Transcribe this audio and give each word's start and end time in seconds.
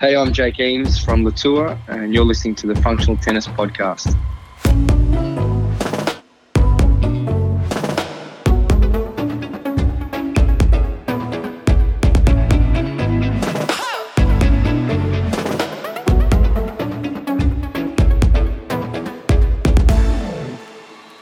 Hey, 0.00 0.14
I'm 0.14 0.32
Jake 0.32 0.60
Eames 0.60 0.96
from 0.96 1.24
Letour, 1.24 1.76
and 1.88 2.14
you're 2.14 2.24
listening 2.24 2.54
to 2.54 2.68
the 2.68 2.76
Functional 2.82 3.16
Tennis 3.16 3.48
Podcast. 3.48 4.14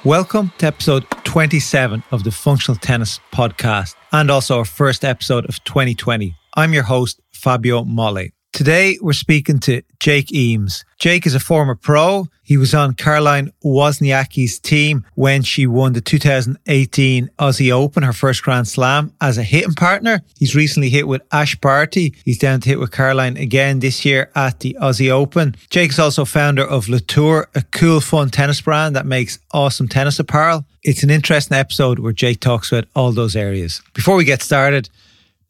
Welcome 0.04 0.52
to 0.58 0.66
episode 0.66 1.06
27 1.24 2.02
of 2.12 2.24
the 2.24 2.30
Functional 2.30 2.76
Tennis 2.76 3.20
Podcast, 3.32 3.94
and 4.12 4.30
also 4.30 4.58
our 4.58 4.66
first 4.66 5.02
episode 5.02 5.46
of 5.46 5.64
2020. 5.64 6.36
I'm 6.54 6.74
your 6.74 6.82
host, 6.82 7.22
Fabio 7.32 7.82
Molle. 7.82 8.35
Today, 8.56 8.98
we're 9.02 9.12
speaking 9.12 9.58
to 9.58 9.82
Jake 10.00 10.32
Eames. 10.32 10.86
Jake 10.98 11.26
is 11.26 11.34
a 11.34 11.40
former 11.40 11.74
pro. 11.74 12.26
He 12.42 12.56
was 12.56 12.74
on 12.74 12.94
Caroline 12.94 13.52
Wozniacki's 13.62 14.58
team 14.58 15.04
when 15.14 15.42
she 15.42 15.66
won 15.66 15.92
the 15.92 16.00
2018 16.00 17.28
Aussie 17.38 17.70
Open, 17.70 18.02
her 18.02 18.14
first 18.14 18.42
Grand 18.42 18.66
Slam, 18.66 19.12
as 19.20 19.36
a 19.36 19.42
hitting 19.42 19.74
partner. 19.74 20.22
He's 20.38 20.56
recently 20.56 20.88
hit 20.88 21.06
with 21.06 21.20
Ash 21.32 21.54
Barty. 21.56 22.14
He's 22.24 22.38
down 22.38 22.62
to 22.62 22.70
hit 22.70 22.80
with 22.80 22.92
Caroline 22.92 23.36
again 23.36 23.80
this 23.80 24.06
year 24.06 24.30
at 24.34 24.60
the 24.60 24.74
Aussie 24.80 25.10
Open. 25.10 25.54
Jake 25.68 25.90
is 25.90 25.98
also 25.98 26.24
founder 26.24 26.64
of 26.64 26.88
Letour, 26.88 27.50
a 27.54 27.60
cool, 27.72 28.00
fun 28.00 28.30
tennis 28.30 28.62
brand 28.62 28.96
that 28.96 29.04
makes 29.04 29.38
awesome 29.52 29.86
tennis 29.86 30.18
apparel. 30.18 30.64
It's 30.82 31.02
an 31.02 31.10
interesting 31.10 31.58
episode 31.58 31.98
where 31.98 32.14
Jake 32.14 32.40
talks 32.40 32.72
about 32.72 32.86
all 32.96 33.12
those 33.12 33.36
areas. 33.36 33.82
Before 33.92 34.16
we 34.16 34.24
get 34.24 34.40
started, 34.40 34.88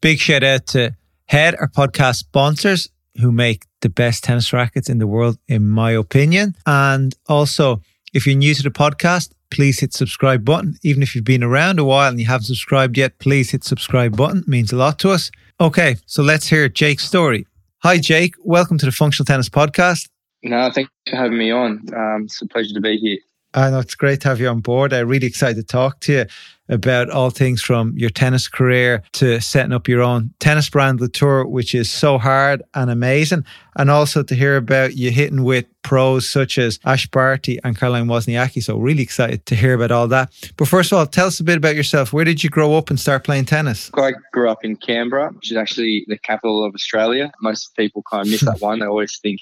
big 0.01 0.19
shout 0.19 0.43
out 0.43 0.67
to 0.67 0.93
Head, 1.29 1.55
our 1.59 1.67
podcast 1.67 2.15
sponsors 2.15 2.89
who 3.19 3.31
make 3.31 3.65
the 3.81 3.89
best 3.89 4.23
tennis 4.23 4.53
rackets 4.53 4.89
in 4.89 4.97
the 4.97 5.07
world, 5.07 5.37
in 5.47 5.67
my 5.67 5.91
opinion. 5.91 6.55
And 6.65 7.15
also, 7.27 7.81
if 8.13 8.25
you're 8.25 8.35
new 8.35 8.53
to 8.53 8.63
the 8.63 8.69
podcast, 8.69 9.31
please 9.49 9.79
hit 9.79 9.93
subscribe 9.93 10.43
button. 10.45 10.77
Even 10.83 11.03
if 11.03 11.15
you've 11.15 11.23
been 11.23 11.43
around 11.43 11.79
a 11.79 11.83
while 11.83 12.09
and 12.09 12.19
you 12.19 12.25
haven't 12.25 12.45
subscribed 12.45 12.97
yet, 12.97 13.17
please 13.19 13.51
hit 13.51 13.63
subscribe 13.63 14.15
button. 14.15 14.39
It 14.39 14.47
means 14.47 14.71
a 14.71 14.75
lot 14.75 14.99
to 14.99 15.09
us. 15.09 15.31
Okay, 15.59 15.95
so 16.05 16.21
let's 16.23 16.47
hear 16.47 16.69
Jake's 16.69 17.05
story. 17.05 17.47
Hi, 17.79 17.97
Jake. 17.97 18.35
Welcome 18.43 18.77
to 18.79 18.85
the 18.85 18.91
Functional 18.91 19.25
Tennis 19.25 19.49
Podcast. 19.49 20.09
No, 20.43 20.69
thanks 20.71 20.91
for 21.09 21.15
having 21.15 21.37
me 21.37 21.51
on. 21.51 21.81
Um, 21.95 22.23
it's 22.25 22.41
a 22.41 22.47
pleasure 22.47 22.73
to 22.73 22.81
be 22.81 22.97
here. 22.97 23.17
I 23.53 23.69
know 23.71 23.79
it's 23.79 23.95
great 23.95 24.21
to 24.21 24.27
have 24.27 24.39
you 24.39 24.49
on 24.49 24.59
board. 24.59 24.93
I'm 24.93 25.07
really 25.07 25.27
excited 25.27 25.55
to 25.55 25.63
talk 25.63 25.99
to 26.01 26.13
you 26.13 26.25
about 26.69 27.09
all 27.09 27.29
things 27.29 27.61
from 27.61 27.93
your 27.97 28.09
tennis 28.09 28.47
career 28.47 29.03
to 29.13 29.39
setting 29.41 29.73
up 29.73 29.87
your 29.87 30.01
own 30.01 30.33
tennis 30.39 30.69
brand, 30.69 30.99
Letour, 30.99 31.45
which 31.45 31.73
is 31.73 31.89
so 31.89 32.17
hard 32.17 32.63
and 32.73 32.89
amazing. 32.89 33.45
And 33.75 33.91
also 33.91 34.23
to 34.23 34.35
hear 34.35 34.57
about 34.57 34.95
you 34.95 35.11
hitting 35.11 35.43
with 35.43 35.65
pros 35.83 36.27
such 36.27 36.57
as 36.57 36.79
Ash 36.83 37.07
Barty 37.07 37.59
and 37.63 37.77
Caroline 37.77 38.07
Wozniacki. 38.07 38.61
So 38.63 38.77
really 38.77 39.03
excited 39.03 39.45
to 39.45 39.55
hear 39.55 39.73
about 39.73 39.91
all 39.91 40.07
that. 40.07 40.33
But 40.57 40.67
first 40.67 40.91
of 40.91 40.97
all, 40.97 41.05
tell 41.05 41.27
us 41.27 41.39
a 41.39 41.43
bit 41.43 41.57
about 41.57 41.75
yourself. 41.75 42.11
Where 42.11 42.25
did 42.25 42.43
you 42.43 42.49
grow 42.49 42.75
up 42.75 42.89
and 42.89 42.99
start 42.99 43.23
playing 43.23 43.45
tennis? 43.45 43.91
I 43.95 44.13
grew 44.33 44.49
up 44.49 44.65
in 44.65 44.75
Canberra, 44.77 45.31
which 45.31 45.51
is 45.51 45.57
actually 45.57 46.05
the 46.07 46.17
capital 46.17 46.63
of 46.63 46.73
Australia. 46.73 47.31
Most 47.41 47.75
people 47.75 48.03
kind 48.09 48.25
of 48.25 48.31
miss 48.31 48.41
that 48.41 48.61
one. 48.61 48.79
They 48.79 48.87
always 48.87 49.17
think 49.19 49.41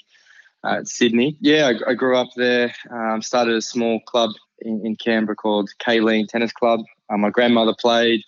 uh, 0.64 0.84
Sydney. 0.84 1.36
Yeah, 1.40 1.72
I, 1.86 1.90
I, 1.90 1.94
grew 1.94 2.16
up 2.16 2.28
there. 2.36 2.74
Um, 2.90 3.22
started 3.22 3.54
a 3.54 3.62
small 3.62 4.00
club 4.00 4.30
in, 4.60 4.82
in 4.84 4.96
Canberra 4.96 5.36
called 5.36 5.70
Kaleen 5.78 6.26
Tennis 6.26 6.52
Club. 6.52 6.80
Um, 7.10 7.20
my 7.20 7.30
grandmother 7.30 7.74
played, 7.78 8.22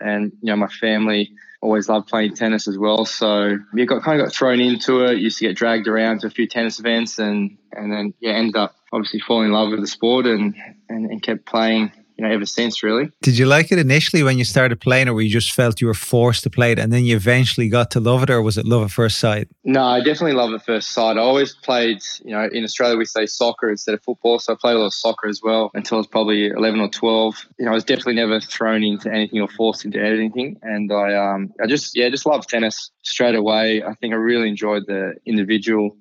and 0.00 0.32
you 0.40 0.46
know 0.46 0.56
my 0.56 0.68
family 0.68 1.32
always 1.60 1.88
loved 1.88 2.08
playing 2.08 2.34
tennis 2.34 2.68
as 2.68 2.78
well. 2.78 3.04
So 3.04 3.58
yeah, 3.74 3.84
got 3.84 4.02
kind 4.02 4.20
of 4.20 4.26
got 4.26 4.34
thrown 4.34 4.60
into 4.60 5.04
it. 5.04 5.18
Used 5.18 5.38
to 5.38 5.46
get 5.46 5.56
dragged 5.56 5.88
around 5.88 6.20
to 6.20 6.26
a 6.26 6.30
few 6.30 6.46
tennis 6.46 6.78
events, 6.78 7.18
and 7.18 7.58
and 7.72 7.92
then 7.92 8.14
yeah, 8.20 8.32
ended 8.32 8.56
up 8.56 8.76
obviously 8.92 9.20
falling 9.20 9.46
in 9.46 9.52
love 9.52 9.70
with 9.70 9.80
the 9.80 9.86
sport 9.86 10.26
and 10.26 10.54
and, 10.88 11.10
and 11.10 11.22
kept 11.22 11.46
playing 11.46 11.92
you 12.16 12.26
know, 12.26 12.32
ever 12.32 12.46
since, 12.46 12.82
really. 12.82 13.10
Did 13.22 13.36
you 13.36 13.46
like 13.46 13.70
it 13.70 13.78
initially 13.78 14.22
when 14.22 14.38
you 14.38 14.44
started 14.44 14.80
playing, 14.80 15.08
or 15.08 15.14
were 15.14 15.20
you 15.20 15.30
just 15.30 15.52
felt 15.52 15.80
you 15.80 15.86
were 15.86 15.94
forced 15.94 16.42
to 16.44 16.50
play 16.50 16.72
it 16.72 16.78
and 16.78 16.92
then 16.92 17.04
you 17.04 17.16
eventually 17.16 17.68
got 17.68 17.90
to 17.92 18.00
love 18.00 18.22
it, 18.22 18.30
or 18.30 18.40
was 18.42 18.56
it 18.56 18.66
love 18.66 18.84
at 18.84 18.90
first 18.90 19.18
sight? 19.18 19.48
No, 19.64 19.84
I 19.84 19.98
definitely 19.98 20.32
love 20.32 20.52
at 20.54 20.64
first 20.64 20.92
sight. 20.92 21.16
I 21.16 21.20
always 21.20 21.54
played, 21.54 21.98
you 22.24 22.32
know, 22.32 22.48
in 22.50 22.64
Australia 22.64 22.96
we 22.96 23.04
say 23.04 23.26
soccer 23.26 23.70
instead 23.70 23.94
of 23.94 24.02
football, 24.02 24.38
so 24.38 24.54
I 24.54 24.56
played 24.58 24.76
a 24.76 24.78
lot 24.78 24.86
of 24.86 24.94
soccer 24.94 25.28
as 25.28 25.40
well 25.42 25.70
until 25.74 25.96
I 25.96 26.00
was 26.00 26.06
probably 26.06 26.48
11 26.48 26.80
or 26.80 26.88
12. 26.88 27.46
You 27.58 27.66
know, 27.66 27.72
I 27.72 27.74
was 27.74 27.84
definitely 27.84 28.14
never 28.14 28.40
thrown 28.40 28.82
into 28.82 29.12
anything 29.12 29.40
or 29.40 29.48
forced 29.48 29.84
into 29.84 30.00
anything, 30.02 30.56
and 30.62 30.92
I, 30.92 31.14
um, 31.14 31.52
I 31.62 31.66
just, 31.66 31.96
yeah, 31.96 32.08
just 32.08 32.26
loved 32.26 32.48
tennis 32.48 32.90
straight 33.02 33.34
away. 33.34 33.82
I 33.82 33.94
think 33.94 34.14
I 34.14 34.16
really 34.16 34.48
enjoyed 34.48 34.84
the 34.86 35.14
individual 35.26 35.96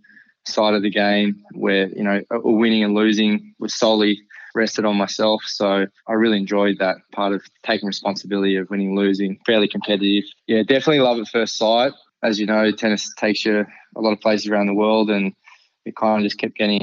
side 0.48 0.76
of 0.76 0.84
the 0.84 0.90
game 0.90 1.42
where 1.54 1.88
you 1.90 2.04
know 2.04 2.22
winning 2.32 2.84
and 2.84 2.94
losing 2.94 3.54
was 3.60 3.74
solely 3.74 4.22
rested 4.56 4.86
on 4.86 4.96
myself. 4.96 5.44
So 5.46 5.86
I 6.08 6.14
really 6.14 6.38
enjoyed 6.38 6.78
that 6.80 6.98
part 7.12 7.34
of 7.34 7.44
taking 7.64 7.88
responsibility 7.88 8.56
of 8.56 8.70
winning, 8.70 8.96
losing, 8.96 9.38
fairly 9.46 9.68
competitive. 9.68 10.24
Yeah, 10.48 10.64
definitely 10.64 11.02
love 11.02 11.20
at 11.20 11.28
first 11.28 11.58
sight. 11.58 11.92
As 12.24 12.40
you 12.40 12.46
know, 12.46 12.72
tennis 12.72 13.14
takes 13.16 13.46
you 13.46 13.66
a 13.96 14.02
lot 14.02 14.14
of 14.14 14.22
places 14.22 14.48
around 14.48 14.68
the 14.68 14.74
world, 14.74 15.10
and 15.12 15.34
it 15.86 15.96
kind 15.96 16.20
of 16.20 16.24
just 16.24 16.40
kept 16.40 16.56
getting 16.56 16.82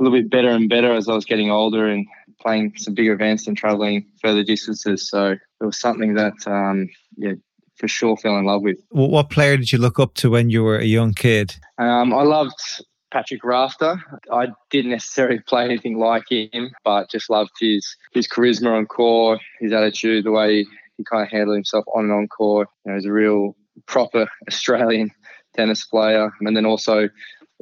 a 0.00 0.02
little 0.02 0.18
bit 0.18 0.30
better 0.30 0.50
and 0.50 0.68
better 0.68 0.92
as 0.92 1.08
I 1.08 1.14
was 1.14 1.24
getting 1.24 1.50
older 1.50 1.86
and 1.86 2.06
playing 2.40 2.72
some 2.76 2.94
bigger 2.94 3.12
events 3.12 3.46
and 3.46 3.56
traveling 3.56 4.06
further 4.20 4.42
distances. 4.42 5.08
So 5.08 5.32
it 5.32 5.64
was 5.64 5.78
something 5.78 6.14
that, 6.14 6.34
um, 6.46 6.88
yeah, 7.16 7.34
for 7.76 7.88
sure 7.88 8.16
fell 8.16 8.36
in 8.38 8.44
love 8.44 8.62
with. 8.62 8.78
what 8.90 9.30
player 9.30 9.56
did 9.56 9.72
you 9.72 9.78
look 9.78 9.98
up 9.98 10.14
to 10.14 10.30
when 10.30 10.50
you 10.50 10.62
were 10.62 10.78
a 10.78 10.84
young 10.84 11.12
kid? 11.12 11.56
Um, 11.78 12.12
I 12.12 12.22
loved 12.22 12.82
Patrick 13.14 13.44
Rafter. 13.44 14.02
I 14.32 14.48
didn't 14.70 14.90
necessarily 14.90 15.38
play 15.46 15.64
anything 15.64 15.98
like 15.98 16.24
him, 16.28 16.72
but 16.84 17.10
just 17.10 17.30
loved 17.30 17.52
his 17.60 17.96
his 18.12 18.26
charisma 18.26 18.76
on 18.76 18.86
court, 18.86 19.40
his 19.60 19.72
attitude, 19.72 20.24
the 20.24 20.32
way 20.32 20.66
he 20.96 21.04
kind 21.04 21.22
of 21.22 21.30
handled 21.30 21.56
himself 21.56 21.84
on 21.94 22.04
and 22.04 22.12
on 22.12 22.26
court. 22.26 22.68
You 22.84 22.90
know, 22.90 22.96
he's 22.96 23.06
a 23.06 23.12
real 23.12 23.56
proper 23.86 24.26
Australian 24.48 25.12
tennis 25.56 25.86
player. 25.86 26.32
And 26.40 26.56
then 26.56 26.66
also, 26.66 27.02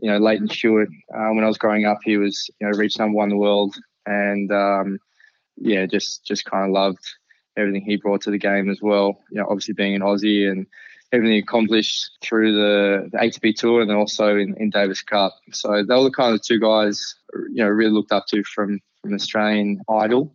you 0.00 0.10
know, 0.10 0.18
Lleyton 0.18 0.48
Hewitt. 0.48 0.88
Uh, 1.14 1.28
when 1.34 1.44
I 1.44 1.48
was 1.48 1.58
growing 1.58 1.84
up, 1.84 1.98
he 2.02 2.16
was 2.16 2.48
you 2.58 2.66
know 2.66 2.76
reached 2.78 2.98
number 2.98 3.16
one 3.16 3.30
in 3.30 3.36
the 3.36 3.42
world, 3.42 3.76
and 4.06 4.50
um, 4.50 4.98
yeah, 5.58 5.84
just 5.84 6.24
just 6.24 6.46
kind 6.46 6.64
of 6.64 6.70
loved 6.70 7.04
everything 7.58 7.84
he 7.84 7.96
brought 7.96 8.22
to 8.22 8.30
the 8.30 8.38
game 8.38 8.70
as 8.70 8.80
well. 8.80 9.18
You 9.30 9.42
know, 9.42 9.46
obviously 9.50 9.74
being 9.74 9.94
an 9.94 10.00
Aussie 10.00 10.50
and 10.50 10.66
everything 11.12 11.38
accomplished 11.38 12.10
through 12.22 12.54
the, 12.54 13.10
the 13.12 13.18
ATP 13.18 13.54
tour 13.54 13.82
and 13.82 13.90
then 13.90 13.96
also 13.96 14.36
in, 14.36 14.54
in 14.56 14.70
Davis 14.70 15.02
Cup. 15.02 15.34
So 15.52 15.84
they 15.86 15.94
were 15.94 16.04
the 16.04 16.10
kind 16.10 16.34
of 16.34 16.42
two 16.42 16.58
guys, 16.58 17.14
you 17.50 17.62
know, 17.62 17.68
really 17.68 17.92
looked 17.92 18.12
up 18.12 18.26
to 18.28 18.42
from 18.44 18.80
from 19.02 19.14
Australian 19.14 19.82
idol. 19.88 20.34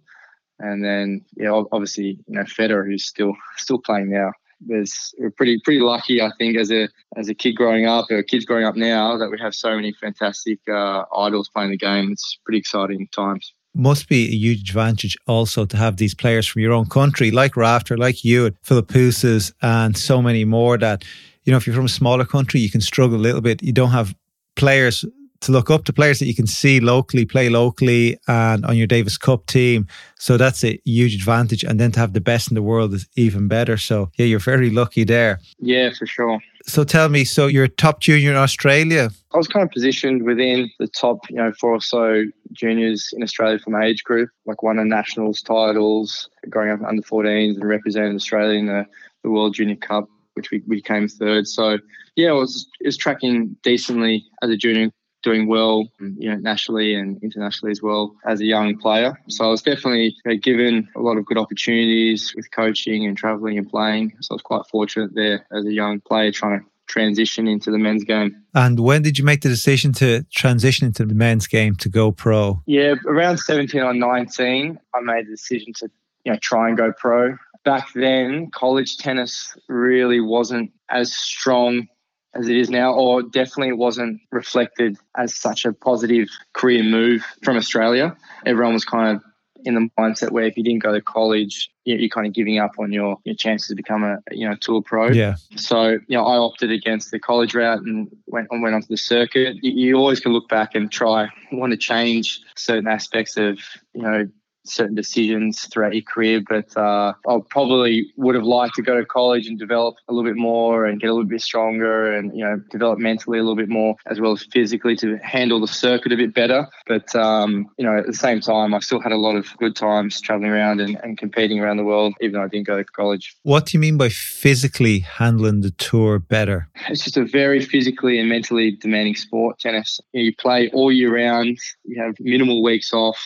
And 0.60 0.84
then, 0.84 1.24
yeah, 1.36 1.52
obviously, 1.72 2.20
you 2.28 2.36
know, 2.36 2.44
Federer, 2.44 2.86
who's 2.86 3.06
still 3.06 3.34
still 3.58 3.80
playing 3.80 4.12
now. 4.12 4.32
There's 4.60 5.14
we're 5.20 5.32
pretty 5.32 5.60
pretty 5.64 5.82
lucky, 5.82 6.22
I 6.22 6.32
think, 6.38 6.58
as 6.58 6.72
a 6.72 6.90
as 7.16 7.30
a 7.30 7.36
kid 7.36 7.54
growing 7.54 7.86
up 7.86 8.06
or 8.10 8.24
kids 8.24 8.46
growing 8.46 8.66
up 8.66 8.76
now, 8.76 9.18
that 9.18 9.30
we 9.30 9.40
have 9.40 9.54
so 9.54 9.76
many 9.76 9.94
fantastic 9.94 10.60
uh, 10.68 11.04
idols 11.16 11.50
playing 11.50 11.72
the 11.72 11.78
game. 11.78 12.12
It's 12.12 12.40
pretty 12.44 12.60
exciting 12.60 13.08
times 13.16 13.54
must 13.78 14.10
be 14.10 14.28
a 14.28 14.36
huge 14.36 14.70
advantage 14.70 15.16
also 15.28 15.66
to 15.66 15.78
have 15.78 15.98
these 15.98 16.16
players 16.16 16.48
from 16.48 16.62
your 16.62 16.74
own 16.74 16.88
country, 16.88 17.32
like 17.32 17.56
Rafter, 17.56 17.98
like 17.98 18.26
you, 18.26 18.52
Philippoussis, 18.66 19.54
and 19.62 19.96
so 19.98 20.22
many 20.22 20.46
more. 20.46 20.78
That 20.78 21.06
you 21.44 21.52
know, 21.52 21.58
if 21.58 21.66
you're 21.66 21.76
from 21.76 21.86
a 21.86 21.90
smaller 21.90 22.26
country, 22.26 22.60
you 22.60 22.70
can 22.70 22.82
struggle 22.82 23.18
a 23.18 23.22
little 23.22 23.42
bit. 23.42 23.64
You 23.64 23.72
don't 23.72 23.92
have 23.92 24.16
players 24.56 25.06
to 25.40 25.52
look 25.52 25.70
up 25.70 25.86
to 25.86 25.94
players 25.94 26.20
that 26.20 26.26
you 26.26 26.36
can 26.36 26.48
see 26.48 26.80
locally, 26.80 27.26
play 27.26 27.50
locally, 27.50 28.18
and 28.28 28.66
on 28.66 28.76
your 28.76 28.88
Davis 28.88 29.18
Cup 29.18 29.46
team. 29.46 29.88
So 30.18 30.36
that's 30.36 30.64
a 30.64 30.80
huge 30.84 31.16
advantage. 31.16 31.64
And 31.64 31.80
then 31.80 31.92
to 31.92 32.00
have 32.00 32.14
the 32.14 32.22
best 32.22 32.50
in 32.50 32.56
the 32.56 32.64
world 32.64 32.94
is 32.94 33.08
even 33.16 33.48
better. 33.48 33.78
So 33.78 34.10
yeah, 34.18 34.26
you're 34.26 34.40
very 34.40 34.72
lucky 34.72 35.04
there. 35.04 35.40
Yeah, 35.60 35.92
for 35.98 36.08
sure. 36.08 36.40
So 36.68 36.84
tell 36.84 37.08
me, 37.10 37.24
so 37.24 37.48
you're 37.48 37.64
a 37.64 37.70
top 37.70 38.02
junior 38.02 38.32
in 38.32 38.36
Australia? 38.38 39.10
I 39.34 39.38
was 39.38 39.48
kind 39.48 39.64
of 39.64 39.72
positioned 39.72 40.24
within 40.24 40.70
the 40.80 40.88
top, 40.88 41.30
you 41.30 41.38
know, 41.38 41.52
four 41.54 41.72
or 41.72 41.82
so 41.82 42.26
juniors 42.52 43.14
in 43.16 43.24
Australia 43.24 43.58
from 43.58 43.74
my 43.74 43.86
age 43.86 44.04
group, 44.04 44.30
like 44.46 44.64
won 44.64 44.78
a 44.78 44.86
nationals 44.86 45.42
titles, 45.42 46.30
growing 46.50 46.72
up 46.72 46.82
under 46.88 47.02
14s 47.02 47.56
and 47.56 47.68
representing 47.68 48.16
Australia 48.16 48.60
in 48.60 48.66
the, 48.68 48.86
the 49.24 49.32
World 49.32 49.54
Junior 49.54 49.78
Cup 49.78 50.10
which 50.38 50.52
we, 50.52 50.64
we 50.68 50.82
came 50.82 51.10
third. 51.10 51.48
So 51.48 51.80
yeah, 52.16 52.30
I 52.30 52.34
was, 52.34 52.70
was 52.86 52.96
tracking 52.96 53.58
decently 53.64 54.26
as 54.42 54.50
a 54.50 54.56
junior 54.56 54.92
doing 55.28 55.46
well, 55.48 55.86
you 56.00 56.30
know, 56.30 56.38
nationally 56.38 56.96
and 56.96 57.22
internationally 57.22 57.72
as 57.72 57.82
well 57.82 58.16
as 58.26 58.40
a 58.40 58.46
young 58.46 58.78
player. 58.78 59.20
So 59.28 59.44
I 59.44 59.50
was 59.50 59.62
definitely 59.62 60.16
given 60.42 60.88
a 60.96 61.02
lot 61.02 61.18
of 61.18 61.26
good 61.26 61.38
opportunities 61.38 62.34
with 62.34 62.50
coaching 62.52 63.06
and 63.06 63.18
traveling 63.18 63.58
and 63.58 63.70
playing. 63.70 64.14
So 64.22 64.32
I 64.32 64.36
was 64.36 64.42
quite 64.42 64.66
fortunate 64.68 65.14
there 65.16 65.46
as 65.52 65.66
a 65.66 65.74
young 65.74 66.00
player 66.00 66.32
trying 66.32 66.62
to 66.62 66.66
transition 66.88 67.46
into 67.46 67.72
the 67.72 67.78
men's 67.78 68.06
game. 68.06 68.42
And 68.56 68.80
when 68.80 69.02
did 69.02 69.20
you 69.20 69.26
make 69.26 69.42
the 69.42 69.50
decision 69.50 69.92
to 69.94 70.24
transition 70.34 70.88
into 70.88 71.06
the 71.06 71.14
men's 71.14 71.46
game 71.46 71.76
to 71.76 71.90
go 71.90 72.14
pro? 72.14 72.64
Yeah, 72.66 72.96
around 73.06 73.40
17 73.40 73.82
or 73.82 73.94
19, 73.94 74.80
I 74.96 75.00
made 75.02 75.28
the 75.28 75.32
decision 75.32 75.74
to 75.74 75.90
you 76.24 76.32
know 76.32 76.40
try 76.42 76.70
and 76.70 76.78
go 76.78 76.94
pro. 76.94 77.36
Back 77.66 77.90
then, 77.94 78.50
college 78.52 78.96
tennis 78.96 79.58
really 79.68 80.22
wasn't 80.22 80.72
as 80.90 81.14
strong 81.14 81.90
as 82.38 82.48
it 82.48 82.56
is 82.56 82.70
now, 82.70 82.94
or 82.94 83.24
definitely 83.24 83.74
wasn't 83.74 84.22
reflected 84.32 84.98
as 85.18 85.36
such 85.36 85.66
a 85.66 85.74
positive 85.74 86.28
career 86.54 86.84
move 86.84 87.26
from 87.44 87.58
Australia. 87.58 88.16
Everyone 88.46 88.74
was 88.74 88.86
kind 88.86 89.18
of 89.18 89.24
in 89.66 89.74
the 89.74 89.90
mindset 90.00 90.32
where 90.32 90.46
if 90.46 90.56
you 90.56 90.64
didn't 90.64 90.84
go 90.84 90.94
to 90.94 91.02
college, 91.02 91.70
you're 91.84 92.10
kind 92.10 92.28
of 92.28 92.34
giving 92.34 92.60
up 92.60 92.72
on 92.80 92.92
your, 92.92 93.18
your 93.24 93.36
chances 93.36 93.70
to 93.70 93.76
become 93.76 94.04
a 94.04 94.20
you 94.32 94.48
know 94.48 94.56
tour 94.60 94.82
pro. 94.82 95.10
Yeah. 95.10 95.36
So 95.56 96.00
you 96.08 96.18
know, 96.18 96.26
I 96.26 96.38
opted 96.38 96.72
against 96.72 97.12
the 97.12 97.20
college 97.20 97.56
route 97.56 97.82
and 97.82 98.10
went 98.28 98.48
on 98.52 98.62
went 98.62 98.76
onto 98.76 98.88
the 98.88 98.98
circuit. 98.98 99.58
You, 99.62 99.72
you 99.72 99.96
always 99.96 100.20
can 100.20 100.32
look 100.32 100.48
back 100.48 100.76
and 100.76 100.92
try 100.92 101.30
want 101.52 101.72
to 101.72 101.78
change 101.78 102.42
certain 102.56 102.88
aspects 102.88 103.38
of 103.38 103.60
you 103.94 104.02
know 104.02 104.30
certain 104.70 104.96
decisions 104.96 105.68
throughout 105.68 105.94
your 105.94 106.04
career. 106.04 106.42
But 106.48 106.76
uh, 106.78 107.14
I 107.28 107.38
probably 107.50 108.12
would 108.18 108.36
have 108.36 108.44
liked 108.44 108.76
to 108.76 108.82
go 108.82 108.98
to 108.98 109.06
college 109.06 109.48
and 109.48 109.58
develop 109.58 109.96
a 110.08 110.14
little 110.14 110.30
bit 110.30 110.38
more 110.38 110.86
and 110.86 111.00
get 111.00 111.08
a 111.08 111.14
little 111.14 111.28
bit 111.28 111.42
stronger 111.42 112.14
and 112.14 112.36
you 112.36 112.44
know 112.44 112.62
develop 112.72 113.00
mentally 113.00 113.40
a 113.40 113.42
little 113.42 113.56
bit 113.56 113.70
more 113.70 113.96
as 114.06 114.20
well 114.20 114.32
as 114.32 114.46
physically 114.52 114.96
to 114.98 115.18
handle 115.18 115.60
the 115.60 115.68
circuit 115.68 116.12
a 116.12 116.18
bit 116.18 116.34
better. 116.34 116.68
But 116.88 117.16
um, 117.16 117.68
you 117.78 117.86
know 117.86 117.98
at 117.98 118.06
the 118.06 118.14
same 118.14 118.42
time, 118.42 118.74
I 118.74 118.80
still 118.80 119.00
had 119.00 119.12
a 119.12 119.18
lot 119.18 119.36
of 119.36 119.48
good 119.58 119.76
times 119.76 120.20
traveling 120.22 120.52
around 120.52 120.82
and, 120.82 120.98
and 121.04 121.18
competing 121.18 121.60
around 121.60 121.78
the 121.78 121.84
world, 121.84 122.14
even 122.22 122.34
though 122.34 122.44
I 122.44 122.48
didn't 122.48 122.68
go 122.68 122.78
to 122.78 122.84
college. 122.84 123.36
What 123.44 123.66
do 123.66 123.78
you 123.78 123.80
mean 123.80 123.98
by 123.98 124.10
physically 124.10 125.00
handling 125.00 125.62
the 125.62 125.72
tour 125.72 126.20
better? 126.20 126.70
It's 126.90 127.04
just 127.04 127.18
a 127.18 127.26
very 127.26 127.62
physically 127.62 128.20
and 128.20 128.30
mentally 128.30 128.72
demanding 128.72 129.16
sport, 129.16 129.60
tennis. 129.60 130.00
You, 130.14 130.22
know, 130.22 130.26
you 130.26 130.36
play 130.36 130.70
all 130.74 130.92
year 130.92 131.14
round. 131.16 131.58
You 131.86 132.02
have 132.02 132.16
minimal 132.20 132.64
weeks 132.64 132.94
off 132.94 133.18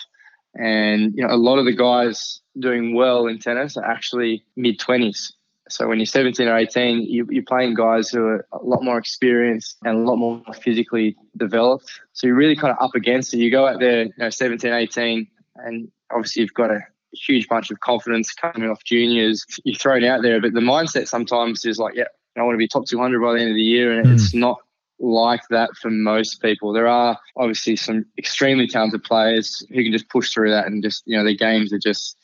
and 0.55 1.13
you 1.15 1.25
know, 1.25 1.33
a 1.33 1.37
lot 1.37 1.57
of 1.57 1.65
the 1.65 1.75
guys 1.75 2.41
doing 2.59 2.93
well 2.93 3.27
in 3.27 3.39
tennis 3.39 3.77
are 3.77 3.85
actually 3.85 4.43
mid 4.55 4.79
twenties. 4.79 5.33
So 5.69 5.87
when 5.87 5.99
you're 5.99 6.05
17 6.05 6.49
or 6.49 6.57
18, 6.57 7.03
you, 7.03 7.23
are 7.23 7.43
playing 7.47 7.75
guys 7.75 8.09
who 8.09 8.25
are 8.25 8.45
a 8.51 8.57
lot 8.61 8.83
more 8.83 8.97
experienced 8.97 9.77
and 9.85 9.95
a 9.95 10.01
lot 10.01 10.17
more 10.17 10.41
physically 10.61 11.15
developed. 11.37 11.89
So 12.11 12.27
you're 12.27 12.35
really 12.35 12.57
kind 12.57 12.75
of 12.77 12.83
up 12.83 12.93
against 12.93 13.33
it. 13.33 13.37
You 13.37 13.49
go 13.49 13.67
out 13.67 13.79
there, 13.79 14.03
you 14.03 14.13
know, 14.17 14.29
17, 14.29 14.69
18, 14.69 15.27
and 15.55 15.89
obviously 16.11 16.41
you've 16.41 16.53
got 16.53 16.71
a 16.71 16.81
huge 17.13 17.47
bunch 17.47 17.71
of 17.71 17.79
confidence 17.79 18.33
coming 18.33 18.69
off 18.69 18.83
juniors. 18.83 19.45
You're 19.63 19.77
thrown 19.77 20.03
out 20.03 20.21
there, 20.23 20.41
but 20.41 20.53
the 20.53 20.59
mindset 20.59 21.07
sometimes 21.07 21.63
is 21.63 21.79
like, 21.79 21.95
yeah, 21.95 22.05
I 22.37 22.43
want 22.43 22.55
to 22.55 22.57
be 22.57 22.67
top 22.67 22.85
200 22.85 23.21
by 23.21 23.33
the 23.33 23.39
end 23.39 23.49
of 23.51 23.55
the 23.55 23.61
year, 23.61 23.97
and 23.97 24.07
mm. 24.07 24.13
it's 24.13 24.33
not 24.33 24.59
like 25.01 25.41
that 25.49 25.75
for 25.75 25.89
most 25.89 26.41
people. 26.41 26.71
There 26.71 26.87
are 26.87 27.19
obviously 27.35 27.75
some 27.75 28.05
extremely 28.17 28.67
talented 28.67 29.03
players 29.03 29.65
who 29.69 29.83
can 29.83 29.91
just 29.91 30.09
push 30.09 30.31
through 30.31 30.51
that 30.51 30.67
and 30.67 30.83
just, 30.83 31.03
you 31.05 31.17
know, 31.17 31.23
their 31.23 31.33
games 31.33 31.73
are 31.73 31.79
just, 31.79 32.17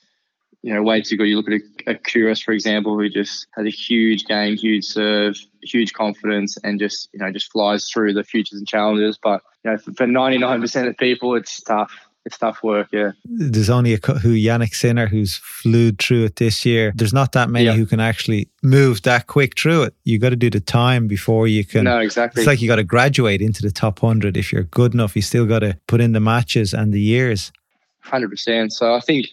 you 0.62 0.74
know, 0.74 0.84
way 0.84 1.02
too 1.02 1.18
good. 1.18 1.28
You 1.28 1.38
look 1.38 1.50
at 1.50 1.62
a, 1.88 2.32
a 2.32 2.36
for 2.36 2.52
example, 2.52 2.98
who 2.98 3.10
just 3.10 3.48
has 3.56 3.66
a 3.66 3.72
huge 3.72 4.26
game, 4.26 4.56
huge 4.56 4.86
serve, 4.86 5.36
huge 5.64 5.94
confidence, 5.94 6.58
and 6.64 6.80
just, 6.80 7.10
you 7.14 7.20
know, 7.20 7.32
just 7.32 7.52
flies 7.52 7.90
through 7.90 8.14
the 8.14 8.24
futures 8.24 8.60
and 8.60 8.68
challenges. 8.68 9.18
But, 9.22 9.42
you 9.64 9.72
know, 9.72 9.78
for 9.78 10.06
99% 10.06 10.88
of 10.88 10.98
people, 10.98 11.36
it's 11.36 11.62
tough 11.62 12.07
it's 12.28 12.38
tough 12.38 12.62
work. 12.62 12.90
Yeah. 12.92 13.12
There's 13.24 13.70
only 13.70 13.94
a 13.94 13.98
who 13.98 14.36
Jannik 14.36 14.76
Sinner 14.76 15.08
who's 15.08 15.38
flew 15.38 15.94
through 15.94 16.26
it 16.26 16.36
this 16.36 16.66
year. 16.66 16.92
There's 16.94 17.14
not 17.14 17.32
that 17.32 17.50
many 17.50 17.66
yeah. 17.66 17.72
who 17.72 17.86
can 17.86 18.02
actually 18.02 18.50
move 18.62 19.02
that 19.04 19.28
quick 19.28 19.58
through 19.58 19.84
it. 19.84 19.96
You 20.04 20.20
got 20.20 20.32
to 20.32 20.36
do 20.36 20.50
the 20.50 20.60
time 20.60 21.08
before 21.08 21.48
you 21.48 21.64
can. 21.64 21.86
No, 21.86 22.00
exactly. 22.00 22.42
It's 22.42 22.48
like 22.48 22.62
you 22.62 22.68
got 22.68 22.76
to 22.76 22.84
graduate 22.84 23.42
into 23.42 23.62
the 23.62 23.72
top 23.72 24.00
hundred. 24.00 24.36
If 24.36 24.52
you're 24.52 24.64
good 24.64 24.94
enough, 24.94 25.16
you 25.16 25.22
still 25.22 25.46
got 25.46 25.60
to 25.60 25.80
put 25.88 26.02
in 26.02 26.12
the 26.12 26.20
matches 26.20 26.74
and 26.74 26.94
the 26.94 27.02
years. 27.02 27.54
Hundred 28.02 28.30
percent. 28.30 28.74
So 28.74 28.94
I 28.94 29.00
think 29.00 29.28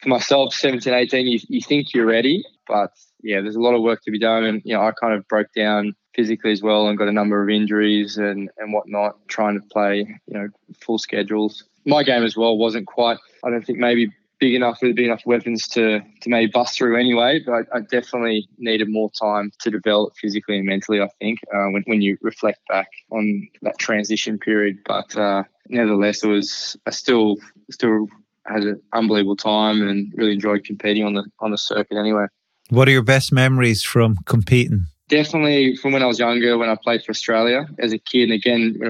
for 0.00 0.08
myself, 0.08 0.52
17, 0.52 0.92
18, 0.92 1.26
you, 1.28 1.38
you 1.48 1.60
think 1.60 1.94
you're 1.94 2.06
ready, 2.06 2.44
but 2.66 2.90
yeah, 3.22 3.40
there's 3.40 3.54
a 3.54 3.60
lot 3.60 3.74
of 3.74 3.82
work 3.82 4.02
to 4.02 4.10
be 4.10 4.18
done. 4.18 4.42
And, 4.42 4.60
you 4.64 4.74
know, 4.74 4.82
I 4.82 4.90
kind 5.00 5.14
of 5.14 5.26
broke 5.28 5.52
down 5.54 5.94
physically 6.14 6.52
as 6.52 6.62
well 6.62 6.88
and 6.88 6.98
got 6.98 7.08
a 7.08 7.12
number 7.12 7.42
of 7.42 7.48
injuries 7.48 8.16
and, 8.16 8.50
and 8.58 8.72
whatnot, 8.72 9.16
trying 9.28 9.60
to 9.60 9.66
play, 9.68 9.98
you 10.26 10.34
know, 10.34 10.48
full 10.80 10.98
schedules 10.98 11.64
my 11.84 12.02
game 12.02 12.22
as 12.22 12.36
well 12.36 12.56
wasn't 12.56 12.86
quite. 12.86 13.18
I 13.44 13.50
don't 13.50 13.64
think 13.64 13.78
maybe 13.78 14.10
big 14.38 14.54
enough 14.54 14.78
with 14.82 14.96
big 14.96 15.06
enough 15.06 15.22
weapons 15.24 15.68
to 15.68 16.00
to 16.20 16.28
maybe 16.28 16.50
bust 16.50 16.76
through 16.76 16.98
anyway. 16.98 17.40
But 17.44 17.66
I, 17.72 17.78
I 17.78 17.80
definitely 17.80 18.48
needed 18.58 18.88
more 18.88 19.10
time 19.10 19.52
to 19.60 19.70
develop 19.70 20.14
physically 20.16 20.58
and 20.58 20.66
mentally. 20.66 21.00
I 21.00 21.08
think 21.20 21.40
uh, 21.52 21.66
when 21.66 21.82
when 21.86 22.02
you 22.02 22.16
reflect 22.22 22.60
back 22.68 22.88
on 23.10 23.48
that 23.62 23.78
transition 23.78 24.38
period, 24.38 24.78
but 24.84 25.16
uh, 25.16 25.44
nevertheless, 25.68 26.22
it 26.22 26.28
was 26.28 26.76
I 26.86 26.90
still 26.90 27.36
still 27.70 28.08
had 28.46 28.64
an 28.64 28.82
unbelievable 28.92 29.36
time 29.36 29.86
and 29.86 30.12
really 30.16 30.32
enjoyed 30.32 30.64
competing 30.64 31.04
on 31.04 31.14
the 31.14 31.24
on 31.40 31.50
the 31.50 31.58
circuit 31.58 31.96
anyway. 31.96 32.26
What 32.70 32.88
are 32.88 32.92
your 32.92 33.02
best 33.02 33.32
memories 33.32 33.82
from 33.82 34.16
competing? 34.24 34.86
Definitely 35.12 35.76
from 35.76 35.92
when 35.92 36.02
I 36.02 36.06
was 36.06 36.18
younger, 36.18 36.56
when 36.56 36.70
I 36.70 36.74
played 36.82 37.04
for 37.04 37.10
Australia 37.10 37.66
as 37.78 37.92
a 37.92 37.98
kid. 37.98 38.30
And 38.30 38.32
again, 38.32 38.80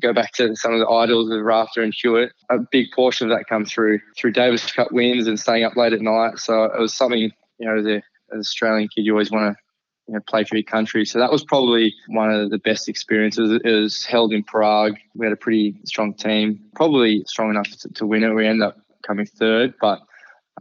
go 0.00 0.12
back 0.12 0.30
to 0.34 0.54
some 0.54 0.72
of 0.72 0.78
the 0.78 0.86
idols 0.86 1.28
of 1.28 1.42
Rafter 1.42 1.82
and 1.82 1.92
Hewitt. 1.92 2.30
A 2.50 2.58
big 2.70 2.92
portion 2.92 3.28
of 3.28 3.36
that 3.36 3.48
come 3.48 3.64
through 3.64 3.98
through 4.16 4.30
Davis 4.30 4.70
Cup 4.70 4.92
wins 4.92 5.26
and 5.26 5.40
staying 5.40 5.64
up 5.64 5.76
late 5.76 5.92
at 5.92 6.00
night. 6.00 6.38
So 6.38 6.62
it 6.66 6.78
was 6.78 6.94
something, 6.94 7.32
you 7.58 7.66
know, 7.66 7.78
as, 7.78 7.84
a, 7.84 7.96
as 7.96 8.02
an 8.30 8.38
Australian 8.38 8.88
kid, 8.94 9.06
you 9.06 9.12
always 9.12 9.32
want 9.32 9.56
to 9.56 9.62
you 10.06 10.14
know, 10.14 10.20
play 10.20 10.44
for 10.44 10.54
your 10.54 10.62
country. 10.62 11.04
So 11.04 11.18
that 11.18 11.32
was 11.32 11.42
probably 11.42 11.92
one 12.06 12.30
of 12.30 12.50
the 12.50 12.58
best 12.58 12.88
experiences. 12.88 13.60
It 13.64 13.68
was 13.68 14.04
held 14.04 14.32
in 14.32 14.44
Prague. 14.44 14.94
We 15.16 15.26
had 15.26 15.32
a 15.32 15.36
pretty 15.36 15.80
strong 15.84 16.14
team, 16.14 16.60
probably 16.76 17.24
strong 17.26 17.50
enough 17.50 17.68
to, 17.80 17.88
to 17.94 18.06
win 18.06 18.22
it. 18.22 18.32
We 18.32 18.46
ended 18.46 18.68
up 18.68 18.78
coming 19.04 19.26
third, 19.26 19.74
but 19.80 20.00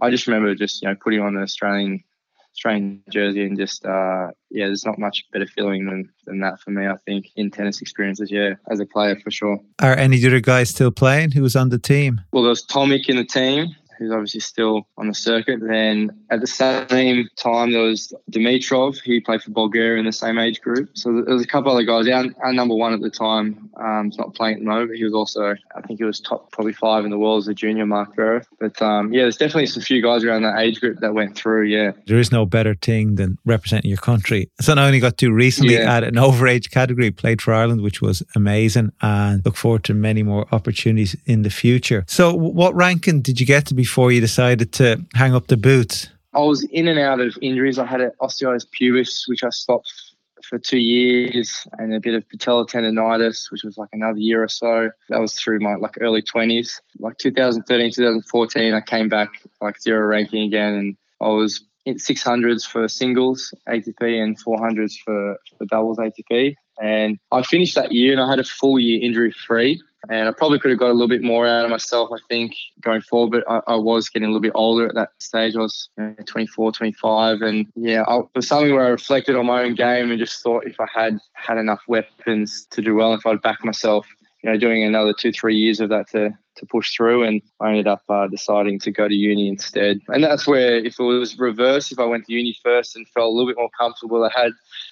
I 0.01 0.09
just 0.09 0.25
remember 0.25 0.55
just 0.55 0.81
you 0.81 0.87
know 0.87 0.95
putting 0.95 1.21
on 1.21 1.35
the 1.35 1.41
Australian 1.41 2.03
Australian 2.55 3.03
jersey 3.09 3.43
and 3.43 3.57
just 3.57 3.85
uh, 3.85 4.27
yeah, 4.49 4.67
there's 4.67 4.85
not 4.85 4.97
much 4.97 5.25
better 5.33 5.45
feeling 5.45 5.85
than 5.85 6.09
than 6.25 6.39
that 6.39 6.59
for 6.59 6.71
me. 6.71 6.87
I 6.87 6.95
think 7.05 7.27
in 7.35 7.51
tennis 7.51 7.81
experiences, 7.81 8.31
yeah, 8.31 8.53
as 8.71 8.79
a 8.79 8.85
player 8.85 9.19
for 9.21 9.29
sure. 9.29 9.59
Are 9.81 9.95
any 9.95 10.25
other 10.25 10.39
guys 10.39 10.69
still 10.69 10.91
playing? 10.91 11.31
Who 11.31 11.41
was 11.41 11.55
on 11.55 11.69
the 11.69 11.79
team? 11.79 12.21
Well, 12.31 12.43
there 12.43 12.49
was 12.49 12.65
Tomic 12.65 13.09
in 13.09 13.17
the 13.17 13.25
team 13.25 13.75
who's 13.97 14.12
obviously 14.12 14.39
still 14.39 14.88
on 14.97 15.07
the 15.07 15.13
circuit. 15.13 15.59
Then 15.62 16.12
at 16.30 16.42
the 16.42 16.47
same 16.47 17.27
time, 17.36 17.71
there 17.71 17.81
was 17.81 18.13
Dimitrov, 18.31 19.01
he 19.01 19.19
played 19.19 19.42
for 19.42 19.51
Bulgaria 19.51 20.00
in 20.00 20.06
the 20.06 20.12
same 20.12 20.38
age 20.38 20.62
group. 20.62 20.89
So 20.94 21.21
there 21.21 21.33
was 21.33 21.44
a 21.44 21.47
couple 21.47 21.71
other 21.71 21.83
guys. 21.83 22.07
Our, 22.07 22.25
our 22.44 22.53
number 22.53 22.75
one 22.75 22.94
at 22.94 23.01
the 23.01 23.09
time 23.09 23.69
um, 23.77 24.09
is 24.09 24.18
not 24.18 24.33
playing 24.36 24.56
at 24.56 24.59
the 24.62 24.65
moment. 24.65 24.97
He 24.97 25.03
was 25.03 25.13
also, 25.13 25.56
I 25.75 25.81
think 25.81 26.00
he 26.00 26.06
was 26.06 26.19
top 26.19 26.51
probably 26.51 26.74
five 26.74 27.06
in 27.06 27.12
the 27.12 27.18
world 27.18 27.44
as 27.44 27.47
a 27.47 27.53
junior, 27.53 27.86
Mark 27.86 28.15
Verryth. 28.15 28.45
But 28.59 28.81
um, 28.81 29.13
yeah, 29.13 29.24
there's 29.24 29.38
definitely 29.38 29.68
some 29.68 29.83
few 29.83 30.01
guys 30.01 30.24
around 30.24 30.44
that 30.44 30.59
age 30.59 30.80
group 30.80 31.00
that 31.00 31.13
went 31.13 31.36
through, 31.36 31.63
yeah. 31.63 31.91
There 32.07 32.18
is 32.18 32.31
no 32.31 32.45
better 32.45 32.75
thing 32.75 33.15
than 33.15 33.38
representing 33.45 33.89
your 33.89 33.98
country. 33.98 34.50
So 34.62 34.74
I 34.74 34.86
only 34.86 35.00
got 35.00 35.18
to 35.19 35.31
recently 35.31 35.75
yeah. 35.75 35.95
at 35.95 36.03
an 36.03 36.15
overage 36.15 36.71
category, 36.71 37.12
played 37.12 37.41
for 37.41 37.53
Ireland, 37.53 37.81
which 37.81 38.01
was 38.01 38.24
amazing, 38.36 38.91
and 39.01 39.43
look 39.46 39.55
forward 39.55 39.84
to 39.86 39.93
many 39.93 40.24
more 40.24 40.46
opportunities 40.51 41.15
in 41.25 41.41
the 41.43 41.50
future. 41.50 42.05
So 42.08 42.34
what 42.34 42.75
ranking 42.75 43.22
did 43.22 43.39
you 43.39 43.46
get 43.46 43.65
to 43.67 43.74
before 43.86 44.12
you 44.12 44.20
decided 44.20 44.72
to 44.72 45.00
hang 45.13 45.36
up 45.36 45.46
the 45.46 45.56
boots? 45.56 46.10
I 46.34 46.39
was 46.39 46.63
in 46.72 46.88
and 46.88 46.98
out 46.98 47.20
of 47.22 47.38
injuries. 47.39 47.77
I 47.77 47.86
had 47.86 48.01
an 48.01 48.12
osteitis 48.20 48.65
pubis, 48.75 49.27
which 49.27 49.44
I 49.44 49.50
stopped 49.51 49.92
for 50.44 50.58
two 50.58 50.80
years, 50.80 51.68
and 51.77 51.94
a 51.94 52.00
bit 52.00 52.15
of 52.15 52.27
patella 52.27 52.65
tendonitis, 52.65 53.51
which 53.51 53.63
was 53.63 53.77
like 53.77 53.89
another 53.94 54.18
year 54.18 54.42
or 54.42 54.48
so. 54.48 54.89
That 55.10 55.22
was 55.22 55.34
through 55.34 55.60
my 55.60 55.75
like 55.75 55.98
early 56.01 56.24
20s. 56.24 56.82
Like 56.98 57.20
2013, 57.20 57.92
2014, 57.92 58.74
I 58.74 58.82
came 58.82 59.08
back 59.08 59.30
like 59.62 59.80
zero 59.80 60.08
ranking 60.08 60.42
again, 60.42 60.74
and 60.74 60.98
I 61.22 61.27
was 61.27 61.63
in 61.86 61.98
600s 61.98 62.65
for 62.65 62.88
singles 62.88 63.54
ATP 63.70 64.01
and 64.01 64.44
400s 64.44 64.96
for, 65.06 65.38
for 65.58 65.65
doubles 65.65 66.00
ATP. 66.00 66.56
And 66.82 67.20
I 67.32 67.44
finished 67.44 67.75
that 67.75 67.92
year 67.92 68.12
and 68.12 68.20
I 68.20 68.27
had 68.27 68.39
a 68.39 68.44
full 68.44 68.80
year 68.80 69.00
injury 69.01 69.32
free 69.32 69.80
and 70.09 70.27
I 70.29 70.31
probably 70.31 70.59
could 70.59 70.71
have 70.71 70.79
got 70.79 70.89
a 70.89 70.93
little 70.93 71.07
bit 71.07 71.24
more 71.24 71.47
out 71.47 71.65
of 71.65 71.71
myself, 71.71 72.09
I 72.13 72.17
think, 72.29 72.55
going 72.81 73.01
forward. 73.01 73.43
But 73.45 73.51
I, 73.51 73.74
I 73.74 73.75
was 73.75 74.09
getting 74.09 74.27
a 74.27 74.29
little 74.29 74.41
bit 74.41 74.51
older 74.55 74.88
at 74.88 74.95
that 74.95 75.09
stage. 75.19 75.55
I 75.55 75.59
was 75.59 75.89
you 75.97 76.03
know, 76.05 76.15
24, 76.25 76.71
25. 76.71 77.41
And 77.41 77.67
yeah, 77.75 78.03
I, 78.07 78.19
it 78.19 78.27
was 78.35 78.47
something 78.47 78.74
where 78.74 78.85
I 78.85 78.89
reflected 78.89 79.35
on 79.35 79.45
my 79.45 79.63
own 79.63 79.75
game 79.75 80.12
and 80.12 80.19
just 80.19 80.41
thought 80.41 80.65
if 80.65 80.79
I 80.79 80.88
had 80.93 81.19
had 81.33 81.57
enough 81.57 81.81
weapons 81.88 82.67
to 82.71 82.81
do 82.81 82.95
well, 82.95 83.13
if 83.13 83.25
I'd 83.25 83.41
back 83.41 83.63
myself, 83.63 84.07
you 84.43 84.51
know, 84.51 84.57
doing 84.57 84.83
another 84.83 85.13
two, 85.13 85.31
three 85.31 85.55
years 85.55 85.79
of 85.79 85.89
that 85.89 86.09
to 86.12 86.38
to 86.57 86.65
push 86.65 86.95
through. 86.95 87.24
And 87.24 87.41
I 87.59 87.69
ended 87.69 87.88
up 87.88 88.03
uh, 88.09 88.27
deciding 88.27 88.79
to 88.79 88.91
go 88.91 89.07
to 89.07 89.13
uni 89.13 89.47
instead. 89.47 90.00
And 90.07 90.24
that's 90.24 90.47
where, 90.47 90.77
if 90.77 91.00
it 91.00 91.03
was 91.03 91.38
reverse, 91.38 91.91
if 91.91 92.00
I 92.00 92.05
went 92.05 92.25
to 92.25 92.33
uni 92.33 92.55
first 92.63 92.95
and 92.95 93.07
felt 93.09 93.27
a 93.27 93.31
little 93.31 93.47
bit 93.47 93.57
more 93.57 93.69
comfortable, 93.79 94.24
I 94.24 94.31
had, 94.35 94.51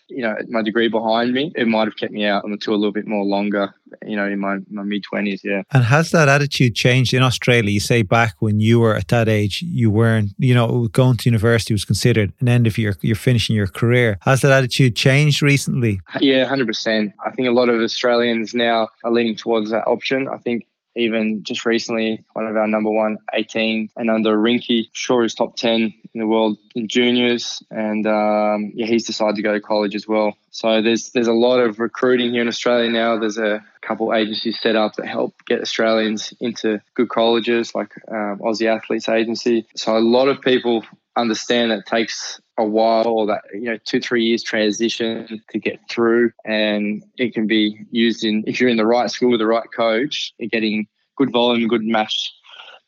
you 0.09 0.21
know, 0.21 0.35
my 0.49 0.61
degree 0.61 0.89
behind 0.89 1.33
me, 1.33 1.51
it 1.55 1.67
might 1.67 1.85
have 1.85 1.97
kept 1.97 2.13
me 2.13 2.25
out 2.25 2.43
on 2.43 2.51
the 2.51 2.57
tour 2.57 2.73
a 2.73 2.77
little 2.77 2.91
bit 2.91 3.07
more 3.07 3.23
longer, 3.23 3.73
you 4.05 4.15
know, 4.15 4.25
in 4.25 4.39
my, 4.39 4.57
my 4.69 4.83
mid 4.83 5.03
20s. 5.11 5.41
Yeah. 5.43 5.63
And 5.71 5.83
has 5.83 6.11
that 6.11 6.29
attitude 6.29 6.75
changed 6.75 7.13
in 7.13 7.23
Australia? 7.23 7.71
You 7.71 7.79
say 7.79 8.01
back 8.01 8.35
when 8.39 8.59
you 8.59 8.79
were 8.79 8.95
at 8.95 9.07
that 9.09 9.29
age, 9.29 9.61
you 9.61 9.89
weren't, 9.89 10.31
you 10.37 10.53
know, 10.53 10.87
going 10.89 11.17
to 11.17 11.29
university 11.29 11.73
was 11.73 11.85
considered 11.85 12.33
an 12.39 12.47
end 12.47 12.67
of 12.67 12.77
your, 12.77 12.95
you're 13.01 13.15
finishing 13.15 13.55
your 13.55 13.67
career. 13.67 14.17
Has 14.21 14.41
that 14.41 14.51
attitude 14.51 14.95
changed 14.95 15.41
recently? 15.41 15.99
Yeah, 16.19 16.45
100%. 16.47 17.13
I 17.25 17.31
think 17.31 17.47
a 17.47 17.51
lot 17.51 17.69
of 17.69 17.81
Australians 17.81 18.53
now 18.53 18.89
are 19.03 19.11
leaning 19.11 19.35
towards 19.35 19.71
that 19.71 19.85
option. 19.87 20.27
I 20.27 20.37
think 20.37 20.65
even 20.95 21.43
just 21.43 21.65
recently, 21.65 22.23
one 22.33 22.47
of 22.47 22.55
our 22.55 22.67
number 22.67 22.91
one 22.91 23.17
18 23.33 23.89
and 23.95 24.09
under 24.09 24.37
Rinky, 24.37 24.89
sure 24.93 25.23
is 25.23 25.33
top 25.33 25.55
10 25.55 25.93
in 26.13 26.19
the 26.19 26.27
world 26.27 26.57
in 26.75 26.87
juniors. 26.87 27.63
And 27.71 28.05
um, 28.05 28.71
yeah, 28.75 28.85
he's 28.85 29.05
decided 29.05 29.35
to 29.37 29.41
go 29.41 29.53
to 29.53 29.61
college 29.61 29.95
as 29.95 30.07
well. 30.07 30.37
So 30.51 30.81
there's 30.81 31.09
there's 31.11 31.27
a 31.27 31.33
lot 31.33 31.59
of 31.59 31.79
recruiting 31.79 32.31
here 32.31 32.41
in 32.41 32.47
Australia 32.47 32.89
now. 32.89 33.17
There's 33.17 33.39
a 33.39 33.65
couple 33.81 34.13
agencies 34.13 34.59
set 34.59 34.75
up 34.75 34.95
that 34.95 35.07
help 35.07 35.33
get 35.45 35.61
Australians 35.61 36.33
into 36.39 36.79
good 36.93 37.09
colleges, 37.09 37.73
like 37.73 37.91
um, 38.07 38.39
Aussie 38.39 38.67
Athletes 38.67 39.09
Agency. 39.09 39.65
So 39.75 39.97
a 39.97 39.99
lot 39.99 40.27
of 40.27 40.41
people 40.41 40.85
understand 41.15 41.71
that 41.71 41.79
it 41.79 41.85
takes 41.85 42.39
a 42.57 42.65
while 42.65 43.25
that 43.25 43.41
you 43.53 43.61
know 43.61 43.77
two 43.85 43.99
three 43.99 44.23
years 44.23 44.43
transition 44.43 45.41
to 45.49 45.59
get 45.59 45.79
through 45.89 46.31
and 46.45 47.03
it 47.17 47.33
can 47.33 47.47
be 47.47 47.77
used 47.89 48.23
in 48.23 48.43
if 48.45 48.59
you're 48.59 48.69
in 48.69 48.77
the 48.77 48.85
right 48.85 49.09
school 49.09 49.31
with 49.31 49.39
the 49.39 49.47
right 49.47 49.67
coach 49.75 50.33
getting 50.51 50.85
good 51.17 51.31
volume 51.31 51.67
good 51.67 51.83
match 51.83 52.31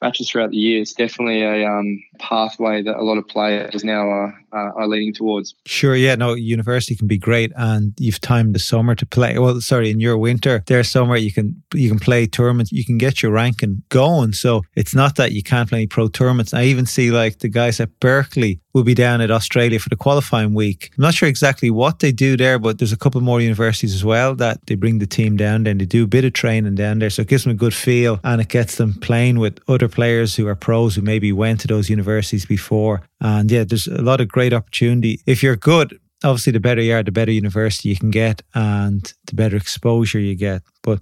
matches 0.02 0.30
throughout 0.30 0.52
the 0.52 0.58
year. 0.58 0.82
It's 0.82 0.94
definitely 0.94 1.42
a 1.42 1.66
um, 1.68 2.02
pathway 2.20 2.84
that 2.84 2.96
a 2.96 3.04
lot 3.04 3.18
of 3.18 3.28
players 3.28 3.84
now 3.84 4.08
are, 4.08 4.34
uh, 4.54 4.72
are 4.76 4.88
leading 4.88 5.14
towards. 5.14 5.56
Sure, 5.66 5.96
yeah, 5.96 6.16
no, 6.16 6.34
university 6.34 6.96
can 6.96 7.08
be 7.08 7.18
great, 7.18 7.52
and 7.56 7.94
you've 8.00 8.22
timed 8.22 8.56
the 8.56 8.60
summer 8.60 8.96
to 8.96 9.06
play. 9.06 9.38
Well, 9.40 9.60
sorry, 9.62 9.90
in 9.90 10.00
your 10.00 10.18
winter, 10.18 10.64
there's 10.68 10.90
summer 10.90 11.16
you 11.16 11.32
can 11.32 11.62
you 11.74 11.90
can 11.90 12.00
play 12.00 12.28
tournaments, 12.28 12.72
you 12.72 12.86
can 12.86 12.98
get 12.98 13.22
your 13.22 13.32
ranking 13.32 13.84
going. 13.90 14.34
So 14.34 14.64
it's 14.76 14.96
not 14.96 15.16
that 15.16 15.32
you 15.32 15.44
can't 15.44 15.70
play 15.70 15.80
any 15.80 15.88
pro 15.88 16.08
tournaments. 16.08 16.54
I 16.54 16.64
even 16.64 16.86
see 16.86 17.12
like 17.12 17.40
the 17.40 17.50
guys 17.50 17.80
at 17.80 18.00
Berkeley 18.00 18.60
will 18.76 18.84
be 18.84 18.94
down 18.94 19.22
at 19.22 19.32
Australia 19.32 19.80
for 19.80 19.88
the 19.88 19.96
qualifying 19.96 20.54
week. 20.54 20.92
I'm 20.98 21.04
not 21.04 21.14
sure 21.14 21.30
exactly 21.30 21.72
what 21.72 22.00
they 22.00 22.12
do 22.12 22.36
there, 22.36 22.60
but 22.60 22.78
there's 22.78 22.92
a 22.92 22.98
couple 22.98 23.22
more 23.22 23.40
universities 23.40 23.96
as 23.96 24.04
well 24.04 24.36
that 24.36 24.60
they 24.68 24.76
bring 24.76 25.00
the 25.00 25.08
team 25.08 25.38
down 25.38 25.64
there 25.64 25.72
and 25.72 25.80
they 25.80 25.86
do 25.86 26.04
a 26.04 26.08
bit 26.08 26.26
of 26.26 26.34
training 26.34 26.76
down 26.76 27.00
there. 27.00 27.10
So 27.10 27.22
it 27.22 27.30
gives 27.30 27.46
them 27.46 27.52
a 27.52 27.56
good 27.56 27.74
feel 27.74 28.20
and 28.26 28.42
it 28.42 28.50
gets 28.50 28.76
them 28.76 28.94
playing 28.96 29.40
with 29.40 29.62
other 29.70 29.88
players 29.88 30.36
who 30.36 30.46
are 30.48 30.56
pros 30.56 30.94
who 30.94 31.02
maybe 31.02 31.32
went 31.32 31.62
to 31.62 31.68
those 31.68 31.90
universities 31.90 32.46
before. 32.46 33.02
And 33.22 33.50
yeah, 33.50 33.64
there's 33.64 33.88
a 33.88 34.02
lot 34.02 34.20
of 34.20 34.28
great 34.28 34.52
opportunity. 34.52 35.22
If 35.26 35.42
you're 35.42 35.56
good, 35.56 35.98
obviously 36.26 36.52
the 36.52 36.60
better 36.60 36.82
you 36.82 36.96
are, 36.96 37.02
the 37.02 37.14
better 37.14 37.32
university 37.32 37.88
you 37.88 37.96
can 37.96 38.12
get 38.12 38.42
and 38.54 39.14
the 39.28 39.36
better 39.36 39.56
exposure 39.56 40.20
you 40.20 40.36
get. 40.36 40.64
But 40.84 41.00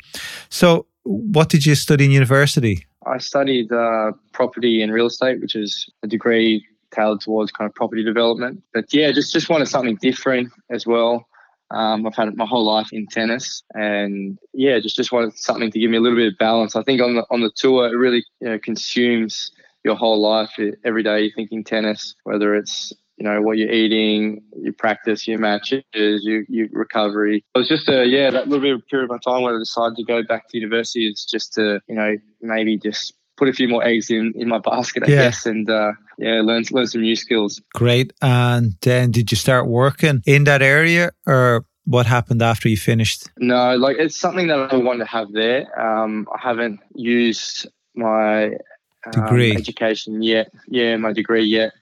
so 0.50 0.86
what 1.02 1.50
did 1.50 1.66
you 1.66 1.74
study 1.74 2.06
in 2.06 2.12
university? 2.12 2.86
I 3.08 3.18
studied 3.18 3.72
uh, 3.72 4.12
property 4.32 4.84
and 4.84 4.94
real 4.94 5.08
estate, 5.08 5.42
which 5.42 5.56
is 5.56 5.90
a 6.04 6.08
degree 6.08 6.68
tailored 6.94 7.22
towards 7.22 7.52
kind 7.52 7.70
of 7.70 7.76
property 7.76 8.04
development. 8.04 8.64
But 8.74 8.94
yeah, 8.94 9.12
just 9.12 9.34
just 9.34 9.50
wanted 9.50 9.68
something 9.68 9.98
different 10.02 10.52
as 10.70 10.86
well. 10.86 11.28
Um, 11.72 12.06
I've 12.06 12.16
had 12.16 12.28
it 12.28 12.38
my 12.38 12.46
whole 12.46 12.66
life 12.66 12.90
in 12.92 13.08
tennis, 13.08 13.64
and 13.74 14.38
yeah, 14.54 14.80
just 14.80 14.96
just 14.96 15.12
wanted 15.12 15.38
something 15.38 15.72
to 15.72 15.80
give 15.80 15.90
me 15.90 15.98
a 15.98 16.02
little 16.02 16.18
bit 16.18 16.32
of 16.32 16.38
balance. 16.38 16.76
I 16.76 16.84
think 16.84 17.02
on 17.02 17.16
the 17.16 17.26
on 17.32 17.42
the 17.42 17.52
tour, 17.56 17.88
it 17.88 17.98
really 17.98 18.24
you 18.42 18.50
know, 18.50 18.60
consumes 18.60 19.52
your 19.84 19.96
whole 19.96 20.22
life. 20.22 20.52
Every 20.86 21.04
day 21.04 21.22
you're 21.22 21.36
thinking 21.36 21.64
tennis, 21.64 22.16
whether 22.24 22.56
it's 22.56 22.94
you 23.18 23.26
know 23.26 23.42
what 23.42 23.58
you're 23.58 23.72
eating, 23.72 24.44
your 24.56 24.74
practice, 24.74 25.28
your 25.28 25.40
matches, 25.40 25.84
your, 25.94 26.44
your 26.48 26.68
recovery. 26.72 27.44
It 27.56 27.58
was 27.58 27.68
just 27.68 27.90
a 27.90 28.06
yeah, 28.06 28.30
that 28.30 28.48
little 28.48 28.64
bit 28.64 28.76
of 28.76 28.88
period 28.88 29.06
of 29.06 29.12
my 29.12 29.18
time 29.18 29.44
where 29.44 29.56
I 29.56 29.60
decided 29.60 29.96
to 29.98 30.04
go 30.04 30.24
back 30.24 30.50
to 30.50 30.58
university 30.58 31.08
is 31.08 31.26
just 31.26 31.54
to 31.54 31.80
you 31.88 31.96
know 31.96 32.18
maybe 32.42 32.78
just 32.78 33.14
put 33.38 33.50
a 33.50 33.54
few 33.54 33.68
more 33.68 33.84
eggs 33.84 34.10
in 34.10 34.34
in 34.36 34.48
my 34.48 34.60
basket, 34.60 35.04
I 35.04 35.08
yeah. 35.08 35.16
guess, 35.24 35.46
and 35.46 35.70
uh, 35.70 35.94
yeah, 36.18 36.42
learn 36.42 36.64
learn 36.72 36.88
some 36.88 37.02
new 37.02 37.16
skills. 37.16 37.62
Great. 37.74 38.14
And 38.22 38.76
then 38.82 39.12
did 39.12 39.32
you 39.32 39.38
start 39.38 39.68
working 39.68 40.22
in 40.26 40.44
that 40.46 40.62
area, 40.62 41.12
or 41.26 41.66
what 41.86 42.06
happened 42.06 42.42
after 42.42 42.70
you 42.70 42.78
finished? 42.78 43.30
No, 43.38 43.76
like 43.76 43.98
it's 44.00 44.18
something 44.18 44.48
that 44.48 44.74
I 44.74 44.76
want 44.78 45.00
to 45.00 45.06
have 45.06 45.32
there. 45.32 45.68
Um, 45.80 46.28
I 46.34 46.40
haven't 46.42 46.80
used 46.96 47.68
my 47.96 48.46
um, 49.06 49.12
degree 49.12 49.56
education 49.56 50.22
yet. 50.22 50.52
Yeah, 50.68 50.98
my 50.98 51.14
degree 51.14 51.44
yet 51.44 51.74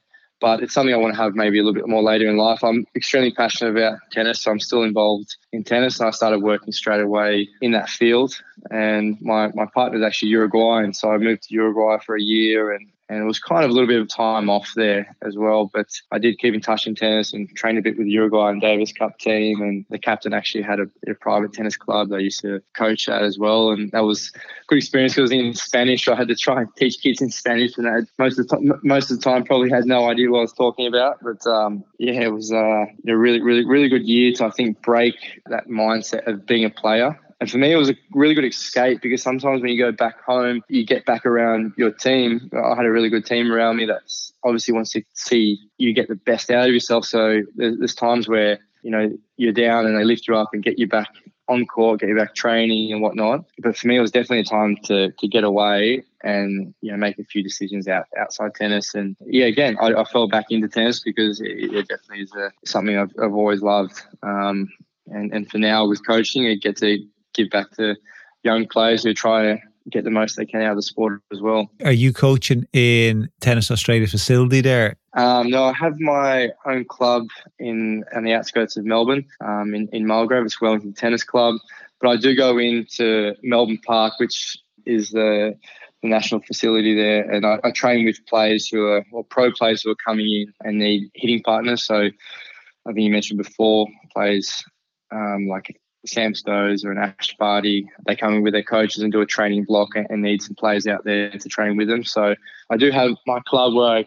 but 0.42 0.62
it's 0.62 0.74
something 0.74 0.94
I 0.94 0.98
want 0.98 1.14
to 1.14 1.22
have 1.22 1.36
maybe 1.36 1.60
a 1.60 1.64
little 1.64 1.76
bit 1.76 1.88
more 1.88 2.02
later 2.02 2.28
in 2.28 2.36
life. 2.36 2.64
I'm 2.64 2.86
extremely 2.96 3.32
passionate 3.32 3.72
about 3.72 4.00
tennis, 4.12 4.42
so 4.42 4.52
I'm 4.52 4.60
still 4.60 4.84
involved 4.84 5.38
in 5.54 5.64
tennis, 5.64 6.00
and 6.00 6.08
I 6.08 6.12
started 6.12 6.40
working 6.40 6.74
straight 6.74 7.00
away 7.00 7.48
in 7.62 7.72
that 7.72 7.90
field. 7.90 8.34
And 8.70 9.22
my 9.22 9.52
my 9.54 9.68
partner 9.68 10.00
is 10.00 10.04
actually 10.04 10.30
Uruguayan, 10.30 10.94
so 10.94 11.12
I 11.12 11.18
moved 11.18 11.44
to 11.44 11.54
Uruguay 11.54 11.98
for 12.06 12.16
a 12.16 12.22
year 12.22 12.74
and 12.74 12.90
and 13.12 13.22
it 13.22 13.26
was 13.26 13.40
kind 13.40 13.66
of 13.66 13.72
a 13.72 13.74
little 13.74 13.90
bit 13.90 14.00
of 14.00 14.08
time 14.08 14.50
off 14.50 14.72
there 14.74 15.18
as 15.22 15.36
well. 15.36 15.70
But 15.74 15.90
I 16.14 16.18
did 16.18 16.40
keep 16.40 16.54
in 16.54 16.62
touch 16.62 16.88
in 16.88 16.96
tennis 16.96 17.34
and 17.34 17.54
trained 17.58 17.78
a 17.78 17.82
bit 17.82 17.98
with 17.98 18.08
the 18.08 18.14
Uruguay 18.14 18.52
and 18.52 18.62
Davis 18.62 18.94
Cup 18.94 19.20
team. 19.20 19.62
And 19.62 19.86
the 19.90 20.00
captain 20.00 20.34
actually 20.34 20.64
had 20.64 20.80
a, 20.80 20.86
a 21.10 21.14
private 21.16 21.52
tennis 21.52 21.76
club 21.76 22.08
that 22.08 22.16
I 22.16 22.20
used 22.20 22.40
to 22.44 22.62
coach 22.74 23.10
at 23.10 23.22
as 23.22 23.38
well. 23.38 23.72
And 23.72 23.92
that 23.92 24.06
was 24.06 24.32
a 24.34 24.40
good 24.68 24.78
experience 24.78 25.16
because 25.16 25.30
in 25.30 25.54
Spanish, 25.54 26.08
I 26.08 26.16
had 26.16 26.30
to 26.30 26.36
try 26.36 26.62
and 26.62 26.70
teach 26.78 27.02
kids 27.02 27.22
in 27.22 27.32
Spanish, 27.32 27.78
and 27.78 27.86
I, 27.86 28.00
most 28.18 28.40
of 28.40 28.48
the 28.48 28.56
time, 28.56 28.80
most 28.82 29.12
of 29.12 29.18
the 29.18 29.24
time, 29.24 29.44
probably 29.44 29.70
had 29.70 29.84
no 29.84 30.10
idea 30.10 30.32
what 30.32 30.38
I 30.38 30.44
was 30.44 30.54
talking 30.54 30.88
about. 30.88 31.18
But 31.22 31.46
um, 31.46 31.84
yeah, 32.00 32.14
it 32.14 32.32
was 32.32 32.54
uh, 32.54 32.86
a 33.08 33.18
really, 33.18 33.42
really, 33.42 33.66
really 33.66 33.90
good 33.90 34.08
year 34.08 34.32
to 34.36 34.46
I 34.46 34.52
think 34.52 34.82
break 34.82 35.16
that 35.48 35.68
mindset 35.68 36.28
of 36.28 36.46
being 36.46 36.64
a 36.64 36.70
player 36.70 37.20
and 37.42 37.50
for 37.50 37.58
me, 37.58 37.72
it 37.72 37.76
was 37.76 37.90
a 37.90 37.96
really 38.14 38.36
good 38.36 38.46
escape 38.46 39.02
because 39.02 39.24
sometimes 39.24 39.64
when 39.64 39.72
you 39.72 39.80
go 39.80 39.92
back 39.92 40.24
home, 40.24 40.62
you 40.70 40.86
get 40.86 41.08
back 41.08 41.26
around 41.26 41.74
your 41.76 41.90
team. 41.90 42.52
I 42.54 42.76
had 42.76 42.86
a 42.86 42.92
really 42.92 43.10
good 43.10 43.26
team 43.26 43.52
around 43.52 43.78
me 43.78 43.88
that 43.88 44.02
obviously 44.44 44.76
wants 44.76 44.92
to 44.92 45.02
see 45.16 45.58
you 45.80 45.92
get 45.92 46.08
the 46.08 46.14
best 46.14 46.52
out 46.52 46.68
of 46.68 46.74
yourself. 46.74 47.04
So 47.04 47.42
there's, 47.56 47.96
times 47.96 48.28
where, 48.28 48.60
you 48.84 48.92
know, 48.92 49.12
you're 49.38 49.54
down 49.54 49.88
and 49.88 49.98
they 49.98 50.04
lift 50.04 50.28
you 50.28 50.38
up 50.38 50.50
and 50.54 50.62
get 50.62 50.78
you 50.78 50.88
back 50.88 51.08
on 51.48 51.66
court, 51.66 52.02
get 52.02 52.10
you 52.10 52.16
back 52.16 52.36
training 52.36 52.94
and 52.94 53.02
whatnot. 53.02 53.46
But 53.58 53.76
for 53.76 53.88
me, 53.88 53.98
it 53.98 54.02
was 54.02 54.12
definitely 54.12 54.42
a 54.42 54.44
time 54.44 54.78
to 54.84 55.12
to 55.12 55.28
get 55.28 55.44
away 55.44 56.04
and 56.24 56.76
you 56.82 56.92
know 56.92 56.98
make 56.98 57.18
a 57.18 57.24
few 57.24 57.42
decisions 57.42 57.88
out 57.88 58.06
outside 58.20 58.54
tennis. 58.54 58.94
And 58.94 59.18
yeah, 59.26 59.46
again, 59.46 59.78
I, 59.82 59.96
I 59.96 60.04
fell 60.04 60.28
back 60.28 60.46
into 60.52 60.68
tennis 60.68 61.02
because 61.02 61.42
it, 61.42 61.74
it 61.74 61.88
definitely 61.88 62.22
is 62.22 62.36
a, 62.36 62.52
something 62.66 62.96
I've, 62.96 63.12
I've 63.22 63.34
always 63.34 63.64
loved. 63.64 64.00
Um, 64.22 64.70
and 65.08 65.34
and 65.34 65.50
for 65.50 65.58
now 65.58 65.88
with 65.88 66.06
coaching, 66.06 66.46
it 66.46 66.62
gets 66.62 66.82
to 66.82 67.00
give 67.34 67.50
back 67.50 67.72
to 67.72 67.96
young 68.44 68.68
players 68.68 69.04
who 69.04 69.14
try 69.14 69.44
to 69.44 69.60
get 69.90 70.04
the 70.04 70.12
most 70.12 70.38
they 70.38 70.46
can 70.46 70.62
out 70.62 70.72
of 70.72 70.78
the 70.78 70.84
sport 70.84 71.22
as 71.32 71.42
well. 71.42 71.70
Are 71.84 71.92
you 71.92 72.14
coaching 72.14 72.68
in 72.74 73.30
Tennis 73.40 73.72
Australia 73.72 74.08
facility 74.08 74.62
there? 74.62 74.96
Um, 75.14 75.50
no, 75.50 75.66
I 75.66 75.74
have 75.74 76.00
my 76.00 76.50
own 76.66 76.86
club 76.86 77.28
in 77.60 78.04
on 78.16 78.24
the 78.24 78.34
outskirts 78.34 78.78
of 78.78 78.86
Melbourne, 78.86 79.26
um, 79.42 79.74
in, 79.74 79.88
in 79.92 80.06
Mulgrave. 80.06 80.46
It's 80.46 80.62
Wellington 80.62 80.94
Tennis 80.94 81.24
Club. 81.24 81.56
But 82.00 82.10
I 82.10 82.16
do 82.18 82.36
go 82.36 82.58
into 82.58 83.36
Melbourne 83.44 83.80
Park, 83.86 84.14
which 84.20 84.58
is 84.86 85.12
the, 85.12 85.56
the 86.02 86.10
national 86.10 86.42
facility 86.42 86.96
there, 86.96 87.30
and 87.30 87.46
I, 87.46 87.60
I, 87.64 87.72
train 87.72 88.06
with 88.06 88.26
players 88.26 88.68
who 88.68 88.88
are 88.88 89.06
or 89.12 89.24
pro 89.24 89.52
players 89.52 89.84
who 89.84 89.92
are 89.92 89.96
coming 90.04 90.26
in 90.26 90.54
and 90.64 90.80
need 90.80 91.12
hitting 91.14 91.44
partners. 91.44 91.84
So 91.84 91.96
I 91.98 92.94
think 92.94 93.00
you 93.02 93.12
mentioned 93.12 93.38
before 93.38 93.88
players 94.12 94.64
um, 95.12 95.48
like 95.48 95.80
Sam 96.06 96.34
Stosur 96.34 96.92
an 96.92 96.98
Ash 96.98 97.36
Barty, 97.38 97.88
they 98.08 98.16
come 98.16 98.34
in 98.34 98.44
with 98.44 98.54
their 98.54 98.64
coaches 98.64 99.04
and 99.04 99.12
do 99.12 99.22
a 99.22 99.26
training 99.26 99.66
block 99.66 99.90
and 99.96 100.22
need 100.22 100.42
some 100.42 100.56
players 100.56 100.88
out 100.88 101.04
there 101.04 101.30
to 101.32 101.50
train 101.50 101.78
with 101.78 101.88
them. 101.88 102.04
So 102.04 102.36
I 102.70 102.78
do 102.78 102.92
have 102.92 103.12
my 103.28 103.40
club 103.48 103.74
where 103.76 103.98
I 103.98 104.06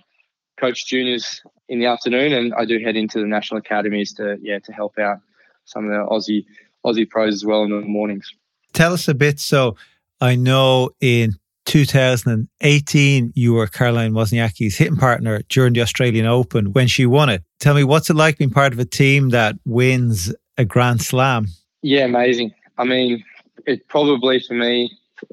coach 0.58 0.86
juniors 0.86 1.42
in 1.68 1.78
the 1.78 1.86
afternoon, 1.86 2.32
and 2.32 2.54
I 2.54 2.64
do 2.64 2.78
head 2.78 2.96
into 2.96 3.20
the 3.20 3.26
national 3.26 3.58
academies 3.58 4.12
to 4.14 4.36
yeah 4.40 4.58
to 4.60 4.72
help 4.72 4.98
out 4.98 5.18
some 5.64 5.84
of 5.84 5.90
the 5.90 6.06
Aussie 6.10 6.44
Aussie 6.84 7.08
pros 7.08 7.34
as 7.34 7.44
well 7.44 7.62
in 7.62 7.70
the 7.70 7.80
mornings. 7.80 8.30
Tell 8.72 8.92
us 8.92 9.08
a 9.08 9.14
bit. 9.14 9.40
So 9.40 9.76
I 10.20 10.34
know 10.34 10.90
in 11.00 11.34
2018 11.66 13.32
you 13.34 13.54
were 13.54 13.66
Caroline 13.66 14.12
Wozniacki's 14.12 14.76
hitting 14.76 14.96
partner 14.96 15.42
during 15.48 15.72
the 15.72 15.80
Australian 15.80 16.26
Open 16.26 16.72
when 16.72 16.88
she 16.88 17.06
won 17.06 17.28
it. 17.28 17.42
Tell 17.60 17.74
me 17.74 17.84
what's 17.84 18.10
it 18.10 18.16
like 18.16 18.38
being 18.38 18.50
part 18.50 18.72
of 18.72 18.78
a 18.78 18.84
team 18.84 19.30
that 19.30 19.56
wins 19.64 20.34
a 20.58 20.64
Grand 20.64 21.00
Slam? 21.00 21.46
Yeah, 21.84 22.06
amazing. 22.06 22.54
I 22.78 22.84
mean, 22.84 23.22
it 23.66 23.86
probably 23.88 24.40
for 24.40 24.54
me 24.54 24.90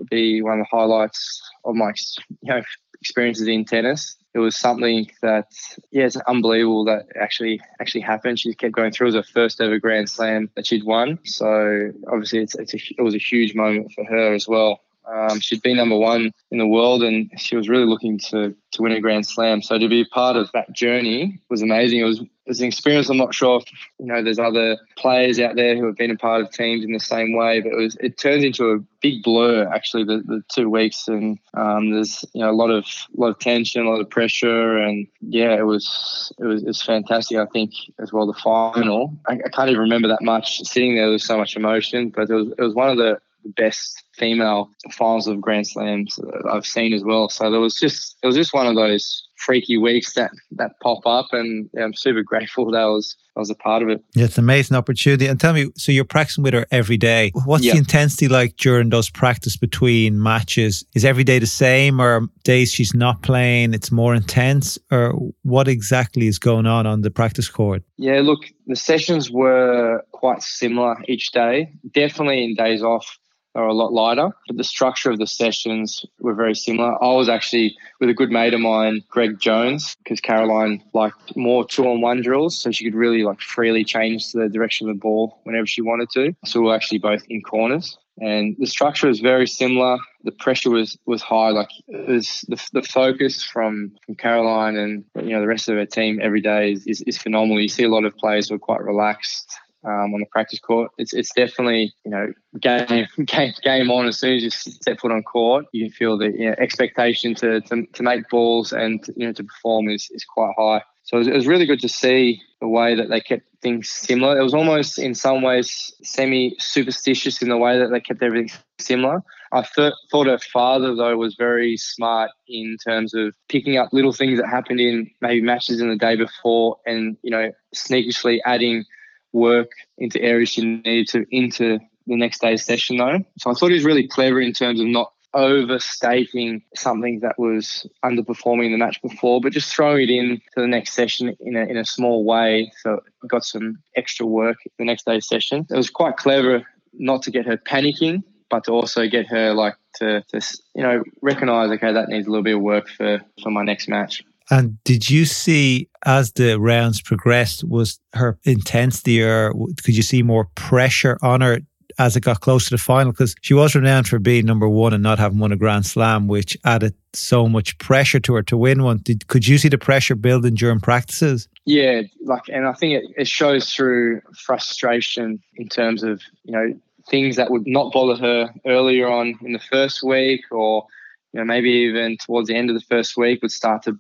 be 0.09 0.41
one 0.41 0.59
of 0.59 0.65
the 0.69 0.77
highlights 0.77 1.41
of 1.63 1.75
my 1.75 1.93
you 2.41 2.53
know 2.53 2.61
experiences 2.99 3.47
in 3.47 3.63
tennis. 3.63 4.17
It 4.33 4.39
was 4.39 4.57
something 4.57 5.09
that 5.21 5.45
yeah, 5.91 6.07
it's 6.07 6.17
unbelievable 6.17 6.83
that 6.85 7.05
actually 7.15 7.61
actually 7.79 8.01
happened. 8.01 8.37
She 8.37 8.53
kept 8.53 8.73
going 8.73 8.91
through. 8.91 9.07
It 9.07 9.15
was 9.15 9.25
her 9.25 9.31
first 9.31 9.61
ever 9.61 9.79
Grand 9.79 10.09
Slam 10.09 10.49
that 10.55 10.67
she'd 10.67 10.83
won. 10.83 11.19
So 11.23 11.91
obviously, 12.11 12.39
it's, 12.39 12.55
it's 12.55 12.73
a, 12.73 12.79
it 12.97 13.01
was 13.01 13.15
a 13.15 13.17
huge 13.17 13.55
moment 13.55 13.93
for 13.93 14.03
her 14.03 14.33
as 14.33 14.45
well. 14.45 14.81
Um, 15.11 15.39
she'd 15.39 15.61
been 15.61 15.77
number 15.77 15.97
one 15.97 16.31
in 16.51 16.57
the 16.57 16.67
world 16.67 17.03
and 17.03 17.29
she 17.37 17.55
was 17.55 17.67
really 17.67 17.85
looking 17.85 18.19
to, 18.29 18.55
to 18.71 18.81
win 18.81 18.91
a 18.91 19.01
Grand 19.01 19.25
Slam. 19.25 19.61
So 19.61 19.77
to 19.77 19.89
be 19.89 20.05
part 20.05 20.35
of 20.35 20.51
that 20.53 20.71
journey 20.73 21.39
was 21.49 21.61
amazing. 21.61 21.99
It 21.99 22.03
was, 22.03 22.19
it 22.21 22.27
was 22.47 22.61
an 22.61 22.67
experience. 22.67 23.09
I'm 23.09 23.17
not 23.17 23.33
sure 23.33 23.59
if, 23.59 23.65
you 23.99 24.05
know, 24.05 24.23
there's 24.23 24.39
other 24.39 24.77
players 24.97 25.39
out 25.39 25.55
there 25.55 25.75
who 25.75 25.85
have 25.87 25.97
been 25.97 26.11
a 26.11 26.17
part 26.17 26.41
of 26.41 26.51
teams 26.51 26.85
in 26.85 26.91
the 26.91 26.99
same 26.99 27.35
way, 27.35 27.61
but 27.61 27.71
it 27.71 27.77
was, 27.77 27.97
it 27.99 28.17
turned 28.17 28.43
into 28.43 28.71
a 28.71 28.79
big 29.01 29.23
blur 29.23 29.67
actually 29.73 30.03
the, 30.03 30.23
the 30.25 30.43
two 30.53 30.69
weeks. 30.69 31.07
And 31.07 31.39
um, 31.55 31.91
there's, 31.91 32.23
you 32.33 32.41
know, 32.41 32.51
a 32.51 32.53
lot 32.53 32.69
of, 32.69 32.85
a 32.85 33.19
lot 33.19 33.29
of 33.29 33.39
tension, 33.39 33.85
a 33.85 33.89
lot 33.89 34.01
of 34.01 34.09
pressure. 34.09 34.77
And 34.77 35.07
yeah, 35.21 35.57
it 35.57 35.65
was, 35.65 36.31
it 36.39 36.45
was, 36.45 36.61
it 36.61 36.67
was 36.67 36.81
fantastic. 36.81 37.37
I 37.37 37.47
think 37.47 37.73
as 37.99 38.13
well, 38.13 38.27
the 38.27 38.33
final, 38.33 39.17
I, 39.27 39.33
I 39.33 39.49
can't 39.49 39.69
even 39.69 39.81
remember 39.81 40.07
that 40.09 40.21
much 40.21 40.61
sitting 40.61 40.95
there. 40.95 41.05
There 41.05 41.13
was 41.13 41.25
so 41.25 41.37
much 41.37 41.55
emotion, 41.55 42.09
but 42.09 42.29
it 42.29 42.33
was, 42.33 42.47
it 42.57 42.61
was 42.61 42.75
one 42.75 42.89
of 42.89 42.97
the, 42.97 43.19
the 43.43 43.49
best 43.49 44.03
female 44.13 44.69
finals 44.91 45.27
of 45.27 45.41
Grand 45.41 45.67
Slams 45.67 46.19
uh, 46.19 46.49
I've 46.51 46.65
seen 46.65 46.93
as 46.93 47.03
well. 47.03 47.29
So 47.29 47.49
there 47.49 47.59
was 47.59 47.75
just 47.75 48.17
it 48.21 48.27
was 48.27 48.35
just 48.35 48.53
one 48.53 48.67
of 48.67 48.75
those 48.75 49.27
freaky 49.37 49.77
weeks 49.77 50.13
that 50.13 50.31
that 50.51 50.73
pop 50.81 51.05
up, 51.05 51.27
and 51.31 51.69
yeah, 51.73 51.83
I'm 51.83 51.93
super 51.93 52.23
grateful 52.31 52.71
that 52.71 52.77
I 52.77 52.85
was 52.85 53.15
I 53.35 53.39
was 53.39 53.49
a 53.49 53.55
part 53.55 53.81
of 53.81 53.89
it. 53.89 54.03
Yeah, 54.13 54.25
it's 54.25 54.37
an 54.37 54.43
amazing 54.43 54.75
opportunity. 54.75 55.27
And 55.27 55.39
tell 55.39 55.53
me, 55.53 55.71
so 55.77 55.91
you're 55.91 56.03
practicing 56.03 56.43
with 56.43 56.53
her 56.53 56.65
every 56.71 56.97
day. 56.97 57.31
What's 57.45 57.63
the 57.63 57.77
intensity 57.77 58.27
like 58.27 58.57
during 58.57 58.89
those 58.89 59.09
practice 59.09 59.55
between 59.55 60.21
matches? 60.21 60.85
Is 60.95 61.05
every 61.05 61.23
day 61.23 61.39
the 61.39 61.47
same, 61.47 62.01
or 62.01 62.27
days 62.43 62.71
she's 62.71 62.93
not 62.93 63.21
playing, 63.21 63.73
it's 63.73 63.91
more 63.91 64.13
intense, 64.13 64.77
or 64.91 65.13
what 65.43 65.67
exactly 65.67 66.27
is 66.27 66.39
going 66.39 66.65
on 66.65 66.85
on 66.85 67.01
the 67.01 67.11
practice 67.11 67.49
court? 67.49 67.83
Yeah, 67.97 68.21
look, 68.21 68.39
the 68.67 68.75
sessions 68.75 69.31
were 69.31 70.03
quite 70.11 70.41
similar 70.41 70.97
each 71.07 71.31
day. 71.31 71.71
Definitely 71.93 72.43
in 72.43 72.55
days 72.55 72.83
off, 72.83 73.17
are 73.55 73.67
a 73.67 73.73
lot 73.73 73.93
lighter, 73.93 74.29
but 74.47 74.57
the 74.57 74.63
structure 74.63 75.11
of 75.11 75.19
the 75.19 75.27
sessions 75.27 76.05
were 76.19 76.33
very 76.33 76.55
similar. 76.55 77.01
I 77.03 77.13
was 77.13 77.29
actually 77.29 77.77
with 77.99 78.09
a 78.09 78.13
good 78.13 78.31
mate 78.31 78.53
of 78.53 78.61
mine, 78.61 79.03
Greg 79.09 79.39
Jones, 79.39 79.95
because 80.03 80.19
Caroline 80.19 80.83
liked 80.93 81.35
more 81.35 81.65
two 81.65 81.87
on 81.87 82.01
one 82.01 82.21
drills, 82.21 82.57
so 82.57 82.71
she 82.71 82.83
could 82.83 82.95
really 82.95 83.23
like 83.23 83.41
freely 83.41 83.83
change 83.83 84.31
the 84.31 84.49
direction 84.49 84.89
of 84.89 84.95
the 84.95 84.99
ball 84.99 85.39
whenever 85.43 85.67
she 85.67 85.81
wanted 85.81 86.09
to. 86.11 86.33
So 86.45 86.61
we 86.61 86.67
were 86.67 86.75
actually 86.75 86.99
both 86.99 87.23
in 87.29 87.41
corners. 87.41 87.97
And 88.19 88.55
the 88.59 88.67
structure 88.67 89.07
was 89.07 89.19
very 89.19 89.47
similar. 89.47 89.97
The 90.23 90.31
pressure 90.31 90.69
was 90.69 90.97
was 91.05 91.21
high. 91.21 91.49
Like 91.49 91.69
was 91.87 92.45
the, 92.47 92.61
the 92.73 92.83
focus 92.83 93.43
from, 93.43 93.93
from 94.05 94.15
Caroline 94.15 94.75
and 94.75 95.05
you 95.15 95.33
know 95.33 95.41
the 95.41 95.47
rest 95.47 95.69
of 95.69 95.75
her 95.75 95.85
team 95.85 96.19
every 96.21 96.41
day 96.41 96.73
is, 96.73 96.85
is, 96.85 97.01
is 97.01 97.17
phenomenal. 97.17 97.59
You 97.59 97.67
see 97.67 97.83
a 97.83 97.89
lot 97.89 98.05
of 98.05 98.15
players 98.17 98.49
who 98.49 98.55
are 98.55 98.59
quite 98.59 98.83
relaxed 98.83 99.57
um, 99.83 100.13
on 100.13 100.19
the 100.19 100.25
practice 100.31 100.59
court. 100.59 100.91
It's 100.97 101.13
it's 101.13 101.31
definitely 101.33 101.93
you 102.05 102.11
know 102.11 102.33
game 102.59 103.07
game 103.25 103.53
game 103.63 103.91
on 103.91 104.07
as 104.07 104.19
soon 104.19 104.35
as 104.35 104.43
you 104.43 104.49
step 104.49 104.99
foot 104.99 105.11
on 105.11 105.23
court, 105.23 105.65
you 105.71 105.89
feel 105.89 106.17
the 106.17 106.31
you 106.31 106.49
know, 106.49 106.55
expectation 106.57 107.35
to, 107.35 107.61
to 107.61 107.85
to 107.85 108.03
make 108.03 108.29
balls 108.29 108.71
and 108.71 109.05
you 109.15 109.27
know 109.27 109.33
to 109.33 109.43
perform 109.43 109.89
is 109.89 110.09
is 110.11 110.25
quite 110.25 110.53
high. 110.57 110.81
So 111.03 111.17
it 111.17 111.19
was, 111.19 111.27
it 111.27 111.33
was 111.33 111.47
really 111.47 111.65
good 111.65 111.81
to 111.81 111.89
see 111.89 112.41
the 112.59 112.67
way 112.67 112.95
that 112.95 113.09
they 113.09 113.19
kept 113.19 113.43
things 113.61 113.89
similar. 113.89 114.39
It 114.39 114.43
was 114.43 114.53
almost 114.53 114.99
in 114.99 115.15
some 115.15 115.41
ways 115.41 115.91
semi 116.03 116.55
superstitious 116.59 117.41
in 117.41 117.49
the 117.49 117.57
way 117.57 117.79
that 117.79 117.89
they 117.91 117.99
kept 117.99 118.21
everything 118.21 118.55
similar. 118.79 119.23
I 119.51 119.63
th- 119.75 119.93
thought 120.09 120.27
her 120.27 120.37
father 120.37 120.95
though 120.95 121.17
was 121.17 121.35
very 121.35 121.75
smart 121.75 122.31
in 122.47 122.77
terms 122.85 123.13
of 123.13 123.33
picking 123.49 123.77
up 123.77 123.89
little 123.91 124.13
things 124.13 124.39
that 124.39 124.47
happened 124.47 124.79
in 124.79 125.09
maybe 125.21 125.41
matches 125.41 125.81
in 125.81 125.89
the 125.89 125.97
day 125.97 126.15
before 126.15 126.77
and 126.85 127.17
you 127.23 127.31
know 127.31 127.51
sneakishly 127.73 128.41
adding 128.45 128.85
work 129.33 129.71
into 129.97 130.21
areas 130.21 130.49
she 130.49 130.63
needed 130.63 131.07
to 131.09 131.25
into 131.31 131.79
the 132.07 132.17
next 132.17 132.41
day's 132.41 132.65
session 132.65 132.97
though. 132.97 133.19
So 133.39 133.51
I 133.51 133.53
thought 133.53 133.69
he 133.69 133.75
was 133.75 133.85
really 133.85 134.07
clever 134.07 134.41
in 134.41 134.53
terms 134.53 134.79
of 134.79 134.87
not 134.87 135.13
overstating 135.33 136.61
something 136.75 137.21
that 137.21 137.39
was 137.39 137.87
underperforming 138.03 138.71
the 138.71 138.77
match 138.77 139.01
before, 139.01 139.39
but 139.39 139.53
just 139.53 139.73
throwing 139.73 140.03
it 140.03 140.09
in 140.09 140.41
to 140.53 140.61
the 140.61 140.67
next 140.67 140.93
session 140.93 141.35
in 141.39 141.55
a, 141.55 141.61
in 141.61 141.77
a 141.77 141.85
small 141.85 142.25
way. 142.25 142.71
So 142.81 142.99
got 143.27 143.45
some 143.45 143.79
extra 143.95 144.25
work 144.25 144.57
the 144.77 144.85
next 144.85 145.05
day's 145.05 145.27
session. 145.27 145.65
It 145.69 145.75
was 145.75 145.89
quite 145.89 146.17
clever 146.17 146.65
not 146.93 147.23
to 147.23 147.31
get 147.31 147.45
her 147.45 147.57
panicking, 147.57 148.23
but 148.49 148.65
to 148.65 148.71
also 148.71 149.07
get 149.07 149.27
her 149.27 149.53
like 149.53 149.75
to, 149.95 150.21
to 150.29 150.41
you 150.75 150.83
know 150.83 151.03
recognize 151.21 151.71
okay 151.71 151.93
that 151.93 152.09
needs 152.09 152.27
a 152.27 152.29
little 152.29 152.43
bit 152.43 152.55
of 152.55 152.61
work 152.61 152.89
for 152.89 153.21
for 153.41 153.49
my 153.49 153.63
next 153.63 153.87
match. 153.87 154.23
And 154.51 154.83
did 154.83 155.09
you 155.09 155.25
see 155.25 155.89
as 156.05 156.33
the 156.33 156.59
rounds 156.59 157.01
progressed, 157.01 157.63
was 157.63 157.99
her 158.13 158.37
intensity 158.43 159.23
or 159.23 159.53
could 159.83 159.95
you 159.95 160.03
see 160.03 160.23
more 160.23 160.49
pressure 160.55 161.17
on 161.21 161.41
her 161.41 161.61
as 161.97 162.15
it 162.15 162.21
got 162.21 162.41
close 162.41 162.65
to 162.65 162.71
the 162.71 162.77
final? 162.77 163.13
Because 163.13 163.33
she 163.41 163.53
was 163.53 163.75
renowned 163.75 164.09
for 164.09 164.19
being 164.19 164.45
number 164.45 164.67
one 164.67 164.93
and 164.93 165.01
not 165.01 165.19
having 165.19 165.39
won 165.39 165.53
a 165.53 165.55
Grand 165.55 165.85
Slam, 165.85 166.27
which 166.27 166.57
added 166.65 166.93
so 167.13 167.47
much 167.47 167.77
pressure 167.77 168.19
to 168.19 168.33
her 168.33 168.43
to 168.43 168.57
win 168.57 168.83
one. 168.83 168.97
Did, 168.97 169.25
could 169.27 169.47
you 169.47 169.57
see 169.57 169.69
the 169.69 169.77
pressure 169.77 170.15
building 170.15 170.55
during 170.55 170.81
practices? 170.81 171.47
Yeah, 171.65 172.01
like, 172.25 172.43
and 172.51 172.67
I 172.67 172.73
think 172.73 173.03
it, 173.03 173.11
it 173.17 173.27
shows 173.29 173.71
through 173.73 174.21
frustration 174.35 175.41
in 175.55 175.69
terms 175.69 176.03
of, 176.03 176.21
you 176.43 176.51
know, 176.51 176.73
things 177.09 177.35
that 177.37 177.51
would 177.51 177.65
not 177.65 177.93
bother 177.93 178.19
her 178.21 178.53
earlier 178.65 179.09
on 179.09 179.37
in 179.41 179.53
the 179.53 179.59
first 179.59 180.03
week 180.03 180.41
or 180.51 180.85
you 181.33 181.39
know 181.39 181.45
maybe 181.45 181.69
even 181.69 182.17
towards 182.17 182.47
the 182.47 182.55
end 182.55 182.69
of 182.69 182.75
the 182.75 182.85
first 182.89 183.17
week 183.17 183.41
would 183.41 183.51
start 183.51 183.81
to 183.83 183.97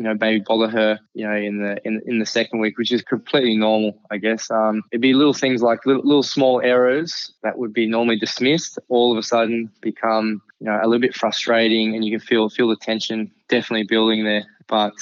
you 0.00 0.04
know, 0.04 0.16
maybe 0.18 0.42
bother 0.46 0.70
her, 0.70 0.98
you 1.12 1.28
know, 1.28 1.36
in 1.36 1.58
the 1.58 1.76
in, 1.86 2.00
in 2.06 2.20
the 2.20 2.24
second 2.24 2.58
week, 2.58 2.78
which 2.78 2.90
is 2.90 3.02
completely 3.02 3.54
normal, 3.54 4.00
I 4.10 4.16
guess. 4.16 4.50
Um, 4.50 4.82
it'd 4.90 5.02
be 5.02 5.12
little 5.12 5.34
things 5.34 5.60
like 5.60 5.84
little, 5.84 6.02
little 6.02 6.22
small 6.22 6.62
errors 6.64 7.30
that 7.42 7.58
would 7.58 7.74
be 7.74 7.86
normally 7.86 8.18
dismissed, 8.18 8.78
all 8.88 9.12
of 9.12 9.18
a 9.18 9.22
sudden 9.22 9.70
become, 9.82 10.40
you 10.58 10.68
know, 10.68 10.80
a 10.82 10.86
little 10.86 11.02
bit 11.02 11.14
frustrating, 11.14 11.94
and 11.94 12.02
you 12.02 12.18
can 12.18 12.26
feel 12.26 12.48
feel 12.48 12.68
the 12.68 12.76
tension 12.76 13.30
definitely 13.50 13.84
building 13.86 14.24
there. 14.24 14.46
But 14.68 14.94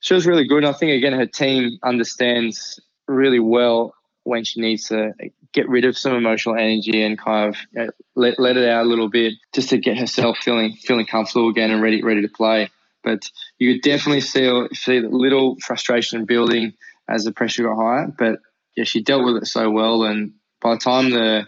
she 0.00 0.14
was 0.14 0.26
really 0.26 0.48
good. 0.48 0.64
And 0.64 0.74
I 0.74 0.76
think 0.76 0.98
again, 0.98 1.12
her 1.12 1.26
team 1.26 1.78
understands 1.84 2.80
really 3.06 3.38
well 3.38 3.94
when 4.24 4.42
she 4.42 4.60
needs 4.60 4.88
to 4.88 5.12
get 5.52 5.68
rid 5.68 5.84
of 5.84 5.96
some 5.96 6.14
emotional 6.14 6.56
energy 6.56 7.04
and 7.04 7.16
kind 7.16 7.50
of 7.50 7.60
you 7.70 7.84
know, 7.84 7.90
let 8.16 8.40
let 8.40 8.56
it 8.56 8.68
out 8.68 8.84
a 8.84 8.88
little 8.88 9.08
bit, 9.08 9.34
just 9.54 9.68
to 9.68 9.78
get 9.78 9.96
herself 9.96 10.38
feeling 10.38 10.72
feeling 10.72 11.06
comfortable 11.06 11.50
again 11.50 11.70
and 11.70 11.80
ready 11.80 12.02
ready 12.02 12.22
to 12.22 12.28
play. 12.28 12.68
But 13.02 13.22
you 13.58 13.74
could 13.74 13.82
definitely 13.82 14.20
see 14.20 14.48
see 14.74 14.98
a 14.98 15.08
little 15.08 15.56
frustration 15.64 16.24
building 16.26 16.74
as 17.08 17.24
the 17.24 17.32
pressure 17.32 17.64
got 17.64 17.76
higher. 17.76 18.12
But 18.16 18.40
yeah, 18.76 18.84
she 18.84 19.02
dealt 19.02 19.24
with 19.24 19.42
it 19.42 19.46
so 19.46 19.70
well, 19.70 20.04
and 20.04 20.32
by 20.60 20.74
the 20.74 20.80
time 20.80 21.10
the 21.10 21.46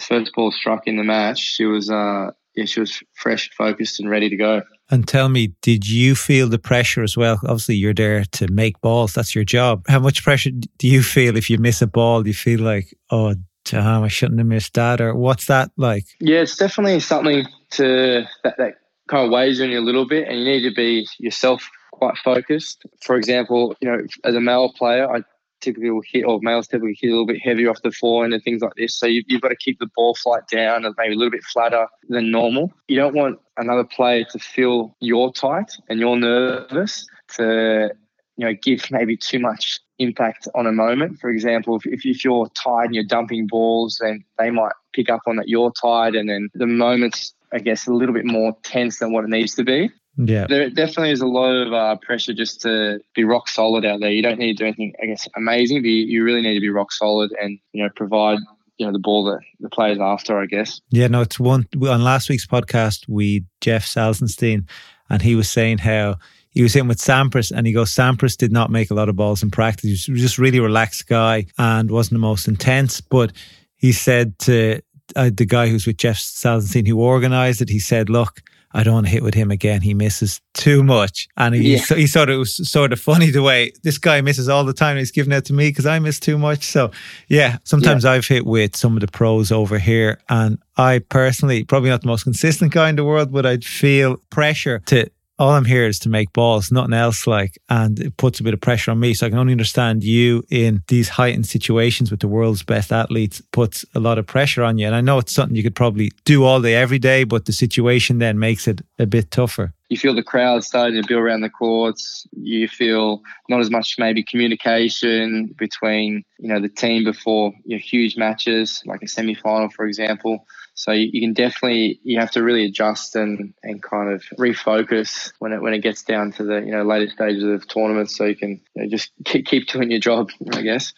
first 0.00 0.32
ball 0.34 0.52
struck 0.52 0.86
in 0.86 0.96
the 0.96 1.04
match, 1.04 1.38
she 1.38 1.64
was 1.64 1.90
uh, 1.90 2.30
yeah, 2.54 2.64
she 2.64 2.80
was 2.80 3.02
fresh, 3.14 3.50
focused, 3.56 4.00
and 4.00 4.10
ready 4.10 4.28
to 4.28 4.36
go. 4.36 4.62
And 4.90 5.06
tell 5.06 5.28
me, 5.28 5.54
did 5.62 5.88
you 5.88 6.14
feel 6.14 6.48
the 6.48 6.58
pressure 6.58 7.02
as 7.02 7.16
well? 7.16 7.38
Obviously, 7.44 7.76
you're 7.76 7.94
there 7.94 8.24
to 8.32 8.48
make 8.50 8.80
balls. 8.80 9.14
That's 9.14 9.34
your 9.34 9.44
job. 9.44 9.84
How 9.88 10.00
much 10.00 10.24
pressure 10.24 10.50
do 10.50 10.88
you 10.88 11.02
feel 11.02 11.36
if 11.36 11.48
you 11.48 11.58
miss 11.58 11.80
a 11.80 11.86
ball? 11.86 12.22
Do 12.22 12.28
you 12.28 12.34
feel 12.34 12.60
like, 12.60 12.92
oh, 13.10 13.36
damn, 13.64 14.02
I 14.02 14.08
shouldn't 14.08 14.40
have 14.40 14.48
missed 14.48 14.74
that? 14.74 15.00
Or 15.00 15.14
what's 15.14 15.46
that 15.46 15.70
like? 15.76 16.06
Yeah, 16.18 16.40
it's 16.40 16.56
definitely 16.56 16.98
something 17.00 17.46
to 17.72 18.24
that, 18.42 18.56
that 18.58 18.74
kind 19.10 19.26
of 19.26 19.32
weighs 19.32 19.60
on 19.60 19.70
you 19.70 19.80
a 19.80 19.82
little 19.82 20.06
bit, 20.06 20.28
and 20.28 20.38
you 20.38 20.44
need 20.44 20.62
to 20.62 20.74
be 20.74 21.06
yourself 21.18 21.68
quite 21.92 22.16
focused. 22.18 22.86
For 23.02 23.16
example, 23.16 23.76
you 23.80 23.90
know, 23.90 23.98
as 24.24 24.34
a 24.34 24.40
male 24.40 24.72
player, 24.72 25.10
I 25.10 25.22
typically 25.60 25.90
will 25.90 26.02
hit, 26.06 26.24
or 26.24 26.38
males 26.42 26.68
typically 26.68 26.96
hit 26.98 27.08
a 27.08 27.10
little 27.10 27.26
bit 27.26 27.40
heavier 27.42 27.70
off 27.70 27.82
the 27.82 27.90
forehand 27.90 28.32
and 28.32 28.42
things 28.42 28.62
like 28.62 28.74
this. 28.76 28.94
So 28.94 29.06
you, 29.06 29.22
have 29.30 29.40
got 29.42 29.48
to 29.48 29.56
keep 29.56 29.78
the 29.78 29.90
ball 29.94 30.14
flight 30.14 30.46
down 30.50 30.84
and 30.84 30.94
maybe 30.96 31.14
a 31.14 31.16
little 31.18 31.30
bit 31.30 31.44
flatter 31.44 31.86
than 32.08 32.30
normal. 32.30 32.72
You 32.88 32.96
don't 32.96 33.14
want 33.14 33.38
another 33.58 33.84
player 33.84 34.24
to 34.30 34.38
feel 34.38 34.96
you're 35.00 35.32
tight 35.32 35.76
and 35.88 36.00
you're 36.00 36.16
nervous 36.16 37.06
to, 37.36 37.90
you 38.36 38.46
know, 38.46 38.54
give 38.62 38.90
maybe 38.90 39.16
too 39.16 39.40
much 39.40 39.80
impact 39.98 40.48
on 40.54 40.66
a 40.66 40.72
moment. 40.72 41.18
For 41.18 41.28
example, 41.28 41.76
if, 41.76 41.82
if 41.86 42.24
you're 42.24 42.48
tired 42.50 42.86
and 42.86 42.94
you're 42.94 43.04
dumping 43.04 43.46
balls, 43.46 43.98
then 44.00 44.24
they 44.38 44.50
might 44.50 44.72
pick 44.94 45.10
up 45.10 45.20
on 45.26 45.36
that 45.36 45.48
you're 45.48 45.72
tired, 45.72 46.14
and 46.14 46.28
then 46.28 46.48
the 46.54 46.66
moments 46.66 47.34
I 47.52 47.58
guess, 47.58 47.86
a 47.86 47.92
little 47.92 48.14
bit 48.14 48.24
more 48.24 48.56
tense 48.62 48.98
than 48.98 49.12
what 49.12 49.24
it 49.24 49.30
needs 49.30 49.54
to 49.56 49.64
be. 49.64 49.90
Yeah. 50.16 50.46
There 50.48 50.68
definitely 50.70 51.12
is 51.12 51.20
a 51.20 51.26
lot 51.26 51.54
of 51.54 51.72
uh, 51.72 51.96
pressure 52.02 52.34
just 52.34 52.60
to 52.62 53.00
be 53.14 53.24
rock 53.24 53.48
solid 53.48 53.84
out 53.84 54.00
there. 54.00 54.10
You 54.10 54.22
don't 54.22 54.38
need 54.38 54.58
to 54.58 54.64
do 54.64 54.66
anything, 54.66 54.92
I 55.02 55.06
guess, 55.06 55.28
amazing, 55.36 55.82
but 55.82 55.88
you, 55.88 56.04
you 56.06 56.24
really 56.24 56.42
need 56.42 56.54
to 56.54 56.60
be 56.60 56.68
rock 56.68 56.92
solid 56.92 57.30
and, 57.40 57.58
you 57.72 57.82
know, 57.82 57.88
provide 57.94 58.38
you 58.80 58.86
know 58.86 58.92
the 58.92 58.98
ball 58.98 59.24
that 59.24 59.40
the 59.60 59.68
players 59.68 59.98
after, 60.00 60.40
I 60.40 60.46
guess. 60.46 60.80
Yeah, 60.88 61.08
no, 61.08 61.20
it's 61.20 61.38
one 61.38 61.66
on 61.86 62.02
last 62.02 62.30
week's 62.30 62.46
podcast. 62.46 63.06
We 63.06 63.44
Jeff 63.60 63.84
Salzenstein, 63.84 64.66
and 65.10 65.20
he 65.20 65.34
was 65.34 65.50
saying 65.50 65.78
how 65.78 66.16
he 66.48 66.62
was 66.62 66.74
in 66.74 66.88
with 66.88 66.96
Sampras, 66.96 67.52
and 67.54 67.66
he 67.66 67.74
goes, 67.74 67.94
Sampras 67.94 68.38
did 68.38 68.52
not 68.52 68.70
make 68.70 68.90
a 68.90 68.94
lot 68.94 69.10
of 69.10 69.16
balls 69.16 69.42
in 69.42 69.50
practice. 69.50 70.06
He 70.06 70.12
was 70.12 70.22
just 70.22 70.38
really 70.38 70.60
relaxed 70.60 71.06
guy 71.06 71.46
and 71.58 71.90
wasn't 71.90 72.14
the 72.14 72.26
most 72.26 72.48
intense, 72.48 73.02
but 73.02 73.32
he 73.76 73.92
said 73.92 74.38
to 74.40 74.80
uh, 75.16 75.30
the 75.32 75.46
guy 75.46 75.68
who's 75.68 75.86
with 75.86 75.96
Jeff 75.96 76.16
Salzenstein 76.16 76.86
who 76.86 77.00
organised 77.00 77.60
it, 77.60 77.68
he 77.68 77.78
said, 77.78 78.08
"Look, 78.08 78.42
I 78.72 78.82
don't 78.82 78.94
want 78.94 79.06
to 79.06 79.12
hit 79.12 79.22
with 79.22 79.34
him 79.34 79.50
again. 79.50 79.80
He 79.80 79.94
misses 79.94 80.40
too 80.54 80.82
much." 80.82 81.28
And 81.36 81.54
he 81.54 81.74
yeah. 81.74 81.84
he 81.96 82.06
thought 82.06 82.30
it 82.30 82.36
was 82.36 82.68
sort 82.68 82.92
of 82.92 83.00
funny 83.00 83.30
the 83.30 83.42
way 83.42 83.72
this 83.82 83.98
guy 83.98 84.20
misses 84.20 84.48
all 84.48 84.64
the 84.64 84.72
time. 84.72 84.96
he's 84.96 85.10
giving 85.10 85.32
it 85.32 85.44
to 85.46 85.52
me 85.52 85.68
because 85.68 85.86
I 85.86 85.98
miss 85.98 86.20
too 86.20 86.38
much. 86.38 86.64
So 86.64 86.90
yeah, 87.28 87.58
sometimes 87.64 88.04
yeah. 88.04 88.12
I've 88.12 88.26
hit 88.26 88.46
with 88.46 88.76
some 88.76 88.96
of 88.96 89.00
the 89.00 89.08
pros 89.08 89.52
over 89.52 89.78
here, 89.78 90.20
and 90.28 90.58
I 90.76 91.00
personally 91.00 91.64
probably 91.64 91.90
not 91.90 92.02
the 92.02 92.08
most 92.08 92.24
consistent 92.24 92.72
guy 92.72 92.88
in 92.88 92.96
the 92.96 93.04
world, 93.04 93.32
but 93.32 93.46
I'd 93.46 93.64
feel 93.64 94.16
pressure 94.30 94.82
to 94.86 95.10
all 95.40 95.52
I'm 95.52 95.64
here 95.64 95.86
is 95.86 95.98
to 96.00 96.10
make 96.10 96.34
balls, 96.34 96.70
nothing 96.70 96.92
else. 96.92 97.26
Like, 97.26 97.58
and 97.70 97.98
it 97.98 98.14
puts 98.18 98.40
a 98.40 98.42
bit 98.42 98.52
of 98.52 98.60
pressure 98.60 98.90
on 98.90 99.00
me. 99.00 99.14
So 99.14 99.26
I 99.26 99.30
can 99.30 99.38
only 99.38 99.52
understand 99.52 100.04
you 100.04 100.44
in 100.50 100.82
these 100.88 101.08
heightened 101.08 101.46
situations 101.46 102.10
with 102.10 102.20
the 102.20 102.28
world's 102.28 102.62
best 102.62 102.92
athletes 102.92 103.40
puts 103.50 103.82
a 103.94 104.00
lot 104.00 104.18
of 104.18 104.26
pressure 104.26 104.62
on 104.62 104.76
you. 104.76 104.86
And 104.86 104.94
I 104.94 105.00
know 105.00 105.16
it's 105.16 105.32
something 105.32 105.56
you 105.56 105.62
could 105.62 105.74
probably 105.74 106.12
do 106.26 106.44
all 106.44 106.60
day, 106.60 106.74
every 106.74 106.98
day, 106.98 107.24
but 107.24 107.46
the 107.46 107.54
situation 107.54 108.18
then 108.18 108.38
makes 108.38 108.68
it 108.68 108.82
a 108.98 109.06
bit 109.06 109.30
tougher. 109.30 109.72
you 109.88 109.96
feel 109.96 110.14
the 110.14 110.22
crowd 110.22 110.62
starting 110.62 111.00
to 111.00 111.08
build 111.08 111.22
around 111.22 111.40
the 111.40 111.48
courts. 111.48 112.26
You 112.32 112.68
feel 112.68 113.22
not 113.48 113.60
as 113.60 113.70
much 113.70 113.96
maybe 113.98 114.22
communication 114.22 115.54
between 115.56 116.22
you 116.38 116.48
know 116.52 116.60
the 116.60 116.68
team 116.68 117.02
before 117.02 117.54
your 117.64 117.78
huge 117.78 118.14
matches, 118.18 118.82
like 118.84 119.02
a 119.02 119.08
semi 119.08 119.34
final, 119.34 119.70
for 119.70 119.86
example. 119.86 120.46
So 120.74 120.92
you, 120.92 121.10
you, 121.12 121.20
can 121.20 121.34
definitely 121.34 122.00
you 122.02 122.20
have 122.20 122.30
to 122.32 122.42
really 122.42 122.64
adjust 122.64 123.16
and, 123.16 123.54
and 123.62 123.82
kind 123.82 124.12
of 124.12 124.22
refocus 124.38 125.32
when 125.38 125.52
it 125.52 125.60
when 125.60 125.74
it 125.74 125.80
gets 125.80 126.02
down 126.02 126.32
to 126.32 126.44
the 126.44 126.60
you 126.60 126.70
know 126.72 126.82
later 126.82 127.10
stages 127.10 127.44
of 127.44 127.68
tournaments, 127.68 128.16
so 128.16 128.24
you 128.24 128.36
can 128.36 128.60
you 128.74 128.82
know, 128.82 128.88
just 128.88 129.10
keep, 129.24 129.46
keep 129.46 129.68
doing 129.68 129.90
your 129.90 130.00
job, 130.00 130.30
I 130.52 130.62
guess. 130.62 130.92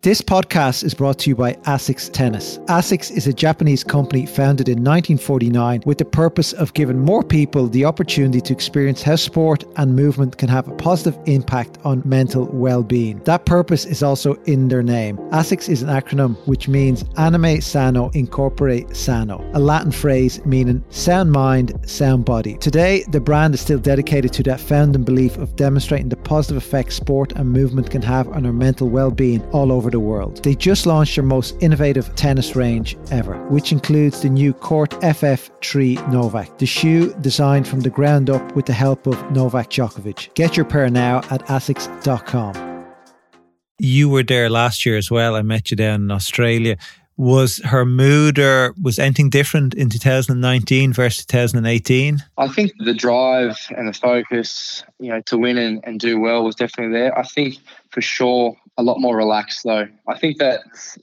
This 0.00 0.20
podcast 0.20 0.84
is 0.84 0.94
brought 0.94 1.18
to 1.18 1.30
you 1.30 1.34
by 1.34 1.54
ASICS 1.66 2.12
Tennis. 2.12 2.58
ASICS 2.68 3.10
is 3.10 3.26
a 3.26 3.32
Japanese 3.32 3.82
company 3.82 4.26
founded 4.26 4.68
in 4.68 4.84
1949 4.84 5.82
with 5.86 5.98
the 5.98 6.04
purpose 6.04 6.52
of 6.52 6.72
giving 6.74 7.00
more 7.00 7.24
people 7.24 7.66
the 7.66 7.84
opportunity 7.84 8.40
to 8.42 8.52
experience 8.52 9.02
how 9.02 9.16
sport 9.16 9.64
and 9.74 9.96
movement 9.96 10.38
can 10.38 10.48
have 10.48 10.68
a 10.68 10.76
positive 10.76 11.18
impact 11.26 11.78
on 11.82 12.00
mental 12.04 12.44
well-being. 12.44 13.18
That 13.24 13.44
purpose 13.44 13.84
is 13.86 14.04
also 14.04 14.34
in 14.44 14.68
their 14.68 14.84
name. 14.84 15.16
ASICS 15.32 15.68
is 15.68 15.82
an 15.82 15.88
acronym 15.88 16.36
which 16.46 16.68
means 16.68 17.04
Anima 17.16 17.60
Sana 17.60 18.08
In 18.10 18.28
Corpore 18.28 18.94
Sano, 18.94 19.44
a 19.54 19.58
Latin 19.58 19.90
phrase 19.90 20.38
meaning 20.46 20.84
sound 20.90 21.32
mind, 21.32 21.76
sound 21.90 22.24
body. 22.24 22.56
Today, 22.58 23.04
the 23.08 23.20
brand 23.20 23.52
is 23.52 23.62
still 23.62 23.80
dedicated 23.80 24.32
to 24.34 24.44
that 24.44 24.60
founding 24.60 25.02
belief 25.02 25.38
of 25.38 25.56
demonstrating 25.56 26.08
the 26.08 26.16
positive 26.16 26.62
effects 26.62 26.94
sport 26.94 27.32
and 27.32 27.50
movement 27.50 27.90
can 27.90 28.02
have 28.02 28.28
on 28.28 28.46
our 28.46 28.52
mental 28.52 28.88
well-being 28.88 29.42
all 29.50 29.72
over 29.72 29.87
over 29.88 29.90
the 29.90 30.00
world. 30.00 30.42
They 30.44 30.54
just 30.54 30.84
launched 30.86 31.16
their 31.16 31.24
most 31.24 31.56
innovative 31.60 32.14
tennis 32.14 32.54
range 32.54 32.96
ever, 33.10 33.36
which 33.48 33.72
includes 33.72 34.20
the 34.20 34.28
new 34.28 34.52
Court 34.52 34.90
FF3 35.00 36.12
Novak, 36.12 36.58
the 36.58 36.66
shoe 36.66 37.14
designed 37.20 37.66
from 37.66 37.80
the 37.80 37.90
ground 37.90 38.28
up 38.28 38.54
with 38.54 38.66
the 38.66 38.74
help 38.74 39.06
of 39.06 39.16
Novak 39.32 39.70
Djokovic. 39.70 40.34
Get 40.34 40.56
your 40.56 40.66
pair 40.66 40.90
now 40.90 41.18
at 41.30 41.46
asics.com. 41.46 42.84
You 43.78 44.08
were 44.08 44.24
there 44.24 44.50
last 44.50 44.84
year 44.84 44.96
as 44.96 45.10
well. 45.10 45.36
I 45.36 45.42
met 45.42 45.70
you 45.70 45.76
down 45.76 46.02
in 46.02 46.10
Australia 46.10 46.76
was 47.18 47.60
her 47.64 47.84
mood 47.84 48.38
or 48.38 48.72
was 48.80 48.98
anything 48.98 49.28
different 49.28 49.74
in 49.74 49.90
2019 49.90 50.92
versus 50.92 51.26
2018? 51.26 52.22
I 52.38 52.48
think 52.48 52.72
the 52.78 52.94
drive 52.94 53.58
and 53.76 53.88
the 53.88 53.92
focus, 53.92 54.84
you 55.00 55.10
know, 55.10 55.20
to 55.22 55.36
win 55.36 55.58
and, 55.58 55.80
and 55.82 55.98
do 55.98 56.20
well 56.20 56.44
was 56.44 56.54
definitely 56.54 56.96
there. 56.96 57.18
I 57.18 57.24
think 57.24 57.56
for 57.90 58.00
sure 58.00 58.56
a 58.76 58.82
lot 58.82 59.00
more 59.00 59.16
relaxed 59.16 59.62
though. 59.64 59.86
I 60.06 60.18
think 60.18 60.38
that 60.38 60.60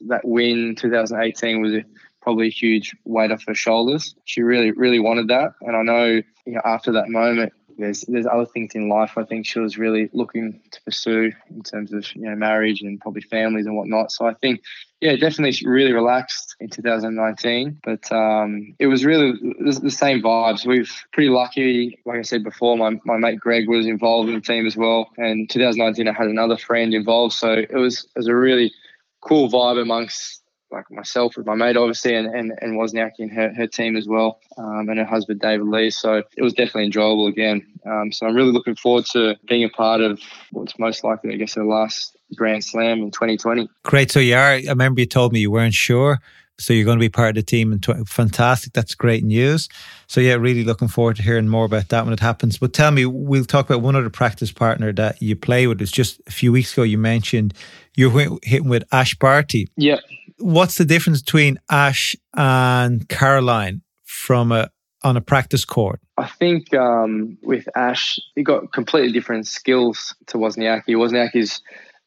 that 0.07 0.25
win 0.25 0.75
2018 0.77 1.61
was 1.61 1.73
probably 2.21 2.47
a 2.47 2.51
huge 2.51 2.95
weight 3.03 3.31
off 3.31 3.43
her 3.47 3.53
shoulders. 3.53 4.15
She 4.25 4.41
really, 4.41 4.71
really 4.71 4.99
wanted 4.99 5.27
that, 5.27 5.53
and 5.61 5.75
I 5.75 5.81
know, 5.83 6.05
you 6.45 6.53
know 6.53 6.61
after 6.63 6.91
that 6.93 7.09
moment, 7.09 7.53
there's 7.77 8.01
there's 8.01 8.25
other 8.25 8.45
things 8.45 8.75
in 8.75 8.89
life 8.89 9.17
I 9.17 9.23
think 9.23 9.45
she 9.45 9.59
was 9.59 9.77
really 9.77 10.09
looking 10.13 10.61
to 10.71 10.81
pursue 10.83 11.31
in 11.49 11.63
terms 11.63 11.93
of 11.93 12.05
you 12.15 12.23
know 12.23 12.35
marriage 12.35 12.81
and 12.81 12.99
probably 12.99 13.21
families 13.21 13.65
and 13.65 13.75
whatnot. 13.75 14.11
So 14.11 14.27
I 14.27 14.33
think 14.33 14.61
yeah, 15.01 15.15
definitely 15.17 15.55
really 15.69 15.93
relaxed 15.93 16.55
in 16.59 16.69
2019. 16.69 17.79
But 17.83 18.11
um, 18.11 18.75
it 18.79 18.87
was 18.87 19.05
really 19.05 19.33
the 19.59 19.91
same 19.91 20.21
vibes. 20.21 20.65
We've 20.65 20.91
pretty 21.11 21.29
lucky, 21.29 21.99
like 22.05 22.19
I 22.19 22.21
said 22.21 22.43
before, 22.43 22.77
my, 22.77 22.99
my 23.03 23.17
mate 23.17 23.39
Greg 23.39 23.67
was 23.67 23.85
involved 23.85 24.29
in 24.29 24.35
the 24.35 24.41
team 24.41 24.65
as 24.65 24.75
well. 24.75 25.11
And 25.17 25.49
2019, 25.49 26.07
I 26.07 26.13
had 26.13 26.27
another 26.27 26.57
friend 26.57 26.93
involved. 26.93 27.33
So 27.33 27.51
it 27.51 27.75
was, 27.75 28.05
it 28.05 28.17
was 28.17 28.27
a 28.27 28.35
really 28.35 28.73
cool 29.21 29.49
vibe 29.49 29.81
amongst 29.81 30.41
like 30.75 30.91
myself 30.91 31.37
with 31.37 31.45
my 31.45 31.55
mate 31.55 31.77
obviously 31.77 32.13
and, 32.13 32.27
and, 32.27 32.51
and 32.61 32.77
Wozniacki 32.77 33.19
and 33.19 33.31
her, 33.31 33.53
her 33.53 33.65
team 33.65 33.95
as 33.95 34.07
well 34.07 34.39
um, 34.57 34.89
and 34.89 34.99
her 34.99 35.05
husband 35.05 35.39
David 35.39 35.67
Lee. 35.67 35.89
So 35.89 36.21
it 36.35 36.41
was 36.43 36.53
definitely 36.53 36.85
enjoyable 36.85 37.27
again. 37.27 37.65
Um, 37.85 38.11
so 38.11 38.27
I'm 38.27 38.35
really 38.35 38.51
looking 38.51 38.75
forward 38.75 39.05
to 39.13 39.35
being 39.47 39.63
a 39.63 39.69
part 39.69 40.01
of 40.01 40.19
what's 40.51 40.77
most 40.77 41.03
likely 41.03 41.33
I 41.33 41.37
guess 41.37 41.55
the 41.55 41.63
last 41.63 42.15
Grand 42.35 42.63
Slam 42.63 42.99
in 42.99 43.11
2020 43.11 43.69
great. 43.83 44.11
So 44.11 44.19
you 44.19 44.35
are 44.35 44.51
I 44.51 44.63
remember 44.67 44.99
you 44.99 45.07
told 45.07 45.33
me 45.33 45.39
you 45.39 45.49
weren't 45.49 45.73
sure. 45.73 46.19
So 46.57 46.71
you're 46.71 46.85
going 46.85 46.97
to 46.97 47.03
be 47.03 47.09
part 47.09 47.29
of 47.29 47.35
the 47.35 47.43
team 47.43 47.73
and 47.73 47.83
tw- 47.83 48.07
fantastic. 48.07 48.71
That's 48.71 48.95
great 48.95 49.23
news. 49.23 49.69
So 50.07 50.19
yeah 50.19 50.33
really 50.33 50.65
looking 50.65 50.89
forward 50.89 51.15
to 51.17 51.23
hearing 51.23 51.47
more 51.47 51.65
about 51.65 51.87
that 51.89 52.03
when 52.03 52.13
it 52.13 52.19
happens. 52.19 52.57
But 52.57 52.73
tell 52.73 52.91
me 52.91 53.05
we'll 53.05 53.45
talk 53.45 53.69
about 53.69 53.81
one 53.81 53.95
other 53.95 54.09
practice 54.09 54.51
partner 54.51 54.91
that 54.93 55.21
you 55.21 55.37
play 55.37 55.67
with. 55.67 55.81
It's 55.81 55.91
just 55.91 56.21
a 56.27 56.31
few 56.31 56.51
weeks 56.51 56.73
ago 56.73 56.83
you 56.83 56.97
mentioned 56.97 57.53
you're 57.95 58.11
hitting 58.43 58.67
with 58.67 58.83
Ash 58.91 59.15
Barty. 59.15 59.69
Yeah 59.77 59.99
what's 60.37 60.77
the 60.77 60.85
difference 60.85 61.21
between 61.21 61.59
Ash 61.69 62.15
and 62.35 63.07
Caroline 63.09 63.81
from 64.03 64.51
a 64.51 64.69
on 65.03 65.17
a 65.17 65.21
practice 65.21 65.65
court? 65.65 65.99
I 66.17 66.27
think 66.27 66.73
um, 66.73 67.37
with 67.43 67.67
Ash, 67.75 68.19
he 68.35 68.43
got 68.43 68.73
completely 68.73 69.11
different 69.11 69.47
skills 69.47 70.15
to 70.27 70.37
Wozniacki. 70.37 70.89
Wozniacki's 70.89 71.61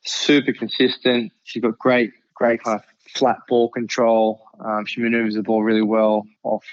super 0.05 0.53
consistent. 0.53 1.33
She's 1.45 1.63
got 1.63 1.79
great, 1.79 2.13
great 2.35 2.63
kind 2.63 2.81
of 2.81 2.85
flat 3.13 3.39
ball 3.49 3.69
control. 3.71 4.43
Um, 4.59 4.85
she 4.85 5.01
maneuvers 5.01 5.35
the 5.35 5.43
ball 5.43 5.63
really 5.63 5.83
well 5.83 6.27
off, 6.43 6.65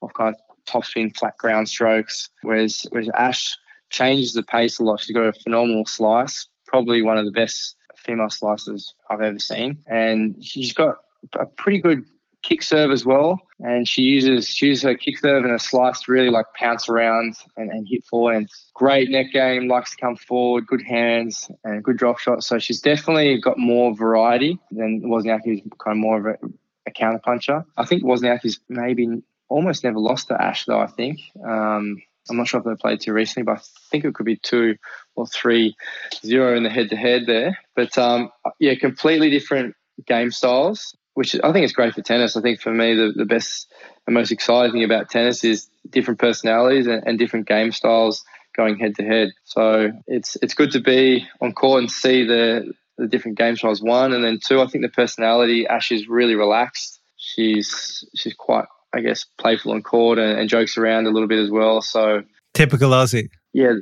off 0.00 0.12
kind 0.14 0.34
of 0.34 0.40
top 0.66 0.84
spin, 0.84 1.10
flat 1.10 1.36
ground 1.38 1.68
strokes. 1.68 2.28
Whereas, 2.42 2.86
whereas 2.90 3.08
Ash 3.10 3.56
changes 3.90 4.32
the 4.32 4.42
pace 4.42 4.78
a 4.80 4.84
lot. 4.84 5.00
She's 5.00 5.14
got 5.14 5.26
a 5.26 5.32
phenomenal 5.32 5.86
slice, 5.86 6.48
probably 6.66 7.02
one 7.02 7.18
of 7.18 7.24
the 7.24 7.30
best 7.32 7.76
female 8.08 8.28
slicers 8.28 8.94
I've 9.10 9.20
ever 9.20 9.38
seen. 9.38 9.84
And 9.86 10.42
she's 10.42 10.72
got 10.72 10.96
a 11.38 11.44
pretty 11.44 11.78
good 11.78 12.04
kick 12.42 12.62
serve 12.62 12.90
as 12.90 13.04
well. 13.04 13.40
And 13.60 13.86
she 13.86 14.02
uses 14.02 14.48
she 14.48 14.66
uses 14.66 14.84
her 14.84 14.94
kick 14.94 15.18
serve 15.18 15.42
and 15.42 15.52
her 15.52 15.58
slice 15.58 16.00
to 16.02 16.12
really 16.12 16.30
like 16.30 16.46
pounce 16.54 16.88
around 16.88 17.34
and, 17.56 17.70
and 17.70 17.86
hit 17.88 18.04
forward. 18.04 18.46
great 18.74 19.10
net 19.10 19.26
game, 19.32 19.68
likes 19.68 19.90
to 19.90 19.96
come 19.98 20.16
forward, 20.16 20.66
good 20.66 20.82
hands 20.82 21.50
and 21.64 21.84
good 21.84 21.98
drop 21.98 22.18
shot. 22.18 22.42
So 22.42 22.58
she's 22.58 22.80
definitely 22.80 23.40
got 23.40 23.58
more 23.58 23.94
variety 23.94 24.58
than 24.70 25.02
Wozniacki, 25.02 25.44
who's 25.44 25.60
kind 25.78 25.96
of 25.96 25.96
more 25.96 26.18
of 26.18 26.26
a, 26.26 26.38
a 26.86 26.90
counter 26.90 27.20
puncher. 27.22 27.64
I 27.76 27.84
think 27.84 28.02
Wozniacki's 28.02 28.60
maybe 28.68 29.22
almost 29.48 29.84
never 29.84 29.98
lost 29.98 30.28
to 30.28 30.40
Ash 30.40 30.64
though, 30.64 30.80
I 30.80 30.86
think. 30.86 31.20
Um, 31.44 32.00
I'm 32.30 32.36
not 32.36 32.48
sure 32.48 32.60
if 32.60 32.66
they 32.66 32.74
played 32.74 33.00
too 33.00 33.12
recently, 33.12 33.44
but 33.44 33.58
I 33.58 33.62
think 33.90 34.04
it 34.04 34.14
could 34.14 34.26
be 34.26 34.36
two 34.36 34.76
or 35.16 35.26
three 35.26 35.76
zero 36.24 36.56
in 36.56 36.62
the 36.62 36.70
head 36.70 36.90
to 36.90 36.96
head 36.96 37.24
there. 37.26 37.58
But 37.74 37.96
um, 37.98 38.30
yeah, 38.58 38.74
completely 38.74 39.30
different 39.30 39.74
game 40.06 40.30
styles, 40.30 40.94
which 41.14 41.36
I 41.42 41.52
think 41.52 41.64
is 41.64 41.72
great 41.72 41.94
for 41.94 42.02
tennis. 42.02 42.36
I 42.36 42.40
think 42.40 42.60
for 42.60 42.72
me, 42.72 42.94
the, 42.94 43.12
the 43.14 43.24
best 43.24 43.72
and 44.06 44.14
most 44.14 44.32
exciting 44.32 44.72
thing 44.72 44.84
about 44.84 45.10
tennis 45.10 45.44
is 45.44 45.68
different 45.90 46.20
personalities 46.20 46.86
and, 46.86 47.02
and 47.06 47.18
different 47.18 47.46
game 47.46 47.72
styles 47.72 48.24
going 48.56 48.78
head 48.78 48.96
to 48.96 49.04
head. 49.04 49.30
So 49.44 49.92
it's 50.06 50.36
it's 50.42 50.54
good 50.54 50.72
to 50.72 50.80
be 50.80 51.26
on 51.40 51.52
court 51.52 51.80
and 51.80 51.90
see 51.90 52.24
the 52.24 52.72
the 52.96 53.06
different 53.06 53.38
game 53.38 53.56
styles. 53.56 53.82
One 53.82 54.12
and 54.12 54.24
then 54.24 54.40
two, 54.44 54.60
I 54.60 54.66
think 54.66 54.82
the 54.82 54.88
personality. 54.90 55.66
Ash 55.66 55.92
is 55.92 56.08
really 56.08 56.34
relaxed. 56.34 57.00
She's 57.16 58.04
she's 58.14 58.34
quite 58.34 58.66
I 58.94 59.00
guess, 59.00 59.24
playful 59.38 59.72
on 59.72 59.82
court 59.82 60.18
and, 60.18 60.38
and 60.38 60.48
jokes 60.48 60.78
around 60.78 61.06
a 61.06 61.10
little 61.10 61.28
bit 61.28 61.38
as 61.38 61.50
well. 61.50 61.82
So 61.82 62.22
typical 62.54 62.90
Aussie. 62.90 63.28
Yeah, 63.52 63.74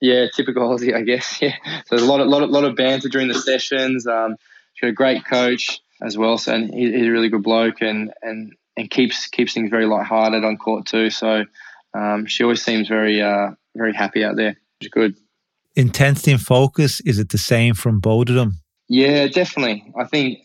yeah, 0.00 0.26
typical 0.34 0.68
Aussie, 0.68 0.94
I 0.94 1.02
guess. 1.02 1.38
Yeah, 1.42 1.54
so 1.64 1.96
there's 1.96 2.02
a 2.02 2.10
lot 2.10 2.20
of 2.20 2.28
lot 2.28 2.42
of, 2.42 2.50
lot 2.50 2.64
of 2.64 2.76
banter 2.76 3.08
during 3.08 3.28
the 3.28 3.34
sessions. 3.34 4.06
Um, 4.06 4.36
she's 4.74 4.82
got 4.82 4.88
a 4.88 4.92
great 4.92 5.24
coach 5.24 5.80
as 6.02 6.16
well, 6.16 6.38
so 6.38 6.54
and 6.54 6.72
he, 6.72 6.92
he's 6.92 7.06
a 7.06 7.10
really 7.10 7.28
good 7.28 7.42
bloke 7.42 7.80
and 7.80 8.12
and 8.22 8.52
and 8.76 8.90
keeps 8.90 9.26
keeps 9.28 9.54
things 9.54 9.70
very 9.70 9.86
light-hearted 9.86 10.44
on 10.44 10.56
court 10.56 10.86
too. 10.86 11.10
So 11.10 11.44
um, 11.94 12.26
she 12.26 12.42
always 12.42 12.62
seems 12.62 12.88
very 12.88 13.20
uh, 13.22 13.50
very 13.76 13.94
happy 13.94 14.24
out 14.24 14.36
there, 14.36 14.56
which 14.78 14.86
is 14.86 14.88
good. 14.88 15.16
Intensity 15.76 16.32
and 16.32 16.40
focus 16.40 17.00
is 17.00 17.18
it 17.18 17.28
the 17.28 17.38
same 17.38 17.74
from 17.74 18.00
both 18.00 18.28
of 18.28 18.34
them? 18.34 18.60
Yeah, 18.88 19.28
definitely. 19.28 19.92
I 19.96 20.04
think 20.04 20.40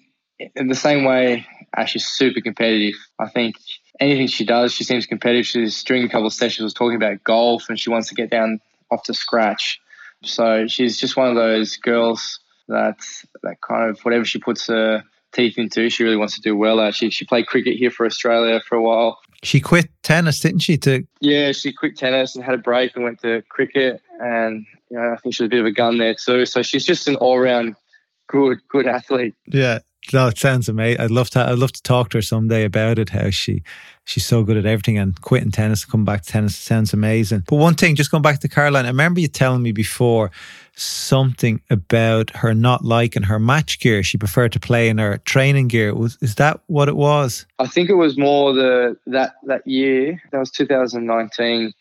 in 0.55 0.67
the 0.67 0.75
same 0.75 1.03
way, 1.03 1.45
Ash 1.75 1.95
is 1.95 2.05
super 2.05 2.41
competitive. 2.41 2.93
I 3.19 3.27
think 3.29 3.55
anything 3.99 4.27
she 4.27 4.45
does, 4.45 4.73
she 4.73 4.83
seems 4.83 5.05
competitive. 5.05 5.45
She's 5.45 5.83
during 5.83 6.03
a 6.03 6.09
couple 6.09 6.27
of 6.27 6.33
sessions 6.33 6.63
was 6.63 6.73
talking 6.73 6.95
about 6.95 7.23
golf 7.23 7.69
and 7.69 7.79
she 7.79 7.89
wants 7.89 8.09
to 8.09 8.15
get 8.15 8.29
down 8.29 8.59
off 8.91 9.03
to 9.03 9.13
scratch. 9.13 9.79
So 10.23 10.67
she's 10.67 10.97
just 10.97 11.17
one 11.17 11.29
of 11.29 11.35
those 11.35 11.77
girls 11.77 12.39
that 12.67 12.97
that 13.43 13.61
kind 13.61 13.89
of 13.89 13.99
whatever 14.01 14.25
she 14.25 14.39
puts 14.39 14.67
her 14.67 15.03
teeth 15.33 15.57
into, 15.57 15.89
she 15.89 16.03
really 16.03 16.15
wants 16.15 16.35
to 16.35 16.41
do 16.41 16.55
well 16.55 16.79
at. 16.79 16.95
She 16.95 17.09
she 17.09 17.25
played 17.25 17.47
cricket 17.47 17.77
here 17.77 17.91
for 17.91 18.05
Australia 18.05 18.61
for 18.67 18.75
a 18.75 18.81
while. 18.81 19.19
She 19.43 19.59
quit 19.59 19.89
tennis, 20.01 20.39
didn't 20.39 20.59
she? 20.59 20.77
To 20.79 21.05
yeah, 21.19 21.51
she 21.51 21.73
quit 21.73 21.97
tennis 21.97 22.35
and 22.35 22.43
had 22.43 22.55
a 22.55 22.59
break 22.59 22.95
and 22.95 23.03
went 23.03 23.21
to 23.21 23.43
cricket. 23.49 24.01
And 24.19 24.65
you 24.89 24.97
know, 24.97 25.13
I 25.13 25.17
think 25.17 25.35
she 25.35 25.43
was 25.43 25.47
a 25.47 25.51
bit 25.51 25.59
of 25.59 25.65
a 25.65 25.71
gun 25.71 25.97
there 25.97 26.15
too. 26.15 26.45
So 26.45 26.61
she's 26.61 26.85
just 26.85 27.07
an 27.07 27.15
all 27.17 27.39
round 27.39 27.75
good 28.27 28.59
good 28.69 28.87
athlete. 28.87 29.35
Yeah, 29.45 29.79
no, 30.13 30.27
it 30.27 30.37
sounds 30.37 30.69
amazing. 30.69 31.01
I'd 31.01 31.11
love 31.11 31.29
to. 31.31 31.39
I'd 31.39 31.57
love 31.57 31.71
to 31.73 31.81
talk 31.81 32.09
to 32.09 32.17
her 32.17 32.21
someday 32.21 32.63
about 32.63 32.99
it. 32.99 33.09
How 33.09 33.29
she 33.29 33.63
she's 34.03 34.25
so 34.25 34.43
good 34.43 34.57
at 34.57 34.65
everything 34.65 34.97
and 34.97 35.19
quitting 35.21 35.51
tennis 35.51 35.81
to 35.81 35.87
come 35.87 36.05
back 36.05 36.21
to 36.21 36.31
tennis 36.31 36.55
sounds 36.55 36.93
amazing. 36.93 37.43
But 37.47 37.57
one 37.57 37.75
thing, 37.75 37.95
just 37.95 38.11
going 38.11 38.21
back 38.21 38.39
to 38.39 38.47
Caroline, 38.47 38.85
I 38.85 38.89
remember 38.89 39.19
you 39.19 39.27
telling 39.27 39.63
me 39.63 39.71
before 39.71 40.31
something 40.75 41.61
about 41.69 42.29
her 42.35 42.53
not 42.53 42.83
liking 42.83 43.23
her 43.23 43.39
match 43.39 43.79
gear. 43.79 44.03
She 44.03 44.17
preferred 44.17 44.51
to 44.53 44.59
play 44.59 44.89
in 44.89 44.97
her 44.97 45.17
training 45.19 45.69
gear. 45.69 45.93
Was 45.93 46.17
is 46.21 46.35
that 46.35 46.61
what 46.67 46.87
it 46.87 46.95
was? 46.95 47.45
I 47.59 47.67
think 47.67 47.89
it 47.89 47.95
was 47.95 48.17
more 48.17 48.53
the 48.53 48.97
that 49.07 49.35
that 49.43 49.65
year. 49.65 50.21
That 50.31 50.39
was 50.39 50.51
2019. 50.51 51.73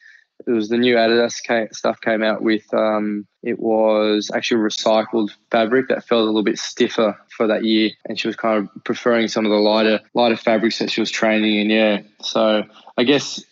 It 0.47 0.51
was 0.51 0.69
the 0.69 0.79
new 0.79 0.97
Adidas 0.97 1.75
stuff 1.75 2.01
came 2.01 2.23
out 2.23 2.43
with. 2.43 2.73
Um, 2.73 3.27
it 3.43 3.59
was 3.59 4.31
actually 4.35 4.63
recycled 4.63 5.31
fabric 5.51 5.89
that 5.89 6.05
felt 6.05 6.23
a 6.23 6.25
little 6.25 6.43
bit 6.43 6.59
stiffer 6.59 7.19
for 7.37 7.47
that 7.47 7.65
year, 7.65 7.91
and 8.07 8.19
she 8.19 8.29
was 8.29 8.37
kind 8.37 8.69
of 8.69 8.85
preferring 8.85 9.29
some 9.29 9.45
of 9.45 9.51
the 9.51 9.57
lighter 9.57 10.01
lighter 10.15 10.37
fabrics 10.37 10.79
that 10.79 10.91
she 10.91 11.01
was 11.01 11.11
training 11.11 11.61
in. 11.61 11.71
Yeah, 11.71 12.03
so 12.21 12.65
I 12.97 13.05
guess 13.05 13.43